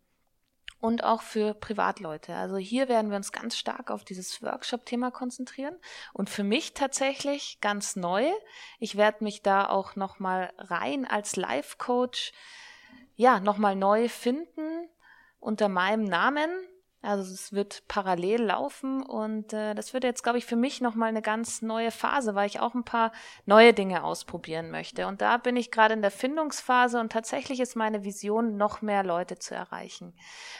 und 0.80 1.04
auch 1.04 1.22
für 1.22 1.54
Privatleute. 1.54 2.34
Also 2.34 2.56
hier 2.56 2.88
werden 2.88 3.10
wir 3.10 3.16
uns 3.16 3.32
ganz 3.32 3.56
stark 3.56 3.90
auf 3.90 4.04
dieses 4.04 4.42
Workshop-Thema 4.42 5.10
konzentrieren 5.10 5.76
und 6.12 6.30
für 6.30 6.44
mich 6.44 6.74
tatsächlich 6.74 7.58
ganz 7.60 7.96
neu. 7.96 8.30
Ich 8.78 8.96
werde 8.96 9.24
mich 9.24 9.42
da 9.42 9.68
auch 9.68 9.96
noch 9.96 10.18
mal 10.18 10.52
rein 10.58 11.06
als 11.06 11.36
Life-Coach 11.36 12.32
ja 13.16 13.40
noch 13.40 13.58
mal 13.58 13.74
neu 13.74 14.08
finden 14.08 14.88
unter 15.40 15.68
meinem 15.68 16.04
Namen. 16.04 16.50
Also 17.06 17.32
es 17.32 17.52
wird 17.52 17.84
parallel 17.86 18.42
laufen 18.42 19.00
und 19.00 19.52
äh, 19.52 19.74
das 19.74 19.94
wird 19.94 20.02
jetzt, 20.02 20.24
glaube 20.24 20.38
ich, 20.38 20.44
für 20.44 20.56
mich 20.56 20.80
nochmal 20.80 21.08
eine 21.08 21.22
ganz 21.22 21.62
neue 21.62 21.92
Phase, 21.92 22.34
weil 22.34 22.48
ich 22.48 22.58
auch 22.58 22.74
ein 22.74 22.82
paar 22.82 23.12
neue 23.44 23.72
Dinge 23.72 24.02
ausprobieren 24.02 24.72
möchte. 24.72 25.06
Und 25.06 25.20
da 25.20 25.36
bin 25.36 25.56
ich 25.56 25.70
gerade 25.70 25.94
in 25.94 26.02
der 26.02 26.10
Findungsphase 26.10 26.98
und 26.98 27.12
tatsächlich 27.12 27.60
ist 27.60 27.76
meine 27.76 28.02
Vision, 28.02 28.56
noch 28.56 28.82
mehr 28.82 29.04
Leute 29.04 29.38
zu 29.38 29.54
erreichen, 29.54 30.14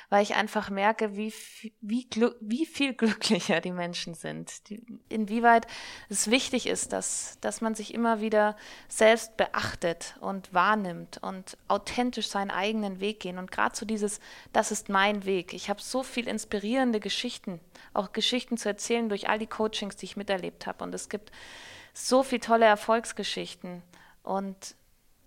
weil 0.09 0.22
ich 0.22 0.37
einfach 0.37 0.70
merke, 0.70 1.16
wie, 1.16 1.35
wie, 1.80 2.06
wie 2.40 2.66
viel 2.66 2.94
glücklicher 2.94 3.61
die 3.61 3.72
Menschen 3.72 4.14
sind, 4.14 4.68
die, 4.70 4.87
inwieweit 5.09 5.66
es 6.09 6.30
wichtig 6.30 6.68
ist, 6.68 6.92
dass, 6.92 7.38
dass 7.40 7.61
man 7.61 7.74
sich 7.74 7.92
immer 7.92 8.20
wieder 8.20 8.54
selbst 8.87 9.37
beachtet 9.37 10.16
und 10.20 10.54
wahrnimmt 10.54 11.18
und 11.22 11.59
authentisch 11.66 12.28
seinen 12.28 12.52
eigenen 12.52 13.00
Weg 13.00 13.18
gehen. 13.18 13.38
Und 13.38 13.50
gerade 13.50 13.74
so 13.74 13.85
dieses, 13.85 14.20
das 14.52 14.70
ist 14.70 14.88
mein 14.88 15.24
Weg. 15.24 15.52
Ich 15.52 15.68
habe 15.68 15.82
so 15.82 16.04
viel 16.04 16.28
inspirierende 16.37 17.01
Geschichten, 17.01 17.61
auch 17.94 18.12
Geschichten 18.12 18.59
zu 18.59 18.68
erzählen 18.68 19.09
durch 19.09 19.29
all 19.29 19.38
die 19.38 19.46
Coachings, 19.46 19.96
die 19.96 20.05
ich 20.05 20.16
miterlebt 20.16 20.66
habe. 20.66 20.85
Und 20.85 20.94
es 20.94 21.09
gibt 21.09 21.33
so 21.94 22.22
viele 22.22 22.40
tolle 22.40 22.66
Erfolgsgeschichten. 22.66 23.83
Und 24.22 24.77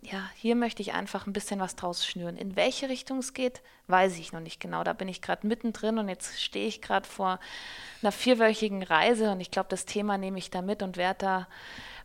ja, 0.02 0.30
hier 0.36 0.56
möchte 0.56 0.82
ich 0.82 0.94
einfach 0.94 1.28
ein 1.28 1.34
bisschen 1.34 1.60
was 1.60 1.76
draus 1.76 2.06
schnüren. 2.06 2.38
In 2.38 2.56
welche 2.56 2.90
Richtung 2.90 3.18
es 3.18 3.34
geht, 3.34 3.62
weiß 3.88 4.18
ich 4.18 4.32
noch 4.32 4.40
nicht 4.40 4.60
genau. 4.60 4.84
Da 4.84 4.94
bin 4.94 5.08
ich 5.08 5.22
gerade 5.22 5.46
mittendrin 5.46 5.98
und 5.98 6.08
jetzt 6.08 6.42
stehe 6.42 6.68
ich 6.68 6.82
gerade 6.82 7.08
vor 7.08 7.40
einer 8.02 8.12
vierwöchigen 8.12 8.84
Reise 8.84 9.32
und 9.32 9.42
ich 9.42 9.52
glaube, 9.52 9.70
das 9.70 9.86
Thema 9.86 10.18
nehme 10.18 10.38
ich 10.38 10.52
da 10.52 10.62
mit 10.62 10.84
und 10.84 10.96
werde 10.96 11.20
da 11.20 11.48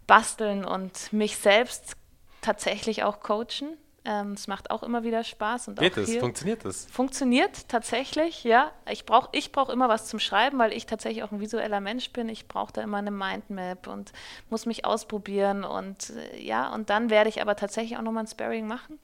basteln 0.07 0.65
und 0.65 1.13
mich 1.13 1.37
selbst 1.37 1.97
tatsächlich 2.41 3.05
auch 3.05 3.21
coachen. 3.21 3.77
Ähm, 4.07 4.33
es 4.33 4.49
macht 4.49 4.71
auch 4.71 4.83
immer 4.83 5.03
wieder 5.03 5.25
Spaß. 5.25 5.69
Und 5.69 5.79
Geht 5.79 5.97
es? 5.97 6.15
Funktioniert 6.17 6.65
das? 6.65 6.87
Funktioniert 6.87 7.69
tatsächlich, 7.69 8.45
ja. 8.45 8.71
Ich 8.91 9.07
brauche 9.07 9.31
ich 9.33 9.51
brauch 9.51 9.71
immer 9.71 9.89
was 9.89 10.07
zum 10.07 10.19
Schreiben, 10.19 10.59
weil 10.59 10.73
ich 10.73 10.85
tatsächlich 10.85 11.23
auch 11.23 11.33
ein 11.33 11.41
visueller 11.41 11.81
Mensch 11.81 12.11
bin. 12.13 12.29
Ich 12.29 12.47
brauche 12.47 12.73
da 12.73 12.83
immer 12.83 12.99
eine 12.99 13.11
Mindmap 13.11 13.87
und 13.87 14.13
muss 14.51 14.67
mich 14.67 14.85
ausprobieren. 14.85 15.65
Und 15.65 16.11
äh, 16.11 16.41
ja, 16.41 16.73
und 16.75 16.91
dann 16.91 17.09
werde 17.09 17.31
ich 17.31 17.41
aber 17.41 17.57
tatsächlich 17.57 17.97
auch 17.97 18.03
nochmal 18.03 18.25
ein 18.25 18.29
Sparring 18.29 18.67
machen. 18.67 18.99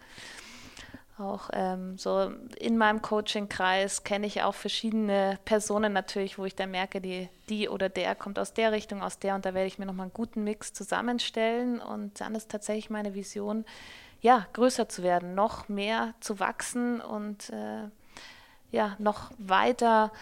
Auch 1.21 1.51
ähm, 1.53 1.99
so 1.99 2.33
in 2.59 2.79
meinem 2.79 3.03
Coaching-Kreis 3.03 4.05
kenne 4.05 4.27
ich 4.27 4.43
auch 4.43 4.55
verschiedene 4.55 5.39
Personen 5.45 5.93
natürlich, 5.93 6.39
wo 6.39 6.45
ich 6.47 6.55
dann 6.55 6.71
merke, 6.71 7.01
die, 7.01 7.29
die 7.49 7.69
oder 7.69 7.89
der 7.91 8.15
kommt 8.15 8.39
aus 8.39 8.55
der 8.55 8.73
Richtung, 8.73 9.03
aus 9.03 9.19
der 9.19 9.35
und 9.35 9.45
da 9.45 9.53
werde 9.53 9.67
ich 9.67 9.79
mir 9.79 9.85
nochmal 9.85 10.05
einen 10.05 10.15
guten 10.15 10.45
Mix 10.45 10.73
zusammenstellen 10.73 11.79
und 11.79 12.21
dann 12.21 12.35
ist 12.35 12.51
tatsächlich 12.51 12.89
meine 12.89 13.15
Vision, 13.15 13.67
ja, 14.21 14.47
größer 14.53 14.89
zu 14.89 15.03
werden, 15.03 15.35
noch 15.35 15.69
mehr 15.69 16.15
zu 16.21 16.41
wachsen 16.41 17.01
und 17.01 17.51
äh, 17.51 17.89
ja, 18.71 18.97
noch 18.99 19.31
weiter 19.39 20.13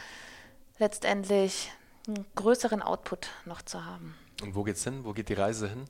letztendlich 0.79 1.71
einen 2.07 2.25
größeren 2.37 2.83
Output 2.83 3.29
noch 3.45 3.63
zu 3.63 3.85
haben. 3.85 4.15
Und 4.43 4.55
wo 4.55 4.63
geht's 4.63 4.85
hin? 4.85 5.01
Wo 5.05 5.13
geht 5.13 5.29
die 5.29 5.35
Reise 5.35 5.69
hin? 5.69 5.85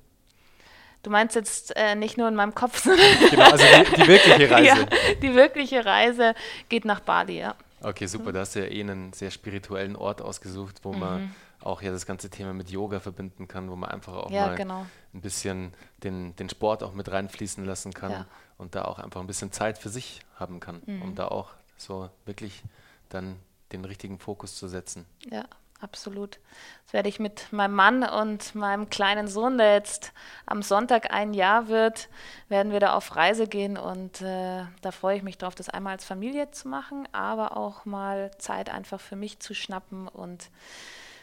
Du 1.03 1.11
meinst 1.11 1.37
jetzt 1.37 1.77
äh, 1.77 1.95
nicht 1.95 2.19
nur 2.19 2.27
in 2.29 2.35
meinem 2.35 2.55
Kopf, 2.55 2.79
sondern 2.83 3.07
genau, 3.31 3.51
also 3.51 3.65
die, 3.65 4.03
die 4.03 4.09
wirkliche 4.09 4.51
Reise. 4.51 4.67
ja, 4.67 5.15
die 5.23 5.35
wirkliche 5.35 5.85
Reise 5.85 6.35
geht 6.69 6.85
nach 6.85 7.01
Bali, 7.01 7.39
ja. 7.39 7.55
Okay, 7.81 8.07
super. 8.07 8.33
Da 8.33 8.41
hast 8.41 8.57
du 8.57 8.61
ja 8.61 8.67
eh 8.67 8.81
einen 8.81 9.13
sehr 9.13 9.31
spirituellen 9.31 9.95
Ort 9.95 10.21
ausgesucht, 10.21 10.81
wo 10.83 10.93
mhm. 10.93 10.99
man 10.99 11.35
auch 11.69 11.83
ja 11.83 11.93
das 11.93 12.07
ganze 12.07 12.31
Thema 12.31 12.53
mit 12.53 12.71
Yoga 12.71 12.99
verbinden 12.99 13.47
kann, 13.47 13.71
wo 13.71 13.77
man 13.77 13.91
einfach 13.91 14.15
auch 14.15 14.31
ja, 14.31 14.47
mal 14.47 14.57
genau. 14.57 14.87
ein 15.15 15.21
bisschen 15.21 15.75
den, 15.99 16.35
den 16.37 16.49
Sport 16.49 16.83
auch 16.83 16.95
mit 16.95 17.11
reinfließen 17.11 17.65
lassen 17.65 17.93
kann 17.93 18.11
ja. 18.11 18.27
und 18.57 18.75
da 18.75 18.87
auch 18.87 18.99
einfach 18.99 19.21
ein 19.21 19.27
bisschen 19.27 19.53
Zeit 19.53 19.79
für 19.79 19.91
sich 19.91 20.21
haben 20.37 20.61
kann, 20.61 20.83
mhm. 20.87 21.03
um 21.03 21.15
da 21.15 21.29
auch 21.29 21.51
so 21.77 22.11
wirklich 22.25 22.63
dann 23.11 23.37
den 23.73 23.85
richtigen 23.85 24.19
Fokus 24.19 24.57
zu 24.57 24.67
setzen. 24.67 25.05
Ja, 25.31 25.45
absolut. 25.81 26.39
Das 26.85 26.95
werde 26.95 27.11
ich 27.11 27.21
mit 27.21 27.53
meinem 27.53 27.75
Mann 27.75 28.03
und 28.03 28.55
meinem 28.55 28.89
kleinen 28.89 29.29
Sohn, 29.29 29.59
der 29.59 29.75
jetzt 29.75 30.13
am 30.47 30.63
Sonntag 30.63 31.13
ein 31.13 31.35
Jahr 31.35 31.69
wird, 31.69 32.09
werden 32.49 32.73
wir 32.73 32.81
da 32.81 32.95
auf 32.95 33.15
Reise 33.15 33.47
gehen 33.47 33.77
und 33.77 34.23
äh, 34.23 34.65
da 34.81 34.91
freue 34.91 35.19
ich 35.19 35.23
mich 35.23 35.37
drauf, 35.37 35.55
das 35.55 35.69
einmal 35.69 35.93
als 35.93 36.05
Familie 36.05 36.51
zu 36.51 36.69
machen, 36.69 37.07
aber 37.13 37.57
auch 37.57 37.85
mal 37.85 38.31
Zeit 38.39 38.71
einfach 38.71 39.01
für 39.01 39.17
mich 39.17 39.39
zu 39.41 39.55
schnappen 39.55 40.09
und 40.09 40.51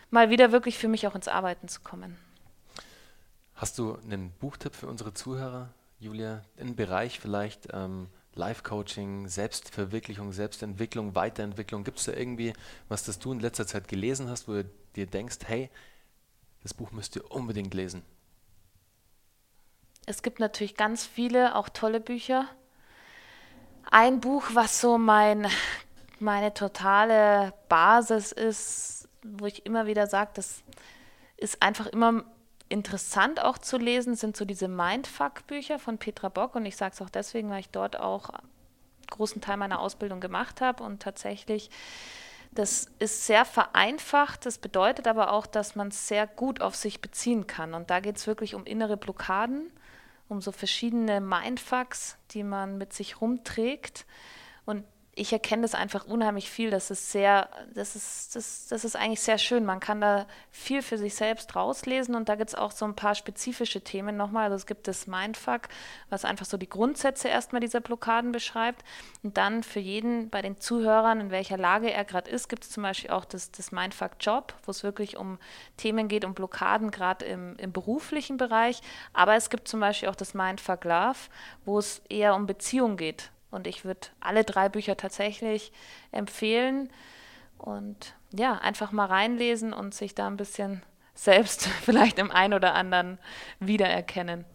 mal 0.09 0.29
wieder 0.29 0.51
wirklich 0.51 0.77
für 0.77 0.87
mich 0.87 1.07
auch 1.07 1.15
ins 1.15 1.27
Arbeiten 1.27 1.67
zu 1.67 1.81
kommen. 1.81 2.17
Hast 3.55 3.77
du 3.77 3.95
einen 3.95 4.31
Buchtipp 4.31 4.75
für 4.75 4.87
unsere 4.87 5.13
Zuhörer, 5.13 5.69
Julia, 5.99 6.43
im 6.57 6.75
Bereich 6.75 7.19
vielleicht 7.19 7.69
ähm, 7.71 8.07
Life-Coaching, 8.33 9.27
Selbstverwirklichung, 9.29 10.33
Selbstentwicklung, 10.33 11.15
Weiterentwicklung? 11.15 11.83
Gibt 11.83 11.99
es 11.99 12.05
da 12.05 12.13
irgendwie 12.13 12.53
was, 12.89 13.03
das 13.03 13.19
du 13.19 13.31
in 13.31 13.39
letzter 13.39 13.65
Zeit 13.65 13.87
gelesen 13.87 14.29
hast, 14.29 14.47
wo 14.47 14.53
du 14.53 14.65
dir 14.95 15.07
denkst, 15.07 15.37
hey, 15.45 15.69
das 16.63 16.73
Buch 16.73 16.91
müsst 16.91 17.15
ihr 17.15 17.31
unbedingt 17.31 17.73
lesen? 17.73 18.03
Es 20.05 20.21
gibt 20.21 20.39
natürlich 20.39 20.75
ganz 20.75 21.05
viele, 21.05 21.55
auch 21.55 21.69
tolle 21.69 21.99
Bücher. 21.99 22.47
Ein 23.89 24.19
Buch, 24.19 24.43
was 24.53 24.81
so 24.81 24.97
mein, 24.97 25.47
meine 26.19 26.53
totale 26.53 27.53
Basis 27.69 28.31
ist, 28.31 28.94
wo 29.33 29.45
ich 29.45 29.65
immer 29.65 29.87
wieder 29.87 30.07
sage, 30.07 30.31
das 30.35 30.63
ist 31.37 31.61
einfach 31.61 31.87
immer 31.87 32.23
interessant 32.69 33.41
auch 33.41 33.57
zu 33.57 33.77
lesen, 33.77 34.15
sind 34.15 34.35
so 34.35 34.45
diese 34.45 34.67
Mindfuck-Bücher 34.67 35.79
von 35.79 35.97
Petra 35.97 36.29
Bock. 36.29 36.55
Und 36.55 36.65
ich 36.65 36.77
sage 36.77 36.93
es 36.93 37.01
auch 37.01 37.09
deswegen, 37.09 37.49
weil 37.49 37.59
ich 37.59 37.69
dort 37.69 37.99
auch 37.99 38.29
einen 38.29 38.49
großen 39.11 39.41
Teil 39.41 39.57
meiner 39.57 39.79
Ausbildung 39.79 40.19
gemacht 40.19 40.61
habe. 40.61 40.83
Und 40.83 41.01
tatsächlich, 41.01 41.69
das 42.51 42.87
ist 42.99 43.27
sehr 43.27 43.45
vereinfacht. 43.45 44.45
Das 44.45 44.57
bedeutet 44.57 45.07
aber 45.07 45.31
auch, 45.31 45.45
dass 45.45 45.75
man 45.75 45.89
es 45.89 46.07
sehr 46.07 46.25
gut 46.25 46.61
auf 46.61 46.75
sich 46.75 47.01
beziehen 47.01 47.47
kann. 47.47 47.73
Und 47.73 47.89
da 47.89 47.99
geht 47.99 48.17
es 48.17 48.27
wirklich 48.27 48.55
um 48.55 48.65
innere 48.65 48.97
Blockaden, 48.97 49.71
um 50.27 50.41
so 50.41 50.51
verschiedene 50.51 51.21
Mindfucks, 51.21 52.17
die 52.31 52.43
man 52.43 52.77
mit 52.77 52.93
sich 52.93 53.21
rumträgt. 53.21 54.05
Und 54.65 54.83
ich 55.17 55.31
erkenne 55.31 55.61
das 55.61 55.75
einfach 55.75 56.05
unheimlich 56.05 56.49
viel. 56.49 56.69
Das 56.69 56.91
ist 56.91 57.13
sehr, 57.13 57.49
das 57.73 57.95
ist, 57.95 58.35
das, 58.35 58.67
das 58.67 58.83
ist 58.83 58.97
eigentlich 58.97 59.21
sehr 59.21 59.37
schön. 59.37 59.63
Man 59.63 59.79
kann 59.79 60.01
da 60.01 60.25
viel 60.51 60.81
für 60.81 60.97
sich 60.97 61.15
selbst 61.15 61.55
rauslesen 61.55 62.15
und 62.15 62.27
da 62.27 62.35
gibt 62.35 62.49
es 62.49 62.55
auch 62.55 62.71
so 62.71 62.83
ein 62.83 62.97
paar 62.97 63.15
spezifische 63.15 63.79
Themen 63.79 64.17
nochmal. 64.17 64.45
Also 64.45 64.57
es 64.57 64.65
gibt 64.65 64.89
das 64.89 65.07
Mindfuck, 65.07 65.69
was 66.09 66.25
einfach 66.25 66.45
so 66.45 66.57
die 66.57 66.67
Grundsätze 66.67 67.29
erstmal 67.29 67.61
dieser 67.61 67.79
Blockaden 67.79 68.33
beschreibt. 68.33 68.83
Und 69.23 69.37
dann 69.37 69.63
für 69.63 69.79
jeden 69.79 70.29
bei 70.29 70.41
den 70.41 70.59
Zuhörern, 70.59 71.21
in 71.21 71.31
welcher 71.31 71.57
Lage 71.57 71.93
er 71.93 72.03
gerade 72.03 72.29
ist, 72.29 72.49
gibt 72.49 72.65
es 72.65 72.71
zum 72.71 72.83
Beispiel 72.83 73.11
auch 73.11 73.23
das, 73.23 73.51
das 73.51 73.71
Mindfuck 73.71 74.11
Job, 74.19 74.53
wo 74.65 74.71
es 74.71 74.83
wirklich 74.83 75.15
um 75.15 75.39
Themen 75.77 76.09
geht, 76.09 76.25
um 76.25 76.33
Blockaden, 76.33 76.91
gerade 76.91 77.23
im, 77.23 77.55
im 77.55 77.71
beruflichen 77.71 78.35
Bereich. 78.35 78.81
Aber 79.13 79.35
es 79.35 79.49
gibt 79.49 79.69
zum 79.69 79.79
Beispiel 79.79 80.09
auch 80.09 80.15
das 80.15 80.33
Mindfuck 80.33 80.83
Love, 80.83 81.19
wo 81.63 81.79
es 81.79 82.01
eher 82.09 82.35
um 82.35 82.47
Beziehung 82.47 82.97
geht 82.97 83.31
und 83.55 83.67
ich 83.67 83.85
würde 83.85 84.07
alle 84.19 84.43
drei 84.43 84.69
Bücher 84.69 84.97
tatsächlich 84.97 85.71
empfehlen. 86.11 86.89
Und 87.57 88.15
ja, 88.33 88.57
einfach 88.57 88.91
mal 88.91 89.05
reinlesen 89.05 89.73
und 89.73 89.95
sich 89.95 90.13
da 90.13 90.27
ein 90.27 90.37
bisschen 90.37 90.83
selbst 91.13 91.67
vielleicht 91.83 92.19
im 92.19 92.31
einen 92.31 92.53
oder 92.53 92.75
anderen 92.75 93.17
wiedererkennen. 93.59 94.45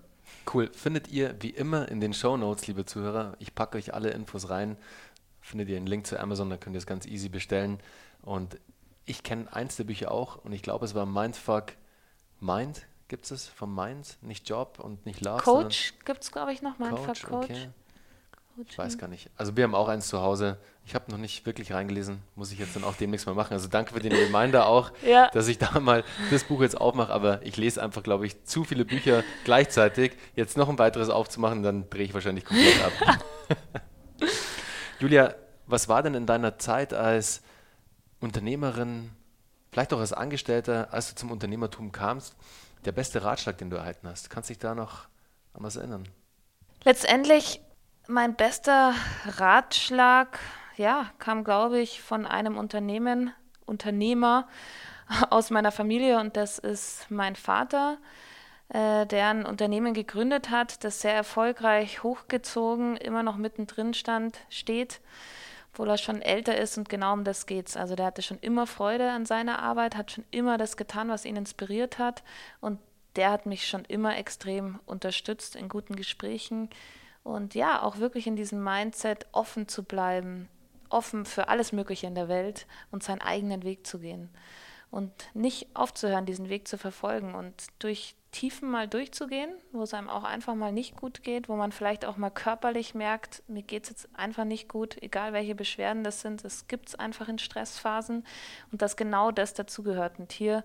Cool. 0.52 0.70
Findet 0.72 1.08
ihr 1.08 1.34
wie 1.40 1.50
immer 1.50 1.88
in 1.88 2.00
den 2.00 2.12
Show 2.12 2.36
Notes, 2.36 2.66
liebe 2.66 2.84
Zuhörer. 2.84 3.36
Ich 3.38 3.54
packe 3.54 3.78
euch 3.78 3.94
alle 3.94 4.10
Infos 4.10 4.50
rein. 4.50 4.76
Findet 5.40 5.70
ihr 5.70 5.78
einen 5.78 5.86
Link 5.86 6.06
zu 6.06 6.20
Amazon, 6.20 6.50
da 6.50 6.58
könnt 6.58 6.76
ihr 6.76 6.78
es 6.78 6.86
ganz 6.86 7.06
easy 7.06 7.30
bestellen. 7.30 7.80
Und 8.22 8.60
ich 9.06 9.22
kenne 9.22 9.52
eins 9.52 9.76
der 9.76 9.84
Bücher 9.84 10.12
auch 10.12 10.36
und 10.44 10.52
ich 10.52 10.62
glaube, 10.62 10.84
es 10.84 10.94
war 10.94 11.06
Mindfuck 11.06 11.72
Mind. 12.38 12.86
Gibt 13.08 13.30
es 13.30 13.48
vom 13.48 13.74
Mind? 13.74 14.18
Nicht 14.20 14.48
Job 14.48 14.78
und 14.78 15.04
nicht 15.06 15.24
Love. 15.24 15.42
Coach 15.42 15.94
gibt 16.04 16.22
es, 16.22 16.30
glaube 16.30 16.52
ich, 16.52 16.62
noch. 16.62 16.78
Mindfuck 16.78 17.06
Coach. 17.06 17.22
Coach. 17.22 17.50
Okay. 17.50 17.68
Ich 18.68 18.76
weiß 18.76 18.98
gar 18.98 19.08
nicht. 19.08 19.30
Also 19.36 19.56
wir 19.56 19.64
haben 19.64 19.74
auch 19.74 19.88
eins 19.88 20.08
zu 20.08 20.20
Hause. 20.20 20.58
Ich 20.84 20.94
habe 20.94 21.10
noch 21.10 21.18
nicht 21.18 21.46
wirklich 21.46 21.72
reingelesen. 21.72 22.20
Muss 22.34 22.52
ich 22.52 22.58
jetzt 22.58 22.76
dann 22.76 22.84
auch 22.84 22.94
demnächst 22.94 23.26
mal 23.26 23.34
machen. 23.34 23.52
Also 23.52 23.68
danke 23.68 23.94
für 23.94 24.00
den 24.00 24.12
Reminder 24.12 24.66
auch, 24.66 24.92
ja. 25.06 25.30
dass 25.30 25.48
ich 25.48 25.58
da 25.58 25.80
mal 25.80 26.04
das 26.30 26.44
Buch 26.44 26.60
jetzt 26.60 26.78
aufmache. 26.78 27.12
Aber 27.12 27.42
ich 27.42 27.56
lese 27.56 27.82
einfach, 27.82 28.02
glaube 28.02 28.26
ich, 28.26 28.44
zu 28.44 28.64
viele 28.64 28.84
Bücher 28.84 29.24
gleichzeitig. 29.44 30.12
Jetzt 30.34 30.56
noch 30.56 30.68
ein 30.68 30.78
weiteres 30.78 31.08
aufzumachen, 31.08 31.62
dann 31.62 31.88
drehe 31.90 32.04
ich 32.04 32.14
wahrscheinlich 32.14 32.44
komplett 32.44 32.82
ab. 32.84 33.24
Julia, 35.00 35.34
was 35.66 35.88
war 35.88 36.02
denn 36.02 36.14
in 36.14 36.26
deiner 36.26 36.58
Zeit 36.58 36.92
als 36.92 37.42
Unternehmerin, 38.20 39.10
vielleicht 39.70 39.94
auch 39.94 40.00
als 40.00 40.12
Angestellter, 40.12 40.92
als 40.92 41.10
du 41.10 41.14
zum 41.14 41.30
Unternehmertum 41.30 41.92
kamst, 41.92 42.36
der 42.84 42.92
beste 42.92 43.22
Ratschlag, 43.22 43.56
den 43.58 43.70
du 43.70 43.76
erhalten 43.76 44.08
hast? 44.08 44.28
Kannst 44.28 44.50
du 44.50 44.54
dich 44.54 44.58
da 44.58 44.74
noch 44.74 45.08
an 45.54 45.62
was 45.62 45.76
erinnern? 45.76 46.08
Letztendlich 46.84 47.60
mein 48.10 48.34
bester 48.34 48.94
Ratschlag, 49.24 50.38
ja, 50.76 51.10
kam, 51.18 51.44
glaube 51.44 51.78
ich, 51.80 52.02
von 52.02 52.26
einem 52.26 52.58
Unternehmen, 52.58 53.32
Unternehmer 53.66 54.48
aus 55.30 55.50
meiner 55.50 55.72
Familie 55.72 56.18
und 56.18 56.36
das 56.36 56.58
ist 56.58 57.06
mein 57.10 57.36
Vater, 57.36 57.98
äh, 58.68 59.06
der 59.06 59.28
ein 59.28 59.46
Unternehmen 59.46 59.94
gegründet 59.94 60.50
hat, 60.50 60.84
das 60.84 61.00
sehr 61.00 61.14
erfolgreich 61.14 62.02
hochgezogen, 62.02 62.96
immer 62.96 63.22
noch 63.22 63.36
mittendrin 63.36 63.94
stand, 63.94 64.38
steht 64.48 65.00
obwohl 65.72 65.88
er 65.88 65.98
schon 65.98 66.20
älter 66.20 66.58
ist 66.58 66.76
und 66.78 66.88
genau 66.88 67.12
um 67.12 67.22
das 67.22 67.46
geht's. 67.46 67.76
Also 67.76 67.94
der 67.94 68.06
hatte 68.06 68.22
schon 68.22 68.40
immer 68.40 68.66
Freude 68.66 69.08
an 69.12 69.24
seiner 69.24 69.60
Arbeit, 69.60 69.96
hat 69.96 70.10
schon 70.10 70.24
immer 70.32 70.58
das 70.58 70.76
getan, 70.76 71.08
was 71.08 71.24
ihn 71.24 71.36
inspiriert 71.36 71.98
hat 72.00 72.24
und 72.60 72.80
der 73.14 73.30
hat 73.30 73.46
mich 73.46 73.68
schon 73.68 73.84
immer 73.84 74.16
extrem 74.16 74.80
unterstützt 74.84 75.54
in 75.54 75.68
guten 75.68 75.94
Gesprächen 75.94 76.70
und 77.22 77.54
ja, 77.54 77.82
auch 77.82 77.98
wirklich 77.98 78.26
in 78.26 78.36
diesem 78.36 78.62
Mindset 78.62 79.26
offen 79.32 79.68
zu 79.68 79.84
bleiben, 79.84 80.48
offen 80.88 81.24
für 81.24 81.48
alles 81.48 81.72
Mögliche 81.72 82.06
in 82.06 82.14
der 82.14 82.28
Welt 82.28 82.66
und 82.90 83.02
seinen 83.02 83.20
eigenen 83.20 83.62
Weg 83.62 83.86
zu 83.86 83.98
gehen. 83.98 84.30
Und 84.90 85.12
nicht 85.34 85.68
aufzuhören, 85.74 86.26
diesen 86.26 86.48
Weg 86.48 86.66
zu 86.66 86.76
verfolgen 86.76 87.34
und 87.34 87.54
durch 87.78 88.16
Tiefen 88.32 88.70
mal 88.70 88.86
durchzugehen, 88.86 89.50
wo 89.72 89.82
es 89.82 89.94
einem 89.94 90.08
auch 90.08 90.22
einfach 90.22 90.54
mal 90.54 90.72
nicht 90.72 90.96
gut 90.96 91.24
geht, 91.24 91.48
wo 91.48 91.56
man 91.56 91.72
vielleicht 91.72 92.04
auch 92.04 92.16
mal 92.16 92.30
körperlich 92.30 92.94
merkt, 92.94 93.42
mir 93.48 93.62
geht 93.62 93.84
es 93.84 93.90
jetzt 93.90 94.08
einfach 94.14 94.44
nicht 94.44 94.68
gut, 94.68 95.00
egal 95.02 95.32
welche 95.32 95.56
Beschwerden 95.56 96.04
das 96.04 96.20
sind, 96.20 96.44
es 96.44 96.68
gibt 96.68 96.90
es 96.90 96.94
einfach 96.94 97.28
in 97.28 97.38
Stressphasen. 97.38 98.24
Und 98.70 98.82
dass 98.82 98.96
genau 98.96 99.32
das 99.32 99.54
dazugehört. 99.54 100.18
Und 100.20 100.32
hier, 100.32 100.64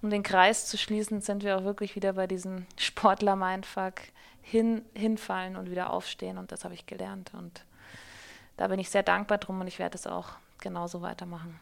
um 0.00 0.10
den 0.10 0.22
Kreis 0.22 0.66
zu 0.66 0.78
schließen, 0.78 1.20
sind 1.20 1.42
wir 1.42 1.58
auch 1.58 1.64
wirklich 1.64 1.96
wieder 1.96 2.12
bei 2.12 2.28
diesem 2.28 2.66
Sportler-Mindfuck, 2.78 3.94
hin, 4.42 4.82
hinfallen 4.94 5.56
und 5.56 5.70
wieder 5.70 5.90
aufstehen 5.90 6.38
und 6.38 6.52
das 6.52 6.64
habe 6.64 6.74
ich 6.74 6.86
gelernt 6.86 7.32
und 7.34 7.64
da 8.56 8.68
bin 8.68 8.78
ich 8.78 8.90
sehr 8.90 9.02
dankbar 9.02 9.38
drum 9.38 9.60
und 9.60 9.66
ich 9.66 9.78
werde 9.78 9.96
es 9.96 10.06
auch 10.06 10.30
genauso 10.58 11.00
weitermachen. 11.02 11.58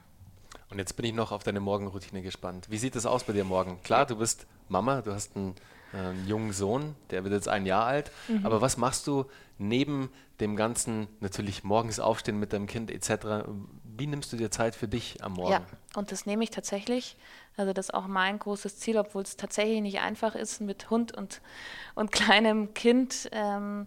Und 0.71 0.79
jetzt 0.79 0.97
bin 0.97 1.05
ich 1.05 1.15
noch 1.15 1.33
auf 1.33 1.43
deine 1.43 1.61
Morgenroutine 1.61 2.23
gespannt. 2.23 2.67
Wie 2.71 2.79
sieht 2.79 2.97
es 2.97 3.07
aus 3.07 3.25
bei 3.25 3.33
dir 3.33 3.45
morgen? 3.45 3.81
Klar, 3.83 4.07
du 4.07 4.17
bist 4.17 4.47
Mama, 4.69 5.03
du 5.03 5.13
hast 5.13 5.37
einen, 5.37 5.55
äh, 5.93 6.13
jungen 6.27 6.53
Sohn, 6.53 6.95
der 7.11 7.25
wird 7.25 7.35
jetzt 7.35 7.49
ein 7.49 7.67
Jahr 7.67 7.87
alt. 7.87 8.11
Mhm. 8.29 8.47
Aber 8.47 8.61
was 8.61 8.77
machst 8.77 9.07
du 9.07 9.27
neben 9.61 10.11
dem 10.41 10.57
ganzen, 10.57 11.07
natürlich 11.21 11.63
morgens 11.65 12.01
aufstehen 12.01 12.39
mit 12.39 12.53
deinem 12.53 12.67
Kind 12.67 12.91
etc.? 12.91 13.47
Wie 13.85 14.07
nimmst 14.07 14.33
du 14.33 14.37
dir 14.37 14.51
Zeit 14.51 14.75
für 14.75 14.89
dich 14.89 15.23
am 15.23 15.35
Morgen? 15.35 15.53
Ja, 15.53 15.63
und 15.95 16.11
das 16.11 16.27
nehme 16.27 16.43
ich 16.43 16.51
tatsächlich. 16.51 17.17
Also 17.57 17.73
das 17.73 17.87
ist 17.91 17.95
auch 17.95 18.07
mein 18.07 18.39
großes 18.39 18.79
Ziel, 18.79 18.97
obwohl 18.99 19.23
es 19.23 19.37
tatsächlich 19.37 19.83
nicht 19.83 20.01
einfach 20.01 20.35
ist 20.35 20.61
mit 20.61 20.91
Hund 20.91 21.17
und, 21.17 21.43
und 21.95 22.11
kleinem 22.13 22.75
Kind. 22.75 23.29
Ähm, 23.33 23.87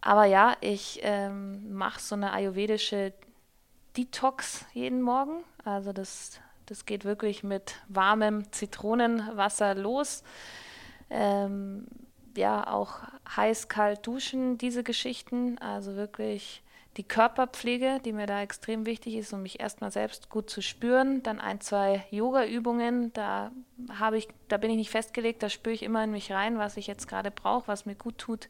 aber 0.00 0.24
ja, 0.24 0.56
ich 0.60 1.00
ähm, 1.02 1.72
mache 1.74 2.00
so 2.00 2.14
eine 2.14 2.32
ayurvedische 2.32 3.12
Detox 3.96 4.64
jeden 4.72 5.02
Morgen. 5.02 5.44
Also 5.64 5.92
das, 5.92 6.40
das 6.66 6.86
geht 6.86 7.04
wirklich 7.04 7.42
mit 7.42 7.74
warmem 7.88 8.50
Zitronenwasser 8.52 9.74
los. 9.74 10.22
Ähm, 11.10 11.86
ja, 12.38 12.66
auch 12.66 13.00
heiß, 13.36 13.68
kalt 13.68 14.06
duschen, 14.06 14.56
diese 14.58 14.82
Geschichten. 14.82 15.58
Also 15.58 15.96
wirklich 15.96 16.62
die 16.96 17.04
Körperpflege, 17.04 18.00
die 18.04 18.12
mir 18.12 18.26
da 18.26 18.42
extrem 18.42 18.86
wichtig 18.86 19.14
ist, 19.14 19.32
um 19.32 19.42
mich 19.42 19.60
erstmal 19.60 19.92
selbst 19.92 20.30
gut 20.30 20.50
zu 20.50 20.62
spüren. 20.62 21.22
Dann 21.22 21.40
ein, 21.40 21.60
zwei 21.60 22.04
Yoga-Übungen, 22.10 23.12
da 23.12 23.52
habe 23.90 24.18
ich, 24.18 24.28
da 24.48 24.56
bin 24.56 24.70
ich 24.70 24.76
nicht 24.76 24.90
festgelegt, 24.90 25.42
da 25.42 25.48
spüre 25.48 25.74
ich 25.74 25.82
immer 25.82 26.02
in 26.02 26.10
mich 26.10 26.32
rein, 26.32 26.58
was 26.58 26.76
ich 26.76 26.86
jetzt 26.86 27.06
gerade 27.06 27.30
brauche, 27.30 27.68
was 27.68 27.86
mir 27.86 27.94
gut 27.94 28.18
tut. 28.18 28.48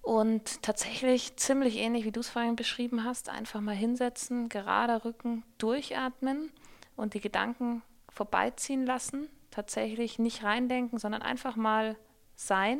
Und 0.00 0.62
tatsächlich 0.62 1.36
ziemlich 1.36 1.76
ähnlich, 1.76 2.04
wie 2.04 2.12
du 2.12 2.20
es 2.20 2.28
vorhin 2.28 2.56
beschrieben 2.56 3.04
hast, 3.04 3.28
einfach 3.28 3.60
mal 3.60 3.74
hinsetzen, 3.74 4.48
gerader 4.48 5.04
Rücken, 5.04 5.42
durchatmen 5.58 6.52
und 6.94 7.14
die 7.14 7.20
Gedanken 7.20 7.82
vorbeiziehen 8.08 8.86
lassen. 8.86 9.28
Tatsächlich 9.50 10.18
nicht 10.18 10.44
reindenken, 10.44 10.98
sondern 10.98 11.22
einfach 11.22 11.56
mal 11.56 11.96
sein. 12.36 12.78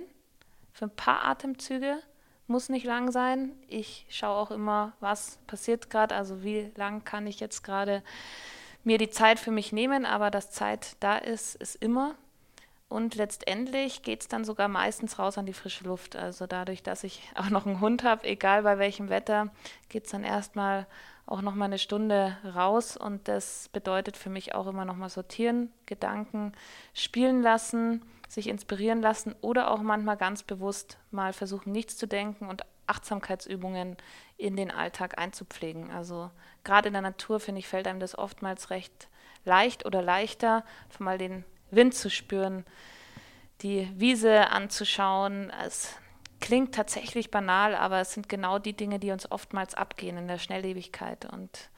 Für 0.72 0.86
ein 0.86 0.94
paar 0.94 1.24
Atemzüge 1.24 1.98
muss 2.46 2.68
nicht 2.68 2.84
lang 2.84 3.10
sein. 3.10 3.52
Ich 3.68 4.06
schaue 4.08 4.36
auch 4.36 4.50
immer, 4.50 4.92
was 5.00 5.38
passiert 5.46 5.90
gerade, 5.90 6.14
also 6.14 6.42
wie 6.44 6.70
lang 6.76 7.04
kann 7.04 7.26
ich 7.26 7.40
jetzt 7.40 7.64
gerade 7.64 8.02
mir 8.84 8.98
die 8.98 9.10
Zeit 9.10 9.40
für 9.40 9.50
mich 9.50 9.72
nehmen, 9.72 10.06
aber 10.06 10.30
dass 10.30 10.52
Zeit 10.52 10.96
da 11.00 11.16
ist, 11.18 11.56
ist 11.56 11.74
immer. 11.76 12.14
Und 12.88 13.16
letztendlich 13.16 14.02
geht 14.02 14.20
es 14.22 14.28
dann 14.28 14.44
sogar 14.44 14.68
meistens 14.68 15.18
raus 15.18 15.38
an 15.38 15.46
die 15.46 15.52
frische 15.52 15.84
Luft. 15.84 16.14
Also 16.14 16.46
dadurch, 16.46 16.84
dass 16.84 17.02
ich 17.02 17.22
auch 17.34 17.50
noch 17.50 17.66
einen 17.66 17.80
Hund 17.80 18.04
habe, 18.04 18.24
egal 18.24 18.62
bei 18.62 18.78
welchem 18.78 19.08
Wetter, 19.08 19.48
geht 19.88 20.04
es 20.04 20.12
dann 20.12 20.22
erstmal 20.22 20.86
auch 21.26 21.42
noch 21.42 21.56
mal 21.56 21.64
eine 21.64 21.78
Stunde 21.78 22.36
raus. 22.54 22.96
Und 22.96 23.26
das 23.26 23.68
bedeutet 23.70 24.16
für 24.16 24.30
mich 24.30 24.54
auch 24.54 24.68
immer 24.68 24.84
noch 24.84 24.96
mal 24.96 25.08
sortieren, 25.08 25.72
Gedanken 25.86 26.52
spielen 26.94 27.42
lassen, 27.42 28.02
sich 28.28 28.48
inspirieren 28.48 29.00
lassen 29.00 29.34
oder 29.40 29.70
auch 29.70 29.82
manchmal 29.82 30.16
ganz 30.16 30.42
bewusst 30.42 30.98
mal 31.10 31.32
versuchen, 31.32 31.72
nichts 31.72 31.96
zu 31.96 32.06
denken 32.06 32.48
und 32.48 32.62
Achtsamkeitsübungen 32.86 33.96
in 34.36 34.56
den 34.56 34.70
Alltag 34.70 35.18
einzupflegen. 35.18 35.90
Also 35.90 36.30
gerade 36.64 36.88
in 36.88 36.92
der 36.92 37.02
Natur, 37.02 37.40
finde 37.40 37.60
ich, 37.60 37.68
fällt 37.68 37.86
einem 37.86 38.00
das 38.00 38.16
oftmals 38.16 38.70
recht 38.70 39.08
leicht 39.44 39.86
oder 39.86 40.02
leichter, 40.02 40.64
mal 40.98 41.18
den 41.18 41.44
Wind 41.70 41.94
zu 41.94 42.10
spüren, 42.10 42.64
die 43.62 43.90
Wiese 43.96 44.50
anzuschauen. 44.50 45.52
Es 45.64 45.94
klingt 46.40 46.74
tatsächlich 46.74 47.30
banal, 47.30 47.74
aber 47.74 48.00
es 48.00 48.12
sind 48.12 48.28
genau 48.28 48.58
die 48.58 48.74
Dinge, 48.74 48.98
die 48.98 49.12
uns 49.12 49.30
oftmals 49.30 49.74
abgehen 49.74 50.16
in 50.16 50.28
der 50.28 50.38
Schnelllebigkeit. 50.38 51.24
Und, 51.32 51.70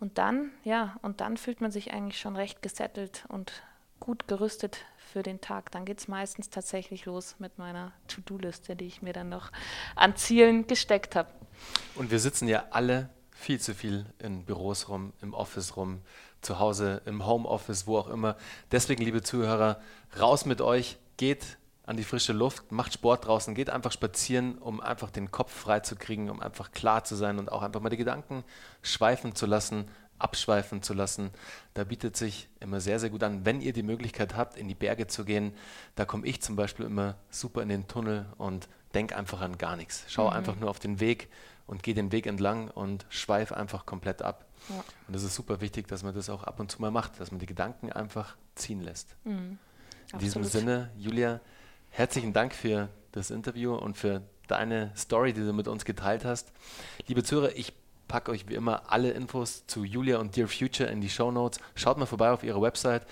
und 0.00 0.18
dann, 0.18 0.50
ja, 0.64 0.96
und 1.02 1.20
dann 1.20 1.36
fühlt 1.36 1.60
man 1.60 1.70
sich 1.70 1.92
eigentlich 1.92 2.20
schon 2.20 2.36
recht 2.36 2.62
gesettelt 2.62 3.24
und 3.28 3.62
gut 4.00 4.28
gerüstet 4.28 4.84
für 5.12 5.22
den 5.22 5.40
Tag. 5.40 5.70
Dann 5.72 5.84
geht 5.84 5.98
es 5.98 6.08
meistens 6.08 6.48
tatsächlich 6.48 7.04
los 7.04 7.36
mit 7.38 7.58
meiner 7.58 7.92
To-Do-Liste, 8.08 8.76
die 8.76 8.86
ich 8.86 9.02
mir 9.02 9.12
dann 9.12 9.28
noch 9.28 9.52
an 9.94 10.16
Zielen 10.16 10.66
gesteckt 10.66 11.14
habe. 11.14 11.28
Und 11.94 12.10
wir 12.10 12.18
sitzen 12.18 12.48
ja 12.48 12.64
alle 12.70 13.10
viel 13.30 13.60
zu 13.60 13.74
viel 13.74 14.06
in 14.18 14.44
Büros 14.44 14.88
rum, 14.88 15.12
im 15.20 15.34
Office 15.34 15.76
rum, 15.76 16.00
zu 16.40 16.58
Hause, 16.58 17.02
im 17.04 17.26
Homeoffice, 17.26 17.86
wo 17.86 17.98
auch 17.98 18.08
immer. 18.08 18.36
Deswegen, 18.70 19.04
liebe 19.04 19.22
Zuhörer, 19.22 19.80
raus 20.18 20.46
mit 20.46 20.60
euch, 20.60 20.96
geht 21.16 21.58
an 21.84 21.96
die 21.96 22.04
frische 22.04 22.32
Luft, 22.32 22.70
macht 22.70 22.94
Sport 22.94 23.26
draußen, 23.26 23.54
geht 23.54 23.68
einfach 23.68 23.92
spazieren, 23.92 24.56
um 24.58 24.80
einfach 24.80 25.10
den 25.10 25.30
Kopf 25.30 25.52
frei 25.52 25.80
zu 25.80 25.96
kriegen, 25.96 26.30
um 26.30 26.40
einfach 26.40 26.70
klar 26.70 27.04
zu 27.04 27.16
sein 27.16 27.38
und 27.38 27.50
auch 27.50 27.62
einfach 27.62 27.80
mal 27.80 27.90
die 27.90 27.96
Gedanken 27.96 28.44
schweifen 28.82 29.34
zu 29.34 29.46
lassen, 29.46 29.88
abschweifen 30.22 30.82
zu 30.82 30.94
lassen. 30.94 31.30
Da 31.74 31.84
bietet 31.84 32.16
sich 32.16 32.48
immer 32.60 32.80
sehr, 32.80 32.98
sehr 33.00 33.10
gut 33.10 33.22
an, 33.22 33.44
wenn 33.44 33.60
ihr 33.60 33.72
die 33.72 33.82
Möglichkeit 33.82 34.36
habt, 34.36 34.56
in 34.56 34.68
die 34.68 34.74
Berge 34.74 35.06
zu 35.06 35.24
gehen. 35.24 35.52
Da 35.96 36.04
komme 36.04 36.26
ich 36.26 36.40
zum 36.40 36.56
Beispiel 36.56 36.86
immer 36.86 37.16
super 37.30 37.62
in 37.62 37.68
den 37.68 37.88
Tunnel 37.88 38.26
und 38.38 38.68
denke 38.94 39.16
einfach 39.16 39.40
an 39.40 39.58
gar 39.58 39.76
nichts. 39.76 40.04
Schau 40.08 40.28
mhm. 40.28 40.36
einfach 40.36 40.56
nur 40.56 40.70
auf 40.70 40.78
den 40.78 41.00
Weg 41.00 41.28
und 41.66 41.82
gehe 41.82 41.94
den 41.94 42.12
Weg 42.12 42.26
entlang 42.26 42.68
und 42.68 43.06
schweife 43.08 43.56
einfach 43.56 43.86
komplett 43.86 44.22
ab. 44.22 44.46
Ja. 44.68 44.84
Und 45.06 45.14
das 45.14 45.22
ist 45.22 45.34
super 45.34 45.60
wichtig, 45.60 45.88
dass 45.88 46.02
man 46.02 46.14
das 46.14 46.30
auch 46.30 46.44
ab 46.44 46.60
und 46.60 46.70
zu 46.70 46.80
mal 46.80 46.90
macht, 46.90 47.18
dass 47.20 47.30
man 47.30 47.40
die 47.40 47.46
Gedanken 47.46 47.92
einfach 47.92 48.36
ziehen 48.54 48.80
lässt. 48.80 49.16
Mhm. 49.24 49.58
In 50.12 50.18
diesem 50.18 50.44
Sinne, 50.44 50.90
Julia, 50.96 51.40
herzlichen 51.90 52.32
Dank 52.32 52.54
für 52.54 52.88
das 53.12 53.30
Interview 53.30 53.74
und 53.74 53.96
für 53.96 54.22
deine 54.46 54.92
Story, 54.96 55.32
die 55.32 55.40
du 55.40 55.52
mit 55.52 55.68
uns 55.68 55.84
geteilt 55.84 56.24
hast. 56.24 56.52
Liebe 57.06 57.22
Zuhörer, 57.22 57.56
ich 57.56 57.72
packe 58.12 58.30
euch 58.30 58.46
wie 58.46 58.54
immer 58.56 58.92
alle 58.92 59.12
Infos 59.12 59.66
zu 59.66 59.84
Julia 59.84 60.18
und 60.18 60.36
Dear 60.36 60.46
Future 60.46 60.90
in 60.90 61.00
die 61.00 61.08
Show 61.08 61.30
Notes. 61.30 61.58
Schaut 61.74 61.96
mal 61.96 62.04
vorbei 62.04 62.30
auf 62.30 62.44
ihre 62.44 62.60
Website. 62.60 63.06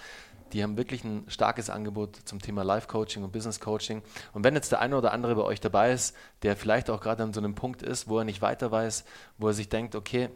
Die 0.52 0.62
haben 0.62 0.76
wirklich 0.76 1.04
ein 1.04 1.24
starkes 1.26 1.70
Angebot 1.70 2.16
zum 2.26 2.38
Thema 2.38 2.64
Life 2.64 2.86
Coaching 2.86 3.24
und 3.24 3.32
Business 3.32 3.60
Coaching. 3.60 4.02
Und 4.34 4.44
wenn 4.44 4.54
jetzt 4.54 4.72
der 4.72 4.80
eine 4.82 4.98
oder 4.98 5.12
andere 5.12 5.36
bei 5.36 5.42
euch 5.42 5.58
dabei 5.58 5.92
ist, 5.92 6.14
der 6.42 6.54
vielleicht 6.54 6.90
auch 6.90 7.00
gerade 7.00 7.22
an 7.22 7.32
so 7.32 7.40
einem 7.40 7.54
Punkt 7.54 7.80
ist, 7.80 8.08
wo 8.08 8.18
er 8.18 8.24
nicht 8.24 8.42
weiter 8.42 8.70
weiß, 8.70 9.06
wo 9.38 9.46
er 9.46 9.54
sich 9.54 9.70
denkt, 9.70 9.94
okay, 9.94 10.28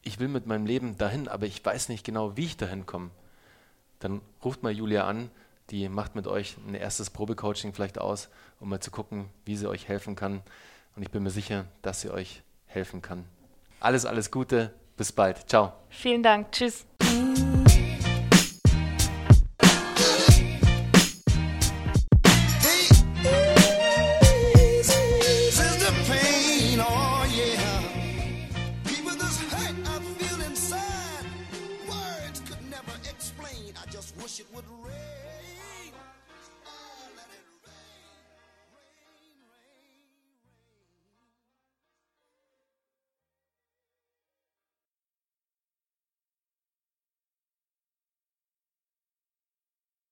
ich 0.00 0.18
will 0.18 0.28
mit 0.28 0.46
meinem 0.46 0.64
Leben 0.64 0.96
dahin, 0.96 1.28
aber 1.28 1.44
ich 1.44 1.62
weiß 1.62 1.90
nicht 1.90 2.02
genau, 2.02 2.38
wie 2.38 2.46
ich 2.46 2.56
dahin 2.56 2.86
komme, 2.86 3.10
dann 3.98 4.22
ruft 4.42 4.62
mal 4.62 4.72
Julia 4.72 5.06
an. 5.06 5.30
Die 5.68 5.90
macht 5.90 6.14
mit 6.14 6.26
euch 6.26 6.56
ein 6.66 6.74
erstes 6.74 7.10
Probecoaching 7.10 7.74
vielleicht 7.74 7.98
aus, 7.98 8.30
um 8.60 8.70
mal 8.70 8.80
zu 8.80 8.90
gucken, 8.90 9.28
wie 9.44 9.56
sie 9.56 9.68
euch 9.68 9.88
helfen 9.88 10.16
kann. 10.16 10.40
Und 10.94 11.02
ich 11.02 11.10
bin 11.10 11.22
mir 11.22 11.28
sicher, 11.28 11.66
dass 11.82 12.00
sie 12.00 12.08
euch 12.08 12.42
helfen 12.64 13.02
kann. 13.02 13.26
Alles, 13.80 14.06
alles 14.06 14.30
Gute. 14.30 14.72
Bis 14.96 15.12
bald. 15.12 15.48
Ciao. 15.48 15.72
Vielen 15.90 16.22
Dank. 16.22 16.52
Tschüss. 16.52 16.86